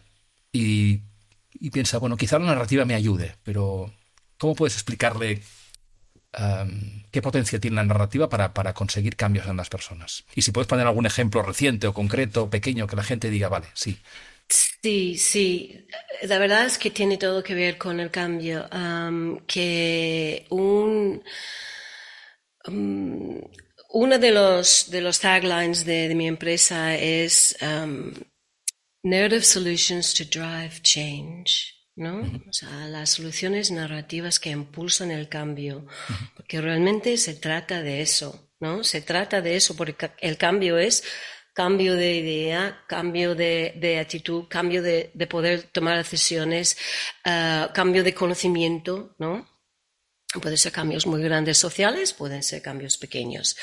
y, 0.52 1.02
y, 1.54 1.70
piensa, 1.72 1.98
bueno, 1.98 2.18
quizá 2.18 2.40
la 2.40 2.46
narrativa 2.46 2.86
me 2.86 2.96
ayude, 2.96 3.36
pero 3.44 3.94
¿cómo 4.38 4.56
puedes 4.56 4.76
explicarle 4.76 5.42
qué 7.12 7.22
potencia 7.24 7.60
tiene 7.60 7.78
la 7.78 7.84
narrativa 7.84 8.30
para, 8.30 8.54
para, 8.54 8.74
conseguir 8.74 9.16
cambios 9.16 9.48
en 9.48 9.58
las 9.58 9.70
personas? 9.70 10.26
Y 10.36 10.44
si 10.44 10.52
puedes 10.52 10.68
poner 10.68 10.88
algún 10.88 11.06
ejemplo 11.06 11.42
reciente 11.42 11.88
o 11.88 11.94
concreto, 11.94 12.50
pequeño, 12.50 12.88
que 12.88 12.96
la 12.96 13.04
gente 13.04 13.30
diga, 13.30 13.50
vale, 13.50 13.68
sí, 13.74 14.00
Sí, 14.50 15.18
sí. 15.18 15.88
La 16.24 16.40
verdad 16.40 16.66
es 16.66 16.78
que 16.78 16.90
tiene 16.90 17.18
todo 17.18 17.44
que 17.44 17.54
ver 17.54 17.78
con 17.78 18.00
el 18.00 18.10
cambio. 18.10 18.68
que 19.48 20.46
un, 20.50 21.24
uno 23.90 24.20
de 24.20 24.32
los, 24.32 24.90
de 24.90 25.02
los 25.02 25.20
taglines 25.20 25.86
de, 25.86 26.14
mi 26.16 26.28
empresa 26.28 26.96
es 26.96 27.56
Narrative 29.04 29.44
Solutions 29.44 30.14
to 30.14 30.24
Drive 30.26 30.82
Change. 30.82 31.80
¿no? 32.00 32.22
O 32.50 32.54
sea, 32.54 32.88
las 32.88 33.10
soluciones 33.10 33.72
narrativas 33.72 34.40
que 34.40 34.52
impulsan 34.52 35.12
el 35.12 35.28
cambio, 35.28 35.86
porque 36.34 36.62
realmente 36.62 37.18
se 37.18 37.34
trata 37.34 37.82
de 37.84 38.02
eso, 38.02 38.54
¿no? 38.62 38.86
Se 38.86 39.02
trata 39.02 39.42
de 39.42 39.58
eso, 39.58 39.76
porque 39.76 40.10
el 40.22 40.38
cambio 40.38 40.78
es 40.78 41.04
cambio 41.54 41.96
de 41.96 42.16
idea, 42.16 42.86
cambio 42.88 43.36
de, 43.36 43.98
actitud, 44.00 44.46
cambio 44.48 44.82
de, 44.82 45.12
poder 45.30 45.64
tomar 45.64 45.98
decisiones, 45.98 46.78
eh, 47.26 47.68
cambio 47.74 48.02
de 48.02 48.14
conocimiento, 48.14 49.14
¿no? 49.18 49.46
Pueden 50.42 50.58
ser 50.58 50.72
cambios 50.72 51.06
muy 51.06 51.22
grandes 51.22 51.58
sociales, 51.58 52.14
pueden 52.14 52.44
ser 52.44 52.62
cambios 52.62 52.98
pequeños. 52.98 53.58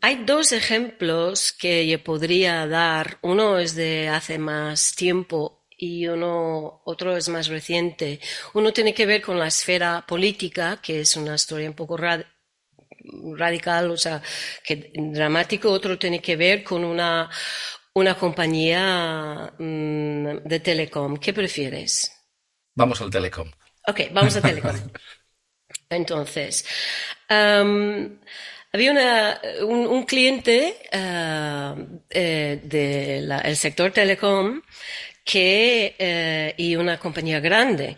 Hay 0.00 0.24
dos 0.24 0.52
ejemplos 0.52 1.52
que 1.52 1.86
yo 1.86 2.02
podría 2.02 2.66
dar. 2.66 3.18
Uno 3.22 3.58
es 3.58 3.74
de 3.74 4.08
hace 4.08 4.38
más 4.38 4.94
tiempo 4.94 5.64
y 5.76 6.06
uno, 6.06 6.82
otro 6.84 7.16
es 7.16 7.28
más 7.28 7.48
reciente. 7.48 8.20
Uno 8.54 8.72
tiene 8.72 8.94
que 8.94 9.06
ver 9.06 9.22
con 9.22 9.38
la 9.38 9.48
esfera 9.48 10.04
política, 10.06 10.80
que 10.82 11.00
es 11.00 11.16
una 11.16 11.34
historia 11.34 11.68
un 11.68 11.74
poco 11.74 11.98
radical, 13.36 13.90
o 13.90 13.96
sea, 13.96 14.22
que 14.64 14.92
dramático, 14.94 15.70
otro 15.70 15.98
tiene 15.98 16.20
que 16.20 16.36
ver 16.36 16.64
con 16.64 16.84
una, 16.84 17.30
una 17.94 18.14
compañía 18.16 19.52
mm, 19.58 20.44
de 20.44 20.60
telecom. 20.60 21.16
¿Qué 21.18 21.32
prefieres? 21.32 22.12
Vamos 22.74 23.00
al 23.00 23.10
telecom. 23.10 23.50
Ok, 23.86 24.00
vamos 24.12 24.36
al 24.36 24.42
telecom. 24.42 24.76
Entonces, 25.88 26.64
había 28.76 29.40
un, 29.62 30.04
cliente 30.04 30.76
uh, 30.92 32.00
eh, 32.10 32.60
del 32.62 33.56
sector 33.56 33.90
telecom 33.90 34.60
que, 35.24 35.96
eh, 35.98 36.54
y 36.58 36.76
una 36.76 36.98
compañía 36.98 37.40
grande 37.40 37.96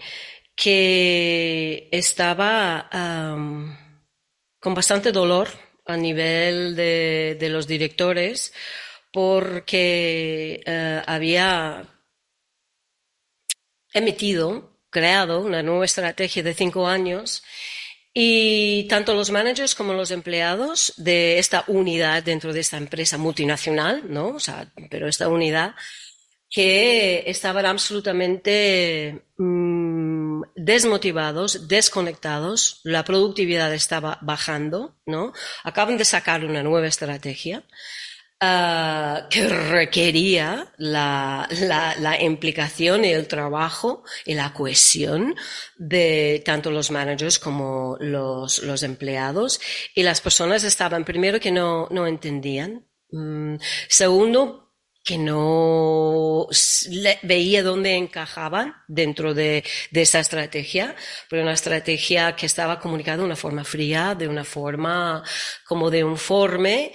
que 0.55 1.89
estaba 1.91 2.89
con 4.61 4.75
bastante 4.75 5.11
dolor 5.11 5.49
a 5.87 5.97
nivel 5.97 6.77
de, 6.77 7.49
los 7.51 7.67
directores 7.67 8.53
porque 9.13 10.61
eh, 10.65 11.03
había 11.07 11.87
emitido, 13.93 14.79
creado 14.91 15.41
una 15.41 15.63
nueva 15.63 15.85
estrategia 15.85 16.43
de 16.43 16.55
cinco 16.55 16.87
años 16.87 17.43
y 18.21 18.83
tanto 18.89 19.15
los 19.15 19.31
managers 19.31 19.77
como 19.77 19.93
los 19.93 20.11
empleados 20.11 20.93
de 20.97 21.39
esta 21.39 21.63
unidad 21.69 22.21
dentro 22.25 22.53
de 22.53 22.59
esta 22.59 22.77
empresa 22.77 23.17
multinacional, 23.17 24.13
¿no? 24.13 24.31
O 24.31 24.41
sea, 24.41 24.73
pero 24.91 25.07
esta 25.07 25.29
unidad 25.29 25.77
que 26.51 27.23
estaban 27.31 27.65
absolutamente 27.65 29.23
mm, 29.37 30.43
desmotivados, 30.57 31.69
desconectados, 31.69 32.81
la 32.83 33.05
productividad 33.05 33.73
estaba 33.73 34.19
bajando, 34.21 34.97
¿no? 35.07 35.33
Acaban 35.63 35.97
de 35.97 36.05
sacar 36.05 36.45
una 36.45 36.65
nueva 36.65 36.89
estrategia 36.89 37.63
ah, 38.41 39.27
que 39.31 39.49
requería 39.49 40.73
la, 40.77 41.49
la, 41.51 42.23
implicación 42.23 43.05
y 43.05 43.13
el 43.13 43.29
trabajo 43.29 44.05
y 44.25 44.35
la 44.35 44.53
cohesión 44.53 45.35
de 45.77 46.43
tanto 46.45 46.71
los 46.71 46.91
managers 46.91 47.39
como 47.39 47.97
los, 48.01 48.63
los 48.63 48.83
empleados 48.83 49.61
y 49.95 50.03
las 50.03 50.21
personas 50.21 50.65
estaban 50.65 51.05
primero 51.05 51.41
que 51.41 51.53
no, 51.53 51.89
no 51.91 52.07
entendían. 52.07 52.87
Mm, 53.11 53.57
segundo, 53.89 54.69
que 55.09 55.17
no 55.17 56.49
veía 57.23 57.63
dónde 57.63 57.97
encajaban 57.97 58.75
dentro 58.89 59.33
de, 59.33 59.65
esa 59.91 60.21
estrategia, 60.21 60.95
pero 61.31 61.41
una 61.41 61.55
estrategia 61.55 62.37
que 62.37 62.45
estaba 62.45 62.79
comunicada 62.79 63.17
de 63.17 63.25
una 63.25 63.35
forma 63.35 63.65
fría, 63.65 64.15
de 64.15 64.29
una 64.29 64.45
forma 64.45 65.23
como 65.65 65.91
de 65.91 66.01
informe. 66.01 66.93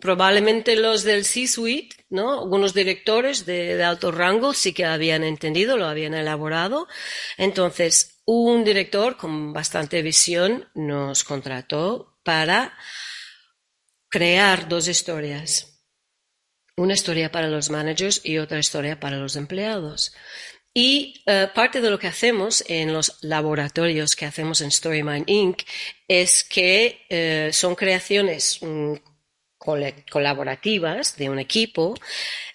Probablemente 0.00 0.76
los 0.76 1.02
del 1.04 1.24
C-suite, 1.24 1.96
¿no? 2.10 2.40
Algunos 2.40 2.74
directores 2.74 3.46
de, 3.46 3.76
de 3.76 3.84
alto 3.84 4.10
rango 4.12 4.54
sí 4.54 4.72
que 4.72 4.84
habían 4.84 5.24
entendido, 5.24 5.76
lo 5.76 5.86
habían 5.86 6.14
elaborado. 6.14 6.88
Entonces, 7.36 8.20
un 8.24 8.64
director 8.64 9.16
con 9.16 9.52
bastante 9.52 10.02
visión 10.02 10.68
nos 10.74 11.24
contrató 11.24 12.18
para 12.24 12.76
crear 14.08 14.68
dos 14.68 14.88
historias 14.88 15.76
una 16.78 16.92
historia 16.92 17.32
para 17.32 17.48
los 17.48 17.70
managers 17.70 18.20
y 18.22 18.36
otra 18.36 18.58
historia 18.58 19.00
para 19.00 19.16
los 19.16 19.36
empleados. 19.36 20.12
Y 20.78 21.22
eh, 21.24 21.48
parte 21.54 21.80
de 21.80 21.88
lo 21.88 21.98
que 21.98 22.06
hacemos 22.06 22.62
en 22.68 22.92
los 22.92 23.16
laboratorios 23.22 24.14
que 24.14 24.26
hacemos 24.26 24.60
en 24.60 24.70
Storymind 24.70 25.24
Inc. 25.26 25.62
es 26.06 26.44
que 26.44 27.06
eh, 27.08 27.48
son 27.50 27.74
creaciones 27.74 28.58
mm, 28.60 28.92
colaborativas 29.56 31.16
de 31.16 31.30
un 31.30 31.38
equipo 31.38 31.94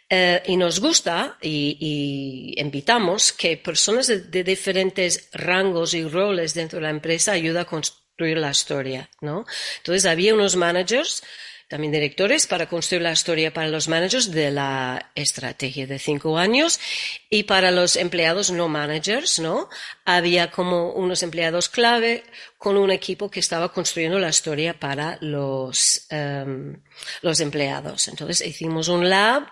eh, 0.08 0.44
y 0.46 0.56
nos 0.56 0.80
gusta 0.80 1.40
y, 1.42 2.54
invitamos 2.58 3.34
que 3.34 3.58
personas 3.58 4.06
de, 4.06 4.20
de, 4.20 4.44
diferentes 4.44 5.30
rangos 5.34 5.96
y 5.96 6.08
roles 6.08 6.54
dentro 6.54 6.78
de 6.78 6.84
la 6.84 6.92
empresa 6.92 7.32
ayuden 7.32 7.64
a 7.64 7.66
construir 7.66 8.38
la 8.38 8.52
historia, 8.52 9.10
¿no? 9.22 9.46
Entonces 9.78 10.06
había 10.06 10.36
unos 10.36 10.56
managers 10.56 11.24
también 11.72 11.94
directores 11.94 12.48
para 12.48 12.68
construir 12.68 13.02
la 13.02 13.14
historia 13.14 13.54
para 13.54 13.70
los 13.70 13.88
managers 13.88 14.30
de 14.30 14.52
la 14.52 15.10
estrategia 15.16 15.88
de 15.88 16.00
cinco 16.00 16.38
años 16.38 16.82
y 17.30 17.44
para 17.44 17.72
los 17.72 17.96
empleados 17.96 18.52
no 18.52 18.68
managers, 18.68 19.40
¿no? 19.40 19.70
Había 20.04 20.52
como 20.52 20.92
unos 20.92 21.24
empleados 21.24 21.70
clave 21.70 22.26
con 22.58 22.76
un 22.76 22.92
equipo 22.92 23.32
que 23.32 23.40
estaba 23.40 23.72
construyendo 23.72 24.20
la 24.20 24.28
historia 24.28 24.78
para 24.78 25.18
los, 25.22 26.08
em, 26.10 26.76
los 27.22 27.40
empleados. 27.40 28.10
Entonces 28.10 28.46
hicimos 28.46 28.90
un 28.90 29.10
lab 29.10 29.48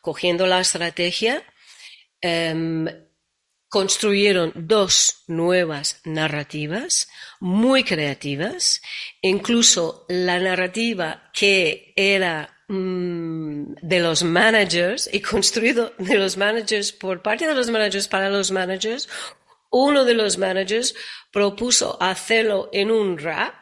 cogiendo 0.00 0.48
la 0.48 0.58
estrategia. 0.58 1.44
Em, 2.20 2.88
construyeron 3.70 4.52
dos 4.54 5.22
nuevas 5.28 6.00
narrativas 6.04 7.08
muy 7.38 7.84
creativas, 7.84 8.82
incluso 9.22 10.04
la 10.08 10.40
narrativa 10.40 11.30
que 11.32 11.94
era 11.96 12.64
mm, 12.68 13.74
de 13.80 14.00
los 14.00 14.24
managers 14.24 15.08
y 15.12 15.20
construido 15.32 15.94
de 15.98 16.16
los 16.16 16.36
managers 16.36 16.92
por 16.92 17.22
parte 17.22 17.46
de 17.46 17.54
los 17.54 17.70
managers 17.70 18.08
para 18.08 18.28
los 18.28 18.50
managers, 18.50 19.08
uno 19.70 20.04
de 20.04 20.14
los 20.14 20.36
managers 20.36 20.94
propuso 21.32 21.96
hacerlo 22.02 22.68
en 22.72 22.90
un 22.90 23.18
rap, 23.18 23.54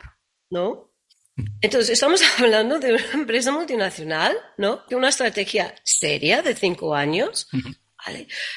¿no? 0.49 0.89
Entonces, 1.61 1.91
estamos 1.91 2.23
hablando 2.39 2.79
de 2.79 2.95
una 2.95 3.13
empresa 3.13 3.53
multinacional, 3.53 4.35
¿no? 4.57 4.85
De 4.89 4.97
una 4.97 5.11
estrategia 5.11 5.75
seria 5.85 6.41
de 6.41 6.55
cinco 6.55 6.95
años, 6.95 7.49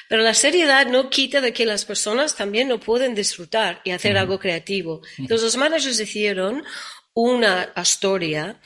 pero 0.08 0.22
la 0.22 0.34
seriedad 0.34 0.88
no 0.88 1.10
quita 1.10 1.42
de 1.42 1.54
que 1.54 1.66
las 1.66 1.86
personas 1.86 2.36
también 2.36 2.68
no 2.68 2.80
pueden 2.80 3.16
disfrutar 3.16 3.82
y 3.84 3.92
hacer 3.92 4.18
algo 4.18 4.39
creativo. 4.39 5.02
Entonces 5.18 5.44
los 5.44 5.58
managers 5.58 6.00
hicieron 6.00 6.64
una 7.14 7.74
historia 7.76 8.60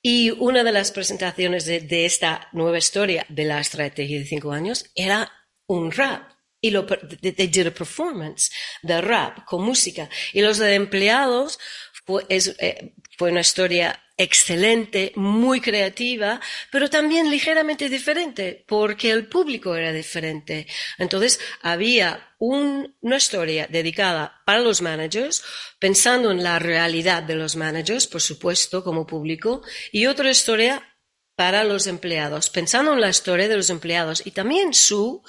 y 0.00 0.30
una 0.30 0.64
de 0.64 0.72
las 0.72 0.90
presentaciones 0.90 1.64
de, 1.64 2.04
esta 2.04 2.48
nueva 2.52 2.78
historia 2.78 3.24
de 3.28 3.44
la 3.44 3.60
estrategia 3.60 4.18
de 4.18 4.26
cinco 4.26 4.52
años 4.52 4.86
era 4.94 5.30
un 5.66 5.92
rap. 5.92 6.30
Y 6.60 6.70
lo, 6.70 6.86
they 6.86 7.48
did 7.48 7.66
a 7.66 7.70
performance 7.72 8.50
de 8.82 9.00
rap 9.00 9.44
con 9.44 9.62
música. 9.62 10.08
Y 10.32 10.40
los 10.40 10.58
de 10.58 10.74
empleados 10.74 11.58
fue, 12.06 12.24
eh, 12.28 12.94
fue 13.18 13.32
una 13.32 13.40
historia 13.40 14.00
excelente, 14.22 15.12
muy 15.16 15.60
creativa, 15.60 16.40
pero 16.70 16.88
también 16.88 17.30
ligeramente 17.30 17.88
diferente, 17.88 18.64
porque 18.66 19.10
el 19.10 19.26
público 19.28 19.74
era 19.74 19.92
diferente. 19.92 20.66
Entonces, 20.98 21.40
había 21.62 22.34
una 22.38 23.16
historia 23.16 23.66
dedicada 23.68 24.42
para 24.46 24.60
los 24.60 24.80
managers, 24.82 25.42
pensando 25.78 26.30
en 26.30 26.42
la 26.42 26.58
realidad 26.58 27.22
de 27.22 27.36
los 27.36 27.56
managers, 27.56 28.06
por 28.06 28.20
supuesto, 28.20 28.82
como 28.82 29.06
público, 29.06 29.62
y 29.90 30.06
otra 30.06 30.30
historia 30.30 30.88
para 31.36 31.64
los 31.64 31.86
empleados, 31.86 32.50
pensando 32.50 32.92
en 32.92 33.00
la 33.00 33.08
historia 33.08 33.48
de 33.48 33.56
los 33.56 33.70
empleados 33.70 34.24
y 34.24 34.30
también 34.32 34.74
su 34.74 35.22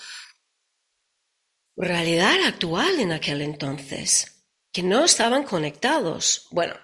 realidad 1.76 2.36
actual 2.46 3.00
en 3.00 3.12
aquel 3.12 3.42
entonces, 3.42 4.46
que 4.72 4.84
no 4.84 5.06
estaban 5.06 5.44
conectados. 5.44 6.48
Bueno, 6.52 6.76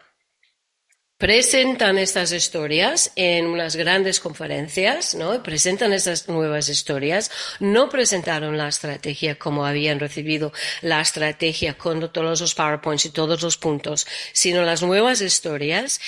presentan 1.20 1.97
estas 1.97 2.32
historias 2.32 3.11
en 3.17 3.47
unas 3.47 3.76
grandes 3.76 4.22
conferencias, 4.22 5.15
¿no? 5.15 5.43
Presentan 5.43 5.91
estas 5.91 6.30
nuevas 6.30 6.70
historias. 6.70 7.30
No 7.59 7.89
presentaron 7.89 8.57
la 8.57 8.70
estrategia 8.70 9.38
como 9.38 9.65
habían 9.65 9.99
recibido 9.99 10.53
la 10.82 11.01
estrategia 11.01 11.78
con 11.78 12.09
todos 12.13 12.39
los 12.39 12.55
PowerPoints 12.55 13.07
y 13.07 13.09
todos 13.09 13.41
los 13.41 13.57
puntos, 13.57 14.07
sino 14.32 14.63
las 14.63 14.82
nuevas 14.82 15.20
historias. 15.20 15.99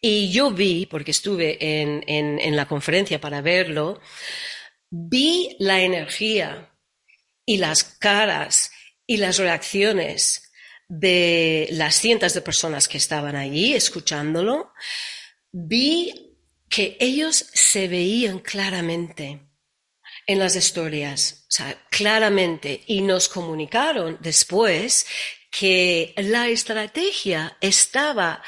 Y 0.00 0.32
yo 0.32 0.50
vi, 0.50 0.86
porque 0.86 1.10
estuve 1.10 1.58
en, 1.60 2.02
en, 2.06 2.40
en 2.40 2.56
la 2.56 2.66
conferencia 2.66 3.20
para 3.20 3.42
verlo, 3.42 4.00
vi 4.90 5.56
la 5.58 5.82
energía 5.82 6.70
y 7.44 7.58
las 7.58 7.84
caras 7.84 8.70
y 9.06 9.18
las 9.18 9.36
reacciones 9.36 10.43
de 10.88 11.68
las 11.72 11.96
cientos 11.96 12.34
de 12.34 12.40
personas 12.40 12.88
que 12.88 12.98
estaban 12.98 13.36
allí 13.36 13.74
escuchándolo, 13.74 14.72
vi 15.50 16.36
que 16.68 16.96
ellos 17.00 17.46
se 17.52 17.88
veían 17.88 18.40
claramente 18.40 19.48
en 20.26 20.38
las 20.38 20.56
historias, 20.56 21.44
o 21.48 21.52
sea, 21.52 21.86
claramente, 21.90 22.82
y 22.86 23.02
nos 23.02 23.28
comunicaron 23.28 24.18
después 24.20 25.06
que 25.50 26.14
la 26.16 26.48
estrategia 26.48 27.56
estaba, 27.60 28.42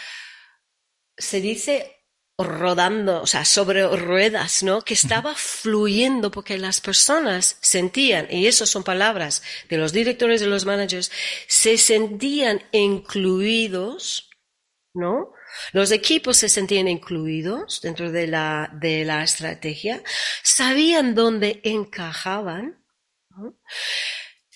se 1.16 1.41
dice, 1.41 1.95
rodando, 2.39 3.22
o 3.22 3.26
sea, 3.26 3.45
sobre 3.47 3.87
ruedas, 3.97 4.62
¿no? 4.62 4.82
Que 4.82 4.93
estaba 4.93 5.34
fluyendo 5.34 6.30
porque 6.30 6.59
las 6.59 6.80
personas 6.82 7.57
sentían, 7.62 8.26
y 8.30 8.47
eso 8.47 8.66
son 8.66 8.84
palabras 8.84 9.43
de 9.70 9.78
los 9.78 9.93
directores 9.93 10.41
de 10.41 10.47
los 10.47 10.66
managers, 10.66 11.11
se 11.49 11.78
sentían 11.78 12.62
incluidos, 12.72 14.28
¿no? 14.93 15.32
Los 15.72 15.91
equipos 15.93 16.37
se 16.37 16.51
sentían 16.51 16.89
incluidos 16.89 17.80
dentro 17.80 18.12
de 18.12 18.26
la, 18.26 18.70
de 18.74 19.07
la 19.07 19.24
estrategia, 19.24 20.03
sabían 20.43 21.14
dónde 21.14 21.61
encajaban, 21.64 22.84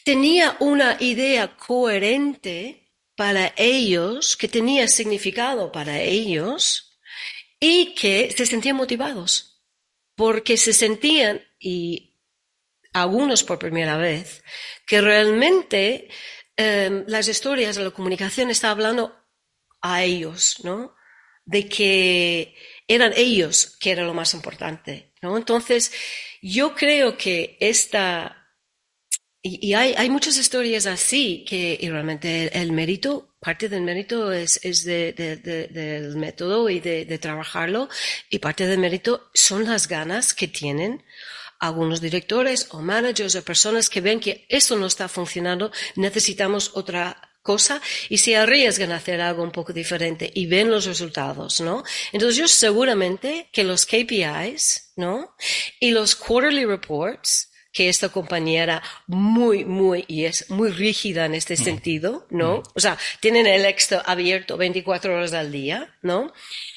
tenía 0.04 0.58
una 0.60 0.98
idea 1.00 1.56
coherente 1.56 2.92
para 3.16 3.54
ellos, 3.56 4.36
que 4.36 4.48
tenía 4.48 4.86
significado 4.86 5.72
para 5.72 5.98
ellos, 6.00 6.89
y 7.60 7.94
que 7.94 8.32
se 8.34 8.46
sentían 8.46 8.76
motivados, 8.76 9.62
porque 10.16 10.56
se 10.56 10.72
sentían, 10.72 11.42
y 11.58 12.18
algunos 12.94 13.44
por 13.44 13.58
primera 13.58 13.98
vez, 13.98 14.42
que 14.86 15.00
realmente 15.00 16.08
em, 16.56 17.04
las 17.06 17.28
historias 17.28 17.76
de 17.76 17.84
la 17.84 17.90
comunicación 17.90 18.50
están 18.50 18.70
hablando 18.70 19.14
a 19.82 20.02
ellos, 20.02 20.56
¿no? 20.64 20.94
De 21.44 21.68
que 21.68 22.56
eran 22.88 23.12
ellos 23.16 23.76
que 23.78 23.90
era 23.92 24.04
lo 24.04 24.14
más 24.14 24.34
importante, 24.34 25.12
¿no? 25.22 25.36
Entonces, 25.36 25.92
yo 26.42 26.74
creo 26.74 27.16
que 27.16 27.56
esta 27.60 28.39
y, 29.42 29.72
hay, 29.72 29.94
hay, 29.96 30.10
muchas 30.10 30.36
historias 30.36 30.84
así 30.84 31.46
que 31.48 31.78
y 31.80 31.88
realmente 31.88 32.50
el, 32.60 32.72
mérito, 32.72 33.34
parte 33.40 33.70
del 33.70 33.80
mérito 33.80 34.32
es, 34.32 34.60
es 34.62 34.84
de, 34.84 35.14
de, 35.14 35.36
del 35.68 36.16
método 36.16 36.68
y 36.68 36.78
de, 36.80 37.18
trabajarlo 37.18 37.88
y 38.28 38.38
parte 38.38 38.66
del 38.66 38.78
mérito 38.78 39.30
son 39.32 39.64
las 39.64 39.88
ganas 39.88 40.34
que 40.34 40.46
tienen 40.46 41.02
algunos 41.58 42.02
directores 42.02 42.68
o 42.72 42.82
managers 42.82 43.34
o 43.34 43.42
personas 43.42 43.88
que 43.88 44.02
ven 44.02 44.20
que 44.20 44.44
esto 44.48 44.76
no 44.76 44.86
está 44.86 45.08
funcionando, 45.08 45.72
necesitamos 45.96 46.72
otra 46.74 47.30
cosa 47.42 47.80
y 48.10 48.18
se 48.18 48.36
arriesgan 48.36 48.92
a 48.92 48.96
hacer 48.96 49.22
algo 49.22 49.42
un 49.42 49.52
poco 49.52 49.72
diferente 49.72 50.30
y 50.34 50.46
ven 50.46 50.70
los 50.70 50.84
resultados, 50.84 51.62
¿no? 51.62 51.82
Entonces 52.12 52.36
yo 52.36 52.46
seguramente 52.46 53.48
que 53.52 53.64
los 53.64 53.86
KPIs, 53.86 54.92
¿no? 54.96 55.34
Y 55.78 55.92
los 55.92 56.14
quarterly 56.14 56.66
reports, 56.66 57.49
que 57.80 57.88
esta 57.88 58.10
compañía 58.10 58.62
era 58.62 58.82
muy, 59.06 59.64
muy, 59.64 60.04
y 60.06 60.26
es 60.26 60.50
muy 60.50 60.70
rígida 60.70 61.24
en 61.24 61.34
este 61.34 61.54
mm. 61.54 61.64
sentido, 61.64 62.26
¿no? 62.28 62.58
Mm. 62.58 62.62
O 62.74 62.80
sea, 62.80 62.98
tienen 63.20 63.46
el 63.46 63.64
éxito 63.64 64.02
abierto 64.04 64.58
24 64.58 65.14
horas 65.14 65.32
al 65.32 65.50
día, 65.50 65.96
¿no? 66.02 66.30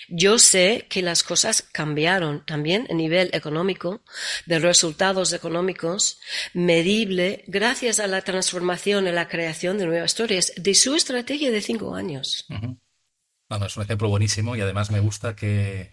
Yo 0.08 0.40
sé 0.40 0.88
que 0.90 1.02
las 1.02 1.24
cosas 1.24 1.62
cambiaron 1.62 2.46
también 2.46 2.88
a 2.90 2.94
nivel 2.94 3.32
económico, 3.34 4.02
de 4.46 4.60
resultados 4.60 5.34
económicos, 5.34 6.22
medible, 6.54 7.44
gracias 7.48 8.00
a 8.00 8.08
la 8.08 8.22
transformación 8.22 9.06
y 9.06 9.12
la 9.12 9.28
creación 9.28 9.78
de 9.78 9.88
nuevas 9.88 10.12
historias 10.12 10.54
de 10.56 10.74
su 10.74 10.96
estrategia 10.96 11.52
de 11.52 11.60
cinco 11.60 11.96
años. 11.96 12.46
es 12.50 13.76
un 13.76 13.84
ejemplo 13.84 14.08
buenísimo 14.08 14.56
y 14.56 14.62
además 14.62 14.90
me 14.90 15.02
gusta 15.02 15.36
que 15.36 15.92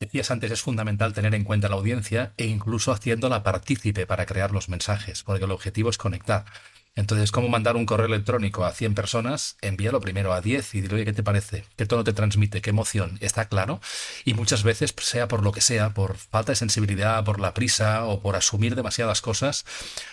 Decías 0.00 0.30
antes, 0.30 0.50
es 0.50 0.62
fundamental 0.62 1.12
tener 1.12 1.34
en 1.34 1.44
cuenta 1.44 1.68
la 1.68 1.74
audiencia 1.74 2.32
e 2.38 2.46
incluso 2.46 2.90
haciéndola 2.90 3.42
partícipe 3.42 4.06
para 4.06 4.24
crear 4.24 4.50
los 4.50 4.70
mensajes, 4.70 5.22
porque 5.22 5.44
el 5.44 5.50
objetivo 5.50 5.90
es 5.90 5.98
conectar. 5.98 6.46
Entonces, 6.96 7.30
¿cómo 7.30 7.50
mandar 7.50 7.76
un 7.76 7.84
correo 7.84 8.06
electrónico 8.06 8.64
a 8.64 8.72
100 8.72 8.94
personas? 8.94 9.58
Envíalo 9.60 10.00
primero 10.00 10.32
a 10.32 10.40
10 10.40 10.74
y 10.74 10.80
dile, 10.80 10.94
oye, 10.94 11.04
¿qué 11.04 11.12
te 11.12 11.22
parece? 11.22 11.66
¿Qué 11.76 11.84
tono 11.84 12.02
te 12.02 12.14
transmite? 12.14 12.62
¿Qué 12.62 12.70
emoción? 12.70 13.18
¿Está 13.20 13.48
claro? 13.48 13.82
Y 14.24 14.32
muchas 14.32 14.62
veces, 14.62 14.94
sea 14.98 15.28
por 15.28 15.42
lo 15.42 15.52
que 15.52 15.60
sea, 15.60 15.90
por 15.90 16.16
falta 16.16 16.52
de 16.52 16.56
sensibilidad, 16.56 17.22
por 17.22 17.38
la 17.38 17.52
prisa 17.52 18.06
o 18.06 18.22
por 18.22 18.36
asumir 18.36 18.76
demasiadas 18.76 19.20
cosas, 19.20 19.66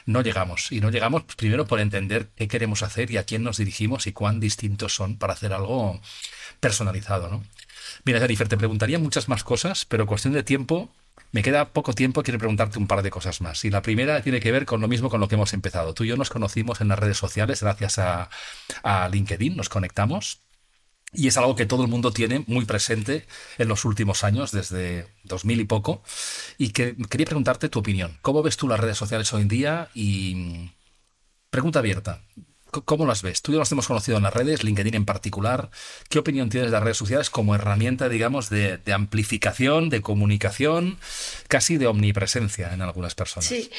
no 0.05 0.21
llegamos. 0.21 0.69
Y 0.73 0.81
no 0.81 0.91
llegamos 0.91 1.23
pues, 1.23 1.38
primero 1.38 1.65
por 1.65 1.79
entender 1.79 2.27
qué 2.35 2.49
queremos 2.49 2.83
hacer 2.83 3.09
y 3.09 3.17
a 3.17 3.23
quién 3.23 3.41
nos 3.41 3.55
dirigimos 3.55 4.05
y 4.05 4.11
cuán 4.11 4.41
distintos 4.41 4.93
son 4.93 5.17
para 5.17 5.31
hacer 5.31 5.53
algo 5.53 6.01
personalizado, 6.59 7.29
¿no? 7.29 7.43
Mira, 8.05 8.19
Jennifer, 8.19 8.47
te 8.47 8.57
preguntaría 8.57 8.99
muchas 8.99 9.29
más 9.29 9.43
cosas, 9.43 9.85
pero 9.85 10.05
cuestión 10.05 10.33
de 10.33 10.43
tiempo, 10.43 10.89
me 11.31 11.43
queda 11.43 11.69
poco 11.73 11.93
tiempo, 11.93 12.23
quiero 12.23 12.39
preguntarte 12.39 12.79
un 12.79 12.87
par 12.87 13.01
de 13.01 13.09
cosas 13.09 13.41
más. 13.41 13.63
Y 13.65 13.69
la 13.69 13.81
primera 13.81 14.21
tiene 14.21 14.39
que 14.39 14.51
ver 14.51 14.65
con 14.65 14.81
lo 14.81 14.87
mismo 14.87 15.09
con 15.09 15.19
lo 15.19 15.27
que 15.27 15.35
hemos 15.35 15.53
empezado. 15.53 15.93
Tú 15.93 16.03
y 16.03 16.07
yo 16.07 16.17
nos 16.17 16.29
conocimos 16.29 16.81
en 16.81 16.87
las 16.87 16.99
redes 16.99 17.17
sociales 17.17 17.61
gracias 17.61 17.99
a, 17.99 18.29
LinkedIn, 19.11 19.55
nos 19.55 19.69
conectamos. 19.69 20.41
Y 21.13 21.27
es 21.27 21.37
algo 21.37 21.55
que 21.55 21.65
todo 21.65 21.83
el 21.83 21.89
mundo 21.89 22.11
tiene 22.11 22.43
muy 22.47 22.65
presente 22.65 23.25
en 23.57 23.69
los 23.69 23.85
últimos 23.85 24.23
años, 24.25 24.51
desde 24.51 25.07
2000 25.23 25.61
y 25.61 25.65
poco. 25.65 26.03
Y 26.57 26.69
que 26.69 26.95
quería 27.09 27.25
preguntarte 27.25 27.69
tu 27.69 27.79
opinión. 27.79 28.17
¿Cómo 28.21 28.43
ves 28.43 28.57
tú 28.57 28.67
las 28.67 28.79
redes 28.79 28.97
sociales 28.97 29.31
hoy 29.33 29.43
en 29.43 29.47
día? 29.47 29.89
Y 29.93 30.71
pregunta 31.49 31.79
abierta. 31.79 32.23
¿Cómo 32.86 33.05
las 33.05 33.21
ves? 33.21 33.41
Tú 33.41 33.51
ya 33.51 33.59
las 33.59 33.71
hemos 33.71 33.88
conocido 33.88 34.17
en 34.17 34.23
las 34.23 34.34
redes, 34.34 34.63
LinkedIn 34.63 34.95
en 34.95 35.05
particular. 35.05 35.69
¿Qué 36.09 36.19
opinión 36.19 36.49
tienes 36.49 36.69
de 36.69 36.73
las 36.73 36.84
redes 36.84 36.97
sociales 36.97 37.30
como 37.30 37.55
herramienta, 37.55 38.09
digamos, 38.09 38.49
de, 38.49 38.80
amplificación, 38.93 39.89
de 39.89 40.01
comunicación, 40.01 40.97
casi 41.47 41.78
de 41.78 41.88
omnipresencia 41.88 42.73
en 42.73 42.82
algunas 42.82 43.15
personas? 43.15 43.45
Sí, 43.45 43.69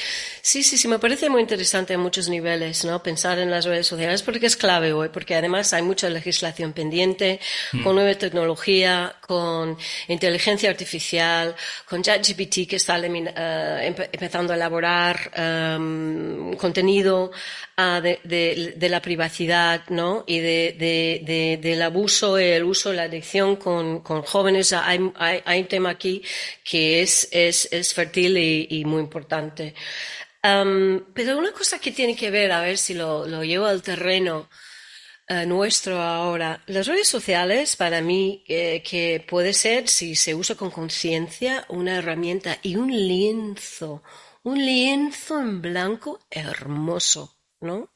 sí, 0.42 0.62
sí, 0.62 0.76
sí, 0.76 0.88
me 0.88 0.98
parece 0.98 1.30
muy 1.30 1.40
interesante 1.40 1.94
en 1.94 2.00
muchos 2.00 2.28
niveles, 2.28 2.84
¿no? 2.84 3.02
Pensar 3.02 3.38
en 3.38 3.50
las 3.50 3.64
redes 3.64 3.86
sociales 3.86 4.22
porque 4.22 4.46
es 4.46 4.56
clave 4.56 4.92
hoy, 4.92 5.08
porque 5.08 5.34
además 5.34 5.72
hay 5.72 5.82
mucha 5.82 6.08
legislación 6.08 6.72
pendiente, 6.72 7.40
mm. 7.72 7.82
con 7.82 7.94
nueva 7.94 8.14
tecnología, 8.14 9.16
con 9.26 9.76
inteligencia 10.08 10.70
artificial, 10.70 11.54
con 11.86 12.02
ChatGPT 12.02 12.68
que 12.68 12.76
está 12.76 12.98
eh, 12.98 13.94
empezando 14.12 14.52
a 14.52 14.56
elaborar 14.56 15.30
em, 15.34 16.54
contenido 16.56 17.30
uh, 17.78 18.00
de, 18.02 18.88
la 18.90 19.00
privacidad, 19.00 19.88
¿no? 19.88 20.24
Y 20.26 20.40
de, 20.40 21.58
del 21.62 21.82
abuso, 21.82 22.36
el 22.38 22.64
uso, 22.64 22.92
la 22.92 23.04
adicción 23.04 23.56
con, 23.56 24.02
jóvenes. 24.02 24.72
Hay, 24.72 25.00
hay, 25.16 25.60
un 25.60 25.68
tema 25.68 25.90
aquí 25.90 26.22
que 26.64 27.02
es, 27.02 27.28
es, 27.32 27.68
es 27.72 27.94
fértil 27.94 28.36
y, 28.36 28.84
muy 28.84 29.00
importante. 29.00 29.74
pero 30.42 31.38
una 31.38 31.52
cosa 31.52 31.78
que 31.78 31.92
tiene 31.92 32.14
que 32.16 32.30
ver, 32.30 32.52
a 32.52 32.60
ver 32.60 32.78
si 32.78 32.94
lo, 32.94 33.26
lo 33.26 33.44
llevo 33.44 33.66
al 33.66 33.82
terreno 33.82 34.48
eh, 35.30 35.44
nuestro 35.44 36.00
ahora, 36.00 36.62
las 36.66 36.86
redes 36.86 37.06
sociales 37.06 37.76
para 37.76 38.00
mí 38.00 38.42
eh, 38.48 38.82
que 38.82 39.22
puede 39.28 39.52
ser, 39.52 39.86
si 39.86 40.16
se 40.16 40.34
usa 40.34 40.56
con 40.56 40.70
conciencia, 40.70 41.66
una 41.68 41.98
herramienta 41.98 42.58
y 42.62 42.76
un 42.76 42.90
lienzo, 42.90 44.02
un 44.42 44.64
lienzo 44.64 45.38
en 45.38 45.60
blanco 45.60 46.20
hermoso, 46.30 47.37
¿no? 47.60 47.90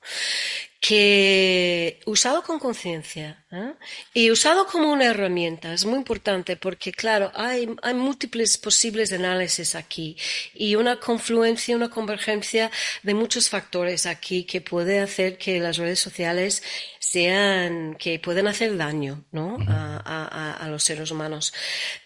que 0.83 2.01
usado 2.07 2.43
con 2.43 2.59
conciencia 2.59 3.47
¿eh? 3.53 3.75
y 4.15 4.33
usado 4.33 4.67
como 4.67 4.93
una 4.93 5.05
herramienta 5.05 5.73
es 5.73 5.85
muy 5.85 5.97
importante 5.97 6.57
porque, 6.57 6.91
claro, 6.91 7.31
hay, 7.37 7.69
hay 7.83 7.95
múltiples 7.95 8.59
posibles 8.59 9.13
análisis 9.13 9.77
aquí 9.77 10.17
y 10.55 10.75
una 10.75 10.99
confluencia, 10.99 11.77
una 11.77 11.89
convergencia 11.89 12.69
de 13.05 13.15
muchos 13.15 13.49
factores 13.49 14.07
aquí 14.07 14.43
que 14.43 14.61
puede 14.61 14.99
hacer 14.99 15.39
que 15.39 15.61
las 15.61 15.77
redes 15.77 16.01
sociales 16.01 16.65
sean, 16.99 17.95
que 17.95 18.19
pueden 18.19 18.49
hacer 18.49 18.77
daño, 18.77 19.25
¿no? 19.31 19.59
a, 19.69 20.57
a, 20.59 20.69
los 20.69 20.83
seres 20.83 21.13
humanos. 21.13 21.55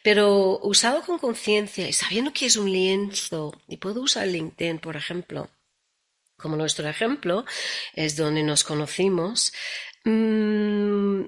Pero 0.03 0.59
usado 0.59 1.01
con 1.03 1.19
conciencia 1.19 1.89
y 1.89 1.95
sabiendo 1.95 2.33
que 2.33 2.45
es 2.45 2.57
un 2.57 2.71
lienzo, 2.71 3.59
y 3.69 3.79
puedo 3.79 4.03
usar 4.03 4.27
LinkedIn, 4.27 4.81
por 4.81 4.97
ejemplo, 4.97 5.49
como 6.37 6.57
nuestro 6.57 6.89
ejemplo, 6.89 7.45
es 7.95 8.17
donde 8.17 8.43
nos 8.43 8.65
conocimos. 8.65 9.53
Mm, 10.05 11.25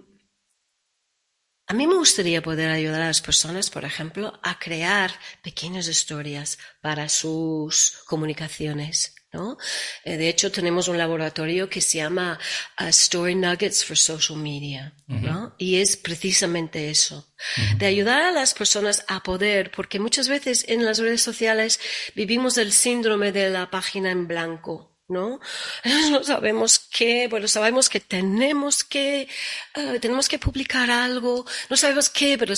a 1.71 1.75
mí 1.75 1.87
me 1.87 1.97
gustaría 1.97 2.41
poder 2.41 2.71
ayudar 2.71 3.03
a 3.03 3.09
las 3.09 3.21
personas, 3.21 3.69
por 3.69 3.85
ejemplo, 3.85 4.41
a 4.43 4.59
crear 4.59 5.13
pequeñas 5.43 5.87
historias 5.87 6.59
para 6.81 7.11
sus 7.11 7.99
comunicaciones. 8.07 9.15
¿no? 9.35 9.59
Eh, 10.05 10.17
de 10.17 10.31
hecho, 10.31 10.51
tenemos 10.51 10.89
un 10.89 10.97
laboratorio 10.97 11.69
que 11.69 11.83
se 11.83 11.99
llama 11.99 12.39
uh, 12.81 12.85
Story 12.85 13.35
Nuggets 13.35 13.85
for 13.85 13.99
Social 13.99 14.39
Media, 14.39 14.95
¿no? 15.07 15.55
Y 15.59 15.77
es 15.77 15.99
precisamente 15.99 16.89
eso, 16.89 17.31
de 17.77 17.85
ayudar 17.85 18.23
a 18.23 18.33
las 18.33 18.55
personas 18.55 19.05
a 19.07 19.23
poder, 19.23 19.71
porque 19.71 20.01
muchas 20.01 20.29
veces 20.29 20.65
en 20.69 20.87
las 20.87 20.99
redes 20.99 21.21
sociales 21.21 21.79
vivimos 22.15 22.57
el 22.57 22.73
síndrome 22.73 23.33
de 23.33 23.51
la 23.51 23.71
página 23.71 24.11
en 24.11 24.27
blanco, 24.27 24.98
¿no? 25.09 25.41
No 26.11 26.23
sabemos 26.23 26.79
qué, 26.79 27.29
bueno, 27.29 27.49
sabemos 27.49 27.89
que 27.89 28.01
tenemos 28.01 28.85
que, 28.85 29.29
eh, 29.75 29.99
tenemos 30.01 30.29
que 30.29 30.39
publicar 30.39 30.91
algo, 30.91 31.45
no 31.71 31.77
sabemos 31.77 32.09
qué, 32.11 32.39
pero, 32.39 32.55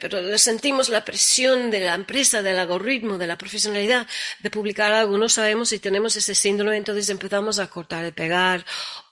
pero 0.00 0.38
sentimos 0.38 0.88
la 0.88 1.04
presión 1.04 1.70
de 1.70 1.80
la 1.80 1.94
empresa, 1.94 2.42
del 2.42 2.58
algoritmo, 2.58 3.18
de 3.18 3.26
la 3.26 3.38
profesionalidad 3.38 4.06
de 4.40 4.50
publicar 4.50 4.92
algo, 4.92 5.18
no 5.18 5.28
sabemos 5.28 5.70
si 5.70 5.78
tenemos 5.78 6.16
ese 6.16 6.34
síndrome, 6.34 6.76
entonces 6.76 7.08
empezamos 7.08 7.58
a 7.58 7.68
cortar 7.68 8.06
y 8.06 8.12
pegar 8.12 8.64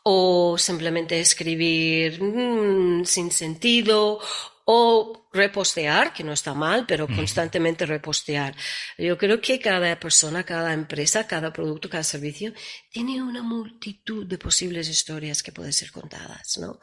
o 0.02 0.56
simplemente 0.58 1.20
escribir 1.20 2.22
mm, 2.22 3.04
sin 3.04 3.30
sentido 3.30 4.20
o 4.74 5.28
repostear, 5.34 6.14
que 6.14 6.24
no 6.24 6.32
está 6.32 6.54
mal, 6.54 6.86
pero 6.86 7.06
constantemente 7.06 7.84
repostear. 7.84 8.56
Yo 8.96 9.18
creo 9.18 9.38
que 9.38 9.58
cada 9.58 10.00
persona, 10.00 10.44
cada 10.44 10.72
empresa, 10.72 11.26
cada 11.26 11.52
producto, 11.52 11.90
cada 11.90 12.02
servicio 12.04 12.54
tiene 12.90 13.22
una 13.22 13.42
multitud 13.42 14.26
de 14.26 14.38
posibles 14.38 14.88
historias 14.88 15.42
que 15.42 15.52
pueden 15.52 15.74
ser 15.74 15.92
contadas, 15.92 16.56
¿no? 16.58 16.78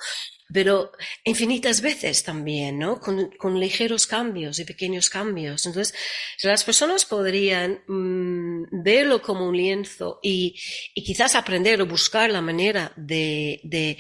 Pero 0.54 0.92
infinitas 1.24 1.82
veces 1.82 2.24
también, 2.24 2.78
¿no? 2.78 3.00
Con, 3.00 3.32
con 3.40 3.60
ligeros 3.60 4.06
cambios 4.06 4.60
y 4.60 4.66
pequeños 4.66 5.10
cambios. 5.10 5.66
Entonces, 5.66 5.98
las 6.44 6.64
personas 6.64 7.06
podrían 7.06 7.82
mm, 7.88 8.84
verlo 8.84 9.20
como 9.20 9.48
un 9.48 9.58
lienzo 9.58 10.20
y, 10.22 10.56
y, 10.94 11.04
quizás 11.04 11.34
aprender 11.34 11.82
o 11.82 11.88
buscar 11.88 12.30
la 12.30 12.42
manera 12.42 12.94
de, 12.96 13.62
de, 13.64 13.98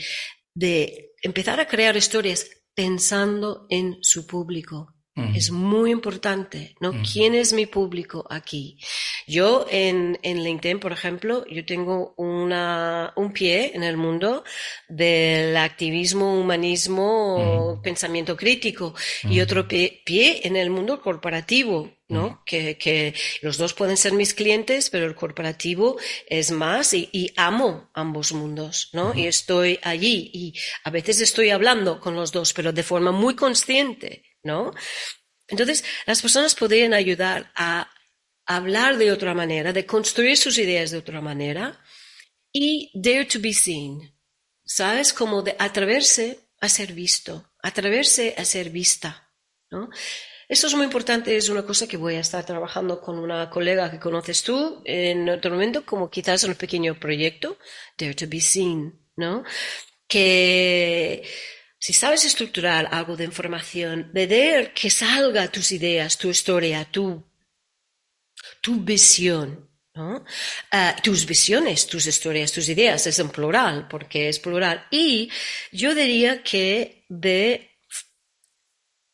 de 0.53 1.11
empezar 1.23 1.59
a 1.59 1.67
crear 1.67 1.97
historias 1.97 2.58
pensando 2.75 3.65
en 3.69 3.97
su 4.01 4.25
público. 4.25 4.93
Es 5.35 5.51
muy 5.51 5.91
importante, 5.91 6.75
¿no? 6.79 6.93
¿Quién 7.11 7.35
es 7.35 7.51
mi 7.51 7.65
público 7.65 8.25
aquí? 8.29 8.77
Yo 9.27 9.65
en, 9.69 10.17
en, 10.23 10.43
LinkedIn, 10.43 10.79
por 10.79 10.91
ejemplo, 10.91 11.45
yo 11.47 11.65
tengo 11.65 12.13
una, 12.15 13.11
un 13.15 13.33
pie 13.33 13.71
en 13.75 13.83
el 13.83 13.97
mundo 13.97 14.43
del 14.87 15.57
activismo, 15.57 16.39
humanismo, 16.39 17.81
pensamiento 17.83 18.37
crítico 18.37 18.95
y 19.23 19.41
otro 19.41 19.67
pie, 19.67 20.01
pie, 20.05 20.41
en 20.47 20.55
el 20.55 20.69
mundo 20.69 21.01
corporativo, 21.01 21.91
¿no? 22.07 22.41
Que, 22.45 22.77
que, 22.77 23.13
los 23.41 23.57
dos 23.57 23.73
pueden 23.73 23.97
ser 23.97 24.13
mis 24.13 24.33
clientes, 24.33 24.89
pero 24.89 25.05
el 25.05 25.15
corporativo 25.15 25.97
es 26.27 26.51
más 26.51 26.93
y, 26.93 27.09
y 27.11 27.31
amo 27.35 27.89
ambos 27.93 28.31
mundos, 28.31 28.89
¿no? 28.93 29.13
Y 29.13 29.27
estoy 29.27 29.79
allí 29.83 30.31
y 30.33 30.53
a 30.85 30.89
veces 30.89 31.19
estoy 31.21 31.49
hablando 31.49 31.99
con 31.99 32.15
los 32.15 32.31
dos, 32.31 32.53
pero 32.53 32.71
de 32.71 32.83
forma 32.83 33.11
muy 33.11 33.35
consciente, 33.35 34.23
¿no? 34.43 34.73
Entonces, 35.47 35.83
las 36.05 36.21
personas 36.21 36.55
podrían 36.55 36.93
ayudar 36.93 37.51
a 37.55 37.89
hablar 38.45 38.97
de 38.97 39.11
otra 39.11 39.33
manera, 39.33 39.73
de 39.73 39.85
construir 39.85 40.37
sus 40.37 40.57
ideas 40.57 40.91
de 40.91 40.97
otra 40.97 41.21
manera 41.21 41.79
y 42.51 42.91
dare 42.93 43.25
to 43.25 43.39
be 43.39 43.53
seen. 43.53 44.15
¿Sabes? 44.63 45.13
Como 45.13 45.41
de 45.41 45.55
atreverse 45.57 46.39
a 46.61 46.69
ser 46.69 46.93
visto, 46.93 47.51
atreverse 47.61 48.35
a 48.37 48.45
ser 48.45 48.69
vista. 48.69 49.31
Esto 50.47 50.67
es 50.67 50.73
muy 50.75 50.85
importante, 50.85 51.35
es 51.35 51.49
una 51.49 51.63
cosa 51.63 51.87
que 51.87 51.97
voy 51.97 52.15
a 52.15 52.19
estar 52.21 52.45
trabajando 52.45 52.99
con 53.01 53.19
una 53.19 53.49
colega 53.49 53.91
que 53.91 53.99
conoces 53.99 54.43
tú 54.43 54.81
en 54.85 55.29
otro 55.29 55.51
momento, 55.51 55.85
como 55.85 56.09
quizás 56.09 56.43
un 56.43 56.55
pequeño 56.55 56.99
proyecto, 56.99 57.57
Dare 57.97 58.15
to 58.15 58.25
be 58.27 58.41
Seen, 58.41 58.99
¿no? 59.15 59.43
Que 60.07 61.23
si 61.79 61.93
sabes 61.93 62.25
estructurar 62.25 62.89
algo 62.91 63.15
de 63.15 63.23
información, 63.23 64.11
ver 64.13 64.73
que 64.73 64.89
salga 64.89 65.49
tus 65.49 65.71
ideas, 65.71 66.17
tu 66.17 66.29
historia, 66.29 66.85
tu, 66.91 67.23
tu 68.61 68.81
visión. 68.81 69.67
Ah, 70.71 70.95
tus 71.03 71.25
visiones, 71.25 71.87
tus 71.87 72.05
historias, 72.05 72.53
tus 72.53 72.69
ideas, 72.69 73.05
es 73.07 73.19
en 73.19 73.29
plural, 73.29 73.87
porque 73.89 74.29
es 74.29 74.39
plural. 74.39 74.87
Y 74.91 75.29
yo 75.71 75.93
diría 75.93 76.41
que 76.41 77.05
de 77.09 77.69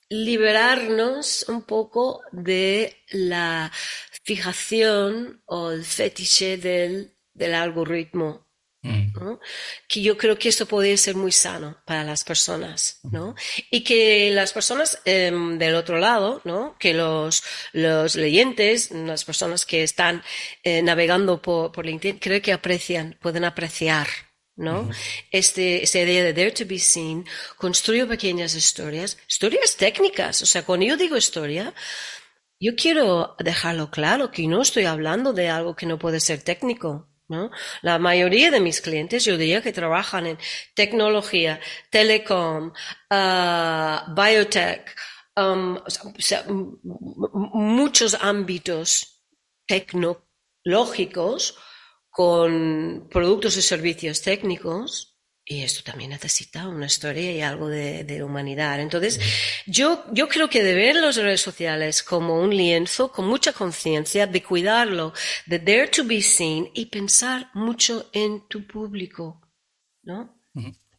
liberarnos 0.10 1.46
un 1.48 1.64
poco 1.64 2.22
de 2.32 2.98
la 3.10 3.72
fijación 4.24 5.42
o 5.46 5.72
el 5.72 5.86
fetiche 5.86 6.58
del, 6.58 7.16
del 7.34 7.56
algoritmo. 7.56 8.45
Que 9.88 10.02
yo 10.02 10.18
creo 10.18 10.38
que 10.38 10.50
esto 10.50 10.66
podría 10.66 10.98
ser 10.98 11.16
muy 11.16 11.32
sano 11.32 11.78
para 11.86 12.04
las 12.04 12.24
personas, 12.24 13.00
¿no? 13.04 13.36
Y 13.72 13.84
que 13.84 14.32
las 14.32 14.54
personas 14.54 15.00
em, 15.06 15.58
del 15.58 15.76
otro 15.76 15.98
lado, 15.98 16.42
¿no? 16.44 16.76
Que 16.80 16.94
los, 16.94 17.44
los 17.74 18.16
leyentes, 18.16 18.92
las 18.92 19.26
personas 19.26 19.66
que 19.66 19.84
están 19.84 20.24
eh, 20.64 20.82
navegando 20.82 21.42
por, 21.42 21.72
por 21.72 21.86
LinkedIn, 21.86 22.20
creo 22.20 22.42
que 22.42 22.54
aprecian, 22.54 23.18
pueden 23.22 23.46
apreciar 23.46 24.08
¿no? 24.56 24.90
este, 25.32 25.84
esa 25.84 26.00
idea 26.00 26.24
de 26.24 26.34
dare 26.34 26.52
to 26.52 26.66
be 26.66 26.80
seen, 26.80 27.26
construyo 27.58 28.08
pequeñas 28.08 28.56
historias, 28.56 29.18
historias 29.28 29.76
técnicas, 29.76 30.42
o 30.42 30.46
sea, 30.46 30.64
cuando 30.64 30.86
yo 30.86 30.98
digo 30.98 31.18
historia, 31.18 31.74
yo 32.60 32.76
quiero 32.76 33.36
dejarlo 33.40 33.92
claro 33.92 34.32
que 34.32 34.48
no 34.48 34.62
estoy 34.62 34.86
hablando 34.86 35.34
de 35.34 35.50
algo 35.50 35.76
que 35.76 35.86
no 35.86 36.00
puede 36.00 36.20
ser 36.20 36.42
técnico, 36.42 37.10
La 37.82 37.98
mayoría 38.00 38.52
de 38.52 38.60
mis 38.60 38.82
clientes, 38.82 39.26
yo 39.26 39.38
diría 39.38 39.62
que 39.62 39.74
trabajan 39.74 40.28
en 40.28 40.38
tecnología, 40.76 41.60
telecom, 41.90 42.72
uh, 43.10 44.14
biotech, 44.14 44.96
um, 45.36 45.80
muchos 47.54 48.14
ámbitos 48.16 49.24
tecnológicos 49.66 51.58
con 52.10 53.08
productos 53.10 53.58
y 53.58 53.62
servicios 53.62 54.22
técnicos, 54.22 55.15
y 55.48 55.62
esto 55.62 55.84
también 55.84 56.10
necesita 56.10 56.68
una 56.68 56.88
historia 56.88 57.32
y 57.32 57.42
algo 57.42 57.68
de, 57.70 58.24
humanidad. 58.24 58.80
Entonces, 58.80 59.20
yo, 59.68 60.04
yo 60.12 60.28
creo 60.28 60.50
que 60.50 60.64
de 60.64 60.74
ver 60.74 60.96
las 60.96 61.18
redes 61.18 61.42
sociales 61.42 62.02
como 62.02 62.42
un 62.42 62.56
lienzo, 62.56 63.12
con 63.12 63.28
mucha 63.28 63.54
conciencia, 63.54 64.26
de 64.26 64.42
cuidarlo, 64.42 65.14
de 65.46 65.60
dare 65.60 65.88
to 65.88 66.04
be 66.04 66.22
seen 66.24 66.72
y 66.74 66.88
pensar 66.88 67.52
mucho 67.54 68.10
en 68.12 68.48
tu 68.48 68.66
público, 68.66 69.40
¿no? 70.02 70.36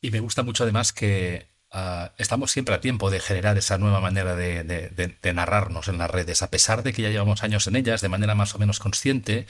Y 0.01 0.11
me 0.13 0.21
gusta 0.21 0.45
mucho 0.45 0.63
además 0.63 0.93
que 0.93 1.49
ah, 1.73 2.13
estamos 2.17 2.53
siempre 2.53 2.77
a 2.77 2.81
tiempo 2.81 3.11
de 3.11 3.19
generar 3.19 3.59
esa 3.59 3.79
nueva 3.79 4.01
manera 4.01 4.37
de, 4.37 4.63
de, 4.63 5.35
narrarnos 5.35 5.89
en 5.89 5.99
las 5.99 6.11
redes, 6.11 6.43
a 6.43 6.51
pesar 6.51 6.85
de 6.85 6.93
que 6.93 7.03
ya 7.03 7.11
llevamos 7.11 7.43
años 7.43 7.67
en 7.67 7.75
ellas 7.75 8.01
de 8.01 8.09
manera 8.09 8.37
más 8.37 8.55
o 8.55 8.59
menos 8.59 8.79
consciente 8.79 9.47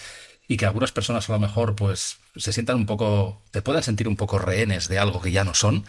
y 0.48 0.56
que 0.56 0.66
algunas 0.66 0.92
personas 0.92 1.28
a 1.28 1.32
lo 1.32 1.38
mejor 1.38 1.74
pues 1.74 2.18
se 2.36 2.52
sientan 2.52 2.76
un 2.76 2.86
poco, 2.86 3.40
te 3.50 3.62
puedan 3.62 3.82
sentir 3.82 4.08
un 4.08 4.16
poco 4.16 4.38
rehenes 4.38 4.88
de 4.88 4.98
algo 4.98 5.20
que 5.20 5.32
ya 5.32 5.44
no 5.44 5.54
son, 5.54 5.84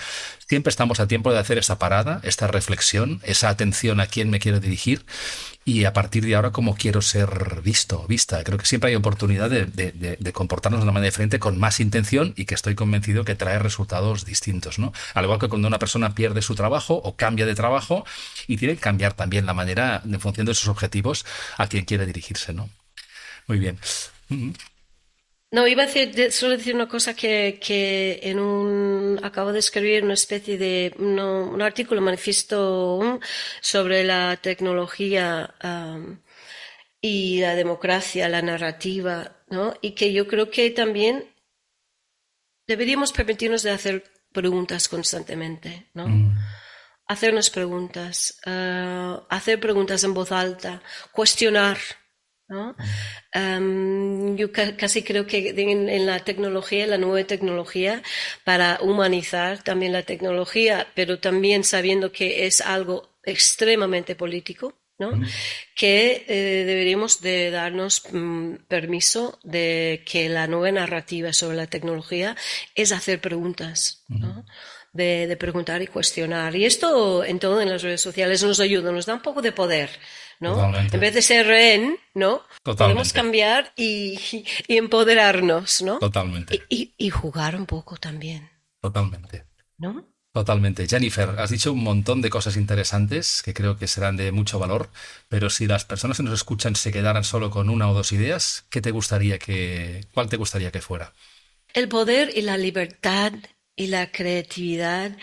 siempre 0.48 0.70
estamos 0.70 1.00
a 1.00 1.08
tiempo 1.08 1.32
de 1.32 1.40
hacer 1.40 1.58
esa 1.58 1.78
parada, 1.78 2.22
esta 2.24 2.48
reflexión, 2.48 3.20
esa 3.24 3.50
atención 3.50 4.00
a 4.00 4.08
quién 4.08 4.30
me 4.30 4.40
quiero 4.40 4.60
dirigir 4.60 5.06
y 5.68 5.84
a 5.84 5.92
partir 5.92 6.24
de 6.24 6.34
ahora 6.34 6.52
cómo 6.52 6.78
quiero 6.78 7.02
ser 7.02 7.62
visto, 7.62 8.06
vista. 8.08 8.42
Creo 8.46 8.58
que 8.58 8.66
siempre 8.66 8.90
hay 8.90 8.96
oportunidad 8.96 9.50
de, 9.50 9.66
de, 9.66 10.34
comportarnos 10.34 10.80
de 10.80 10.84
una 10.84 10.94
manera 10.94 11.10
diferente 11.10 11.40
con 11.40 11.60
más 11.60 11.82
intención 11.82 12.34
y 12.38 12.46
que 12.46 12.56
estoy 12.56 12.74
convencido 12.74 13.26
que 13.26 13.36
trae 13.36 13.60
resultados 13.60 14.24
distintos, 14.24 14.80
¿no? 14.80 14.94
Al 15.14 15.26
igual 15.26 15.40
que 15.40 15.50
cuando 15.50 15.68
una 15.68 15.78
persona 15.78 16.16
pierde 16.16 16.42
su 16.42 16.56
trabajo 16.56 16.94
o 17.04 17.18
cambia 17.18 17.46
de 17.46 17.54
trabajo 17.54 18.06
y 18.48 18.56
tiene 18.56 18.76
que 18.76 18.80
cambiar 18.80 19.14
también 19.14 19.46
la 19.46 19.54
manera 19.54 20.02
en 20.06 20.20
función 20.22 20.46
de 20.46 20.54
sus 20.54 20.70
objetivos 20.70 21.26
a 21.58 21.68
quien 21.68 21.84
quiere 21.84 22.06
dirigirse, 22.06 22.54
¿no? 22.54 22.70
Muy 23.48 23.60
bien. 23.60 23.78
No, 25.50 25.66
iba 25.66 25.84
a 25.84 25.86
decir, 25.86 26.32
solo 26.34 26.58
decir 26.58 26.76
una 26.76 26.90
cosa 26.90 27.16
que, 27.16 27.58
que 27.66 28.20
en 28.24 28.40
un, 28.40 29.20
acabo 29.24 29.54
de 29.54 29.60
escribir 29.60 30.04
una 30.04 30.14
especie 30.14 30.58
de, 30.58 30.94
un 30.98 31.62
artículo, 31.62 32.02
manifiesto 32.02 33.20
sobre 33.62 34.04
la 34.04 34.36
tecnología 34.38 35.56
y 37.00 37.40
la 37.40 37.56
democracia, 37.56 38.28
la 38.28 38.42
narrativa, 38.42 39.38
¿no? 39.50 39.74
Y 39.82 39.92
que 39.92 40.12
yo 40.12 40.28
creo 40.28 40.50
que 40.50 40.70
también 40.72 41.26
deberíamos 42.68 43.14
permitirnos 43.14 43.64
de 43.64 43.72
hacer 43.72 44.04
preguntas 44.34 44.90
constantemente, 44.90 45.90
¿no? 45.94 46.08
Mm. 46.10 46.38
Hacernos 47.08 47.50
preguntas, 47.50 48.38
uh, 48.46 49.26
hacer 49.30 49.62
preguntas 49.62 50.04
en 50.04 50.14
voz 50.14 50.34
alta, 50.34 50.84
cuestionar, 51.14 51.78
¿no? 52.48 52.76
Um, 53.36 54.36
yo 54.36 54.52
ca 54.52 54.76
casi 54.78 55.04
creo 55.04 55.26
que 55.26 55.50
en, 55.50 55.90
en, 55.90 56.06
la 56.06 56.20
tecnología, 56.20 56.88
la 56.88 56.98
nueva 56.98 57.28
tecnología, 57.28 58.02
para 58.44 58.80
humanizar 58.82 59.64
también 59.64 59.94
la 59.94 60.04
tecnología, 60.04 60.88
pero 60.96 61.20
también 61.20 61.64
sabiendo 61.64 62.12
que 62.12 62.46
es 62.48 62.62
algo 62.62 63.18
extremadamente 63.24 64.16
político, 64.16 64.74
¿no? 65.00 65.12
Que 65.76 66.26
eh, 66.28 66.64
deberíamos 66.66 67.22
de 67.22 67.52
darnos 67.52 68.04
mm, 68.12 68.56
permiso 68.68 69.40
de 69.44 70.04
que 70.06 70.30
la 70.30 70.48
nueva 70.48 70.72
narrativa 70.72 71.34
sobre 71.34 71.58
la 71.58 71.68
tecnología 71.68 72.36
es 72.74 72.92
hacer 72.92 73.22
preguntas, 73.22 74.04
¿no? 74.08 74.46
De, 74.94 75.28
de, 75.28 75.38
preguntar 75.38 75.82
y 75.82 75.88
cuestionar. 75.88 76.56
Y 76.56 76.66
esto 76.66 77.24
en 77.24 77.40
todo 77.40 77.62
en 77.62 77.70
las 77.70 77.82
redes 77.82 78.02
sociales 78.02 78.44
nos 78.44 78.60
ayuda, 78.60 78.92
nos 78.92 79.06
da 79.06 79.14
un 79.14 79.22
poco 79.22 79.42
de 79.42 79.52
poder, 79.52 79.90
¿no? 80.40 80.74
En 80.76 81.00
vez 81.00 81.14
de 81.14 81.22
ser 81.22 81.48
rehén, 81.48 81.98
¿no? 82.14 82.42
Podemos 82.64 83.14
cambiar 83.14 83.74
y, 83.76 84.20
y, 84.68 84.78
empoderarnos, 84.78 85.82
¿no? 85.82 86.00
Totalmente. 86.00 86.64
Y, 86.70 86.94
y, 86.98 87.10
jugar 87.10 87.56
un 87.56 87.66
poco 87.66 87.98
también. 87.98 88.50
Totalmente. 88.82 89.46
¿No? 89.78 90.08
Totalmente. 90.38 90.88
Jennifer, 90.88 91.30
has 91.40 91.50
dicho 91.50 91.74
un 91.74 91.84
montón 91.84 92.22
de 92.22 92.30
cosas 92.30 92.58
interesantes 92.58 93.42
que 93.44 93.56
creo 93.56 93.76
que 93.78 93.88
serán 93.88 94.18
de 94.18 94.32
mucho 94.32 94.60
valor, 94.60 94.92
pero 95.30 95.50
si 95.50 95.66
las 95.66 95.84
personas 95.84 96.18
que 96.18 96.24
nos 96.24 96.34
escuchan 96.34 96.76
se 96.76 96.92
quedaran 96.92 97.24
solo 97.24 97.50
con 97.50 97.70
una 97.70 97.90
o 97.90 97.94
dos 97.96 98.12
ideas, 98.12 98.66
¿qué 98.70 98.80
te 98.80 98.92
gustaría 98.92 99.40
que, 99.40 100.06
cuál 100.14 100.30
te 100.30 100.38
gustaría 100.38 100.72
que 100.72 100.82
fuera? 100.82 101.14
El 101.74 101.88
poder 101.88 102.32
y 102.36 102.44
la 102.44 102.58
libertad 102.58 103.34
y 103.78 103.88
la 103.88 104.12
creatividad 104.12 105.16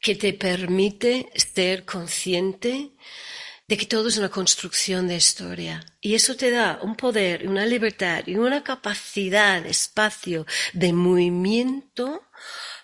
que 0.00 0.14
te 0.14 0.32
permite 0.32 1.28
ser 1.34 1.84
consciente 1.84 2.92
de 3.68 3.76
que 3.76 3.86
todo 3.86 4.08
es 4.08 4.16
una 4.16 4.28
construcción 4.28 5.08
de 5.08 5.16
historia. 5.16 5.84
Y 6.00 6.14
eso 6.14 6.36
te 6.36 6.50
da 6.50 6.78
un 6.82 6.94
poder, 6.96 7.48
una 7.48 7.66
libertad 7.66 8.24
y 8.26 8.36
una 8.36 8.62
capacidad, 8.62 9.64
espacio 9.66 10.46
de 10.72 10.92
movimiento 10.92 12.22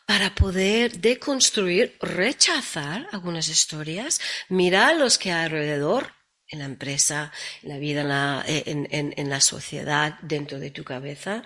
para 0.07 0.35
poder 0.35 1.01
deconstruir, 1.01 1.97
rechazar 2.01 3.09
algunas 3.13 3.49
historias, 3.49 4.21
mirar 4.49 4.97
los 4.97 5.19
que 5.19 5.33
hay 5.33 5.45
alrededor, 5.45 6.15
en 6.51 6.61
la 6.61 6.65
empresa, 6.65 7.31
en 7.63 7.69
la 7.69 7.79
vida, 7.79 8.01
en 8.01 8.09
la, 8.09 8.45
en, 8.47 9.29
la 9.29 9.41
sociedad, 9.43 10.19
dentro 10.23 10.59
de 10.59 10.71
tu 10.71 10.83
cabeza, 10.83 11.45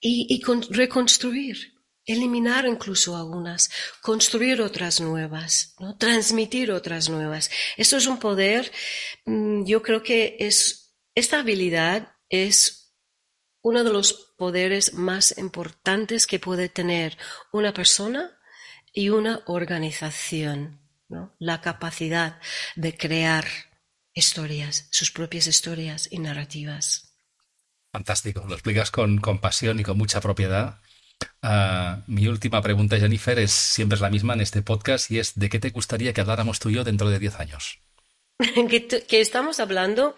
y 0.00 0.42
reconstruir 0.70 1.75
eliminar 2.06 2.66
incluso 2.66 3.16
algunas, 3.16 3.70
construir 4.00 4.62
otras 4.62 5.00
nuevas, 5.00 5.74
transmitir 5.98 6.70
otras 6.70 7.08
nuevas. 7.08 7.50
Eso 7.76 7.96
es 7.96 8.06
un 8.06 8.18
poder, 8.18 8.72
mm, 9.26 9.64
yo 9.64 9.82
creo 9.82 10.02
que 10.02 10.36
es, 10.38 10.94
esta 11.14 11.40
habilidad 11.40 12.14
es 12.28 12.94
uno 13.62 13.82
de 13.82 13.92
los 13.92 14.34
poderes 14.38 14.94
más 14.94 15.36
importantes 15.38 16.26
que 16.26 16.38
puede 16.38 16.68
tener 16.68 17.18
una 17.52 17.74
persona 17.74 18.38
y 18.92 19.08
una 19.08 19.42
organización, 19.46 20.80
la 21.38 21.60
capacidad 21.60 22.40
de 22.76 22.96
crear 22.96 23.44
historias, 24.14 24.88
sus 24.90 25.10
propias 25.10 25.48
historias 25.48 26.08
y 26.10 26.18
narrativas. 26.18 27.16
Fantástico, 27.92 28.44
lo 28.46 28.54
explicas 28.54 28.90
con, 28.90 29.18
con 29.18 29.40
pasión 29.40 29.80
y 29.80 29.82
con 29.82 29.98
mucha 29.98 30.20
propiedad 30.20 30.80
Ah, 31.48 32.02
mi 32.08 32.26
última 32.26 32.60
pregunta, 32.60 32.98
Jennifer, 32.98 33.38
es 33.38 33.52
siempre 33.52 33.94
es 33.94 34.00
la 34.00 34.10
misma 34.10 34.34
en 34.34 34.40
este 34.40 34.62
podcast 34.62 35.12
y 35.12 35.20
es 35.20 35.38
¿de 35.38 35.48
qué 35.48 35.60
te 35.60 35.70
gustaría 35.70 36.12
que 36.12 36.20
habláramos 36.20 36.58
tú 36.58 36.70
y 36.70 36.74
yo 36.74 36.82
dentro 36.82 37.08
de 37.08 37.20
10 37.20 37.38
años? 37.38 37.78
que, 38.68 39.20
estamos 39.20 39.60
hablando 39.60 40.16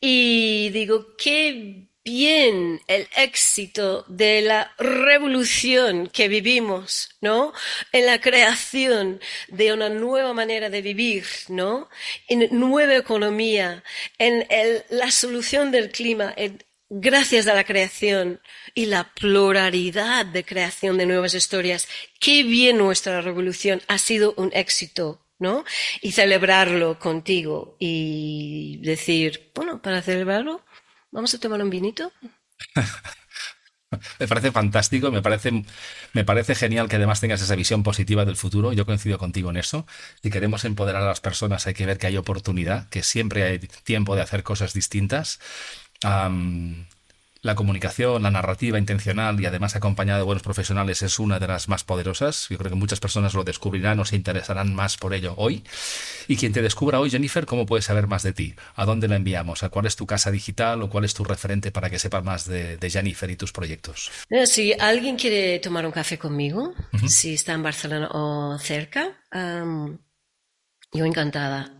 y 0.00 0.70
digo, 0.70 1.14
qué 1.18 1.88
bien 2.04 2.80
el 2.86 3.06
éxito 3.16 4.06
de 4.08 4.40
la 4.40 4.72
revolución 4.78 6.08
que 6.08 6.28
vivimos, 6.28 7.10
¿no? 7.20 7.52
En 7.92 8.06
la 8.06 8.20
creación 8.20 9.20
de 9.48 9.74
una 9.74 9.90
nueva 9.90 10.32
manera 10.32 10.70
de 10.70 10.80
vivir, 10.80 11.26
¿no? 11.48 11.90
En 12.28 12.48
nueva 12.58 12.96
economía, 12.96 13.84
en 14.16 14.46
la 14.88 15.10
solución 15.10 15.70
del 15.70 15.90
clima, 15.90 16.34
gracias 16.94 17.46
a 17.46 17.54
la 17.54 17.64
creación 17.64 18.40
y 18.74 18.84
la 18.86 19.14
pluralidad 19.14 20.26
de 20.26 20.44
creación 20.44 20.98
de 20.98 21.06
nuevas 21.06 21.32
historias, 21.32 21.88
qué 22.20 22.42
bien 22.42 22.76
nuestra 22.76 23.22
revolución 23.22 23.80
ha 23.88 23.96
sido 23.96 24.34
un 24.36 24.50
éxito, 24.52 25.26
¿no? 25.38 25.64
Y 26.02 26.12
celebrarlo 26.12 26.98
contigo 26.98 27.76
y 27.78 28.78
decir, 28.82 29.50
bueno, 29.54 29.80
para 29.80 30.02
celebrarlo, 30.02 30.62
vamos 31.10 31.32
a 31.32 31.40
tomar 31.40 31.62
un 31.62 31.70
vinito. 31.70 32.12
me 34.18 34.28
parece 34.28 34.52
fantástico, 34.52 35.10
me 35.10 35.22
parece, 35.22 35.64
me 36.12 36.24
parece 36.24 36.54
genial 36.54 36.90
que 36.90 36.96
además 36.96 37.22
tengas 37.22 37.40
esa 37.40 37.56
visión 37.56 37.82
positiva 37.82 38.26
del 38.26 38.36
futuro. 38.36 38.74
Yo 38.74 38.84
coincido 38.84 39.16
contigo 39.16 39.48
en 39.48 39.56
eso. 39.56 39.86
Si 40.22 40.28
queremos 40.28 40.66
empoderar 40.66 41.02
a 41.02 41.06
las 41.06 41.20
personas, 41.20 41.66
hay 41.66 41.72
que 41.72 41.86
ver 41.86 41.96
que 41.96 42.06
hay 42.06 42.18
oportunidad, 42.18 42.90
que 42.90 43.02
siempre 43.02 43.44
hay 43.44 43.58
tiempo 43.58 44.14
de 44.14 44.20
hacer 44.20 44.42
cosas 44.42 44.74
distintas 44.74 45.40
la 47.42 47.56
comunicación, 47.56 48.22
la 48.22 48.30
narrativa 48.30 48.78
intencional 48.78 49.40
y 49.40 49.46
además 49.46 49.74
acompañada 49.74 50.20
de 50.20 50.24
buenos 50.24 50.44
profesionales 50.44 51.02
es 51.02 51.18
una 51.18 51.40
de 51.40 51.48
las 51.48 51.68
más 51.68 51.82
poderosas. 51.82 52.46
Yo 52.48 52.56
creo 52.56 52.70
que 52.70 52.76
muchas 52.76 53.00
personas 53.00 53.34
lo 53.34 53.42
descubrirán 53.42 53.98
o 53.98 54.04
se 54.04 54.14
interesarán 54.14 54.72
más 54.74 54.96
por 54.96 55.12
ello 55.12 55.34
hoy. 55.36 55.64
Y 56.28 56.36
quien 56.36 56.52
te 56.52 56.62
descubra 56.62 57.00
hoy, 57.00 57.10
Jennifer, 57.10 57.44
¿cómo 57.44 57.66
puede 57.66 57.82
saber 57.82 58.06
más 58.06 58.22
de 58.22 58.32
ti? 58.32 58.54
¿A 58.76 58.84
dónde 58.84 59.08
la 59.08 59.16
enviamos? 59.16 59.64
¿A 59.64 59.70
cuál 59.70 59.86
es 59.86 59.96
tu 59.96 60.06
casa 60.06 60.30
digital 60.30 60.82
o 60.82 60.88
cuál 60.88 61.04
es 61.04 61.14
tu 61.14 61.24
referente 61.24 61.72
para 61.72 61.90
que 61.90 61.98
sepa 61.98 62.22
más 62.22 62.46
de, 62.46 62.78
Jennifer 62.88 63.28
y 63.28 63.36
tus 63.36 63.50
proyectos? 63.50 64.12
Si 64.44 64.72
alguien 64.74 65.16
quiere 65.16 65.58
tomar 65.58 65.84
un 65.84 65.92
café 65.92 66.18
conmigo, 66.18 66.74
si 67.08 67.34
está 67.34 67.54
en 67.54 67.64
Barcelona 67.64 68.08
o 68.12 68.56
cerca, 68.60 69.16
yo 70.92 71.04
encantada 71.04 71.72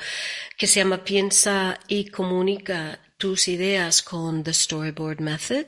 que 0.56 0.66
se 0.66 0.80
llama 0.80 1.04
Piensa 1.04 1.78
y 1.86 2.06
comunica 2.06 2.98
tus 3.18 3.48
ideas 3.48 4.02
con 4.02 4.42
The 4.42 4.52
Storyboard 4.52 5.20
Method, 5.20 5.66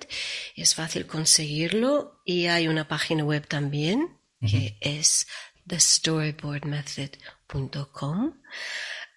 es 0.56 0.74
fácil 0.74 1.06
conseguirlo 1.06 2.20
y 2.24 2.46
hay 2.46 2.66
una 2.68 2.88
página 2.88 3.22
web 3.24 3.46
también 3.46 4.18
que 4.40 4.78
es 4.80 5.26
thestoryboardmethod.com. 5.66 8.40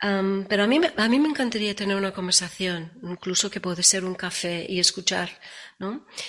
pero 0.02 0.64
a 0.64 0.68
mí, 0.68 0.82
a 0.97 1.08
mí 1.08 1.20
me 1.20 1.30
encantaría 1.30 1.76
tener 1.76 1.95
una 1.95 2.12
conversación, 2.12 2.91
incluso 3.04 3.52
que 3.52 3.62
puede 3.62 3.84
ser 3.84 4.04
un 4.04 4.16
café 4.16 4.66
y 4.68 4.80
escuchar 4.80 5.30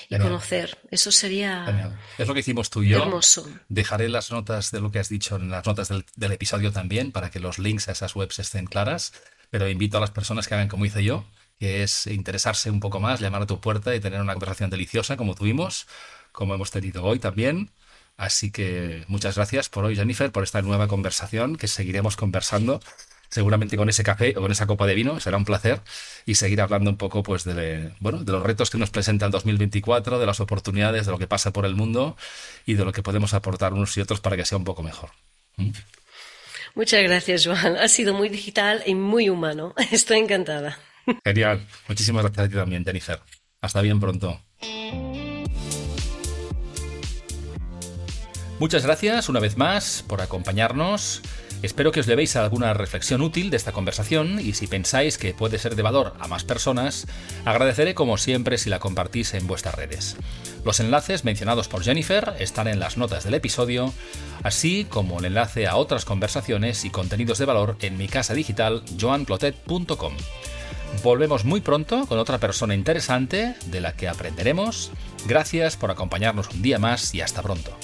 y 0.08 0.18
conocer. 0.18 0.78
Eso 0.90 1.10
sería. 1.10 1.96
Es 2.18 2.28
lo 2.28 2.34
que 2.34 2.40
hicimos 2.40 2.70
tú 2.70 2.82
y 2.82 2.90
yo. 2.90 3.20
Dejaré 3.68 4.08
las 4.08 4.30
notas 4.30 4.70
de 4.70 4.80
lo 4.80 4.90
que 4.90 4.98
has 4.98 5.08
dicho 5.08 5.36
en 5.36 5.50
las 5.50 5.66
notas 5.66 5.88
del, 5.88 6.32
episodio 6.32 6.72
también 6.72 7.12
para 7.12 7.30
que 7.30 7.40
los 7.40 7.58
links 7.58 7.88
a 7.88 7.92
esas 7.92 8.14
webs 8.14 8.38
estén 8.38 8.66
claras. 8.66 9.12
Pero 9.50 9.68
invito 9.68 9.98
a 9.98 10.00
las 10.00 10.10
personas 10.10 10.48
que 10.48 10.54
hagan 10.54 10.68
como 10.68 10.86
hice 10.86 11.04
yo, 11.04 11.24
que 11.58 11.82
es 11.82 12.06
interesarse 12.06 12.70
un 12.70 12.80
poco 12.80 13.00
más, 13.00 13.20
llamar 13.20 13.42
a 13.42 13.46
tu 13.46 13.60
puerta 13.60 13.94
y 13.94 14.00
tener 14.00 14.20
una 14.20 14.32
conversación 14.32 14.70
deliciosa 14.70 15.16
como 15.16 15.34
tuvimos, 15.34 15.86
como 16.32 16.54
hemos 16.54 16.70
tenido 16.70 17.04
hoy 17.04 17.18
también. 17.18 17.70
Así 18.16 18.50
que 18.50 19.04
muchas 19.08 19.36
gracias 19.36 19.68
por 19.68 19.84
hoy, 19.84 19.96
Jennifer, 19.96 20.30
por 20.30 20.42
esta 20.42 20.62
nueva 20.62 20.88
conversación 20.88 21.56
que 21.56 21.68
seguiremos 21.68 22.16
conversando 22.16 22.80
seguramente 23.32 23.78
con 23.78 23.88
ese 23.88 24.04
café 24.04 24.34
o 24.36 24.42
con 24.42 24.52
esa 24.52 24.66
copa 24.66 24.86
de 24.86 24.94
vino, 24.94 25.18
será 25.18 25.38
un 25.38 25.46
placer, 25.46 25.80
y 26.26 26.34
seguir 26.34 26.60
hablando 26.60 26.90
un 26.90 26.98
poco 26.98 27.22
pues, 27.22 27.44
de, 27.44 27.90
bueno, 27.98 28.22
de 28.22 28.30
los 28.30 28.42
retos 28.42 28.68
que 28.68 28.76
nos 28.76 28.90
presenta 28.90 29.24
el 29.24 29.32
2024, 29.32 30.18
de 30.18 30.26
las 30.26 30.38
oportunidades, 30.40 31.06
de 31.06 31.12
lo 31.12 31.18
que 31.18 31.26
pasa 31.26 31.50
por 31.50 31.64
el 31.64 31.74
mundo 31.74 32.14
y 32.66 32.74
de 32.74 32.84
lo 32.84 32.92
que 32.92 33.02
podemos 33.02 33.32
aportar 33.32 33.72
unos 33.72 33.96
y 33.96 34.02
otros 34.02 34.20
para 34.20 34.36
que 34.36 34.44
sea 34.44 34.58
un 34.58 34.64
poco 34.64 34.82
mejor. 34.82 35.10
¿Mm? 35.56 35.70
Muchas 36.74 37.02
gracias, 37.02 37.46
Joan. 37.46 37.76
Ha 37.76 37.88
sido 37.88 38.12
muy 38.12 38.28
digital 38.28 38.82
y 38.84 38.94
muy 38.94 39.30
humano. 39.30 39.74
Estoy 39.90 40.18
encantada. 40.18 40.78
Genial. 41.24 41.66
Muchísimas 41.88 42.24
gracias 42.24 42.46
a 42.46 42.48
ti 42.50 42.54
también, 42.54 42.84
Jennifer. 42.84 43.18
Hasta 43.62 43.80
bien 43.80 43.98
pronto. 43.98 44.42
Muchas 48.58 48.84
gracias 48.84 49.28
una 49.30 49.40
vez 49.40 49.56
más 49.56 50.04
por 50.06 50.20
acompañarnos. 50.20 51.22
Espero 51.62 51.92
que 51.92 52.00
os 52.00 52.06
llevéis 52.06 52.34
alguna 52.34 52.74
reflexión 52.74 53.22
útil 53.22 53.48
de 53.50 53.56
esta 53.56 53.70
conversación 53.70 54.40
y 54.40 54.54
si 54.54 54.66
pensáis 54.66 55.16
que 55.16 55.32
puede 55.32 55.58
ser 55.58 55.76
de 55.76 55.82
valor 55.82 56.12
a 56.18 56.26
más 56.26 56.42
personas, 56.42 57.06
agradeceré 57.44 57.94
como 57.94 58.18
siempre 58.18 58.58
si 58.58 58.68
la 58.68 58.80
compartís 58.80 59.34
en 59.34 59.46
vuestras 59.46 59.76
redes. 59.76 60.16
Los 60.64 60.80
enlaces 60.80 61.24
mencionados 61.24 61.68
por 61.68 61.84
Jennifer 61.84 62.34
están 62.40 62.66
en 62.66 62.80
las 62.80 62.96
notas 62.96 63.22
del 63.22 63.34
episodio, 63.34 63.94
así 64.42 64.86
como 64.88 65.20
el 65.20 65.26
enlace 65.26 65.68
a 65.68 65.76
otras 65.76 66.04
conversaciones 66.04 66.84
y 66.84 66.90
contenidos 66.90 67.38
de 67.38 67.46
valor 67.46 67.76
en 67.80 67.96
mi 67.96 68.08
casa 68.08 68.34
digital 68.34 68.82
joanclotet.com. 69.00 70.14
Volvemos 71.04 71.44
muy 71.44 71.60
pronto 71.60 72.06
con 72.06 72.18
otra 72.18 72.38
persona 72.38 72.74
interesante 72.74 73.54
de 73.66 73.80
la 73.80 73.94
que 73.94 74.08
aprenderemos. 74.08 74.90
Gracias 75.26 75.76
por 75.76 75.90
acompañarnos 75.90 76.50
un 76.50 76.60
día 76.60 76.78
más 76.78 77.14
y 77.14 77.20
hasta 77.20 77.40
pronto. 77.40 77.76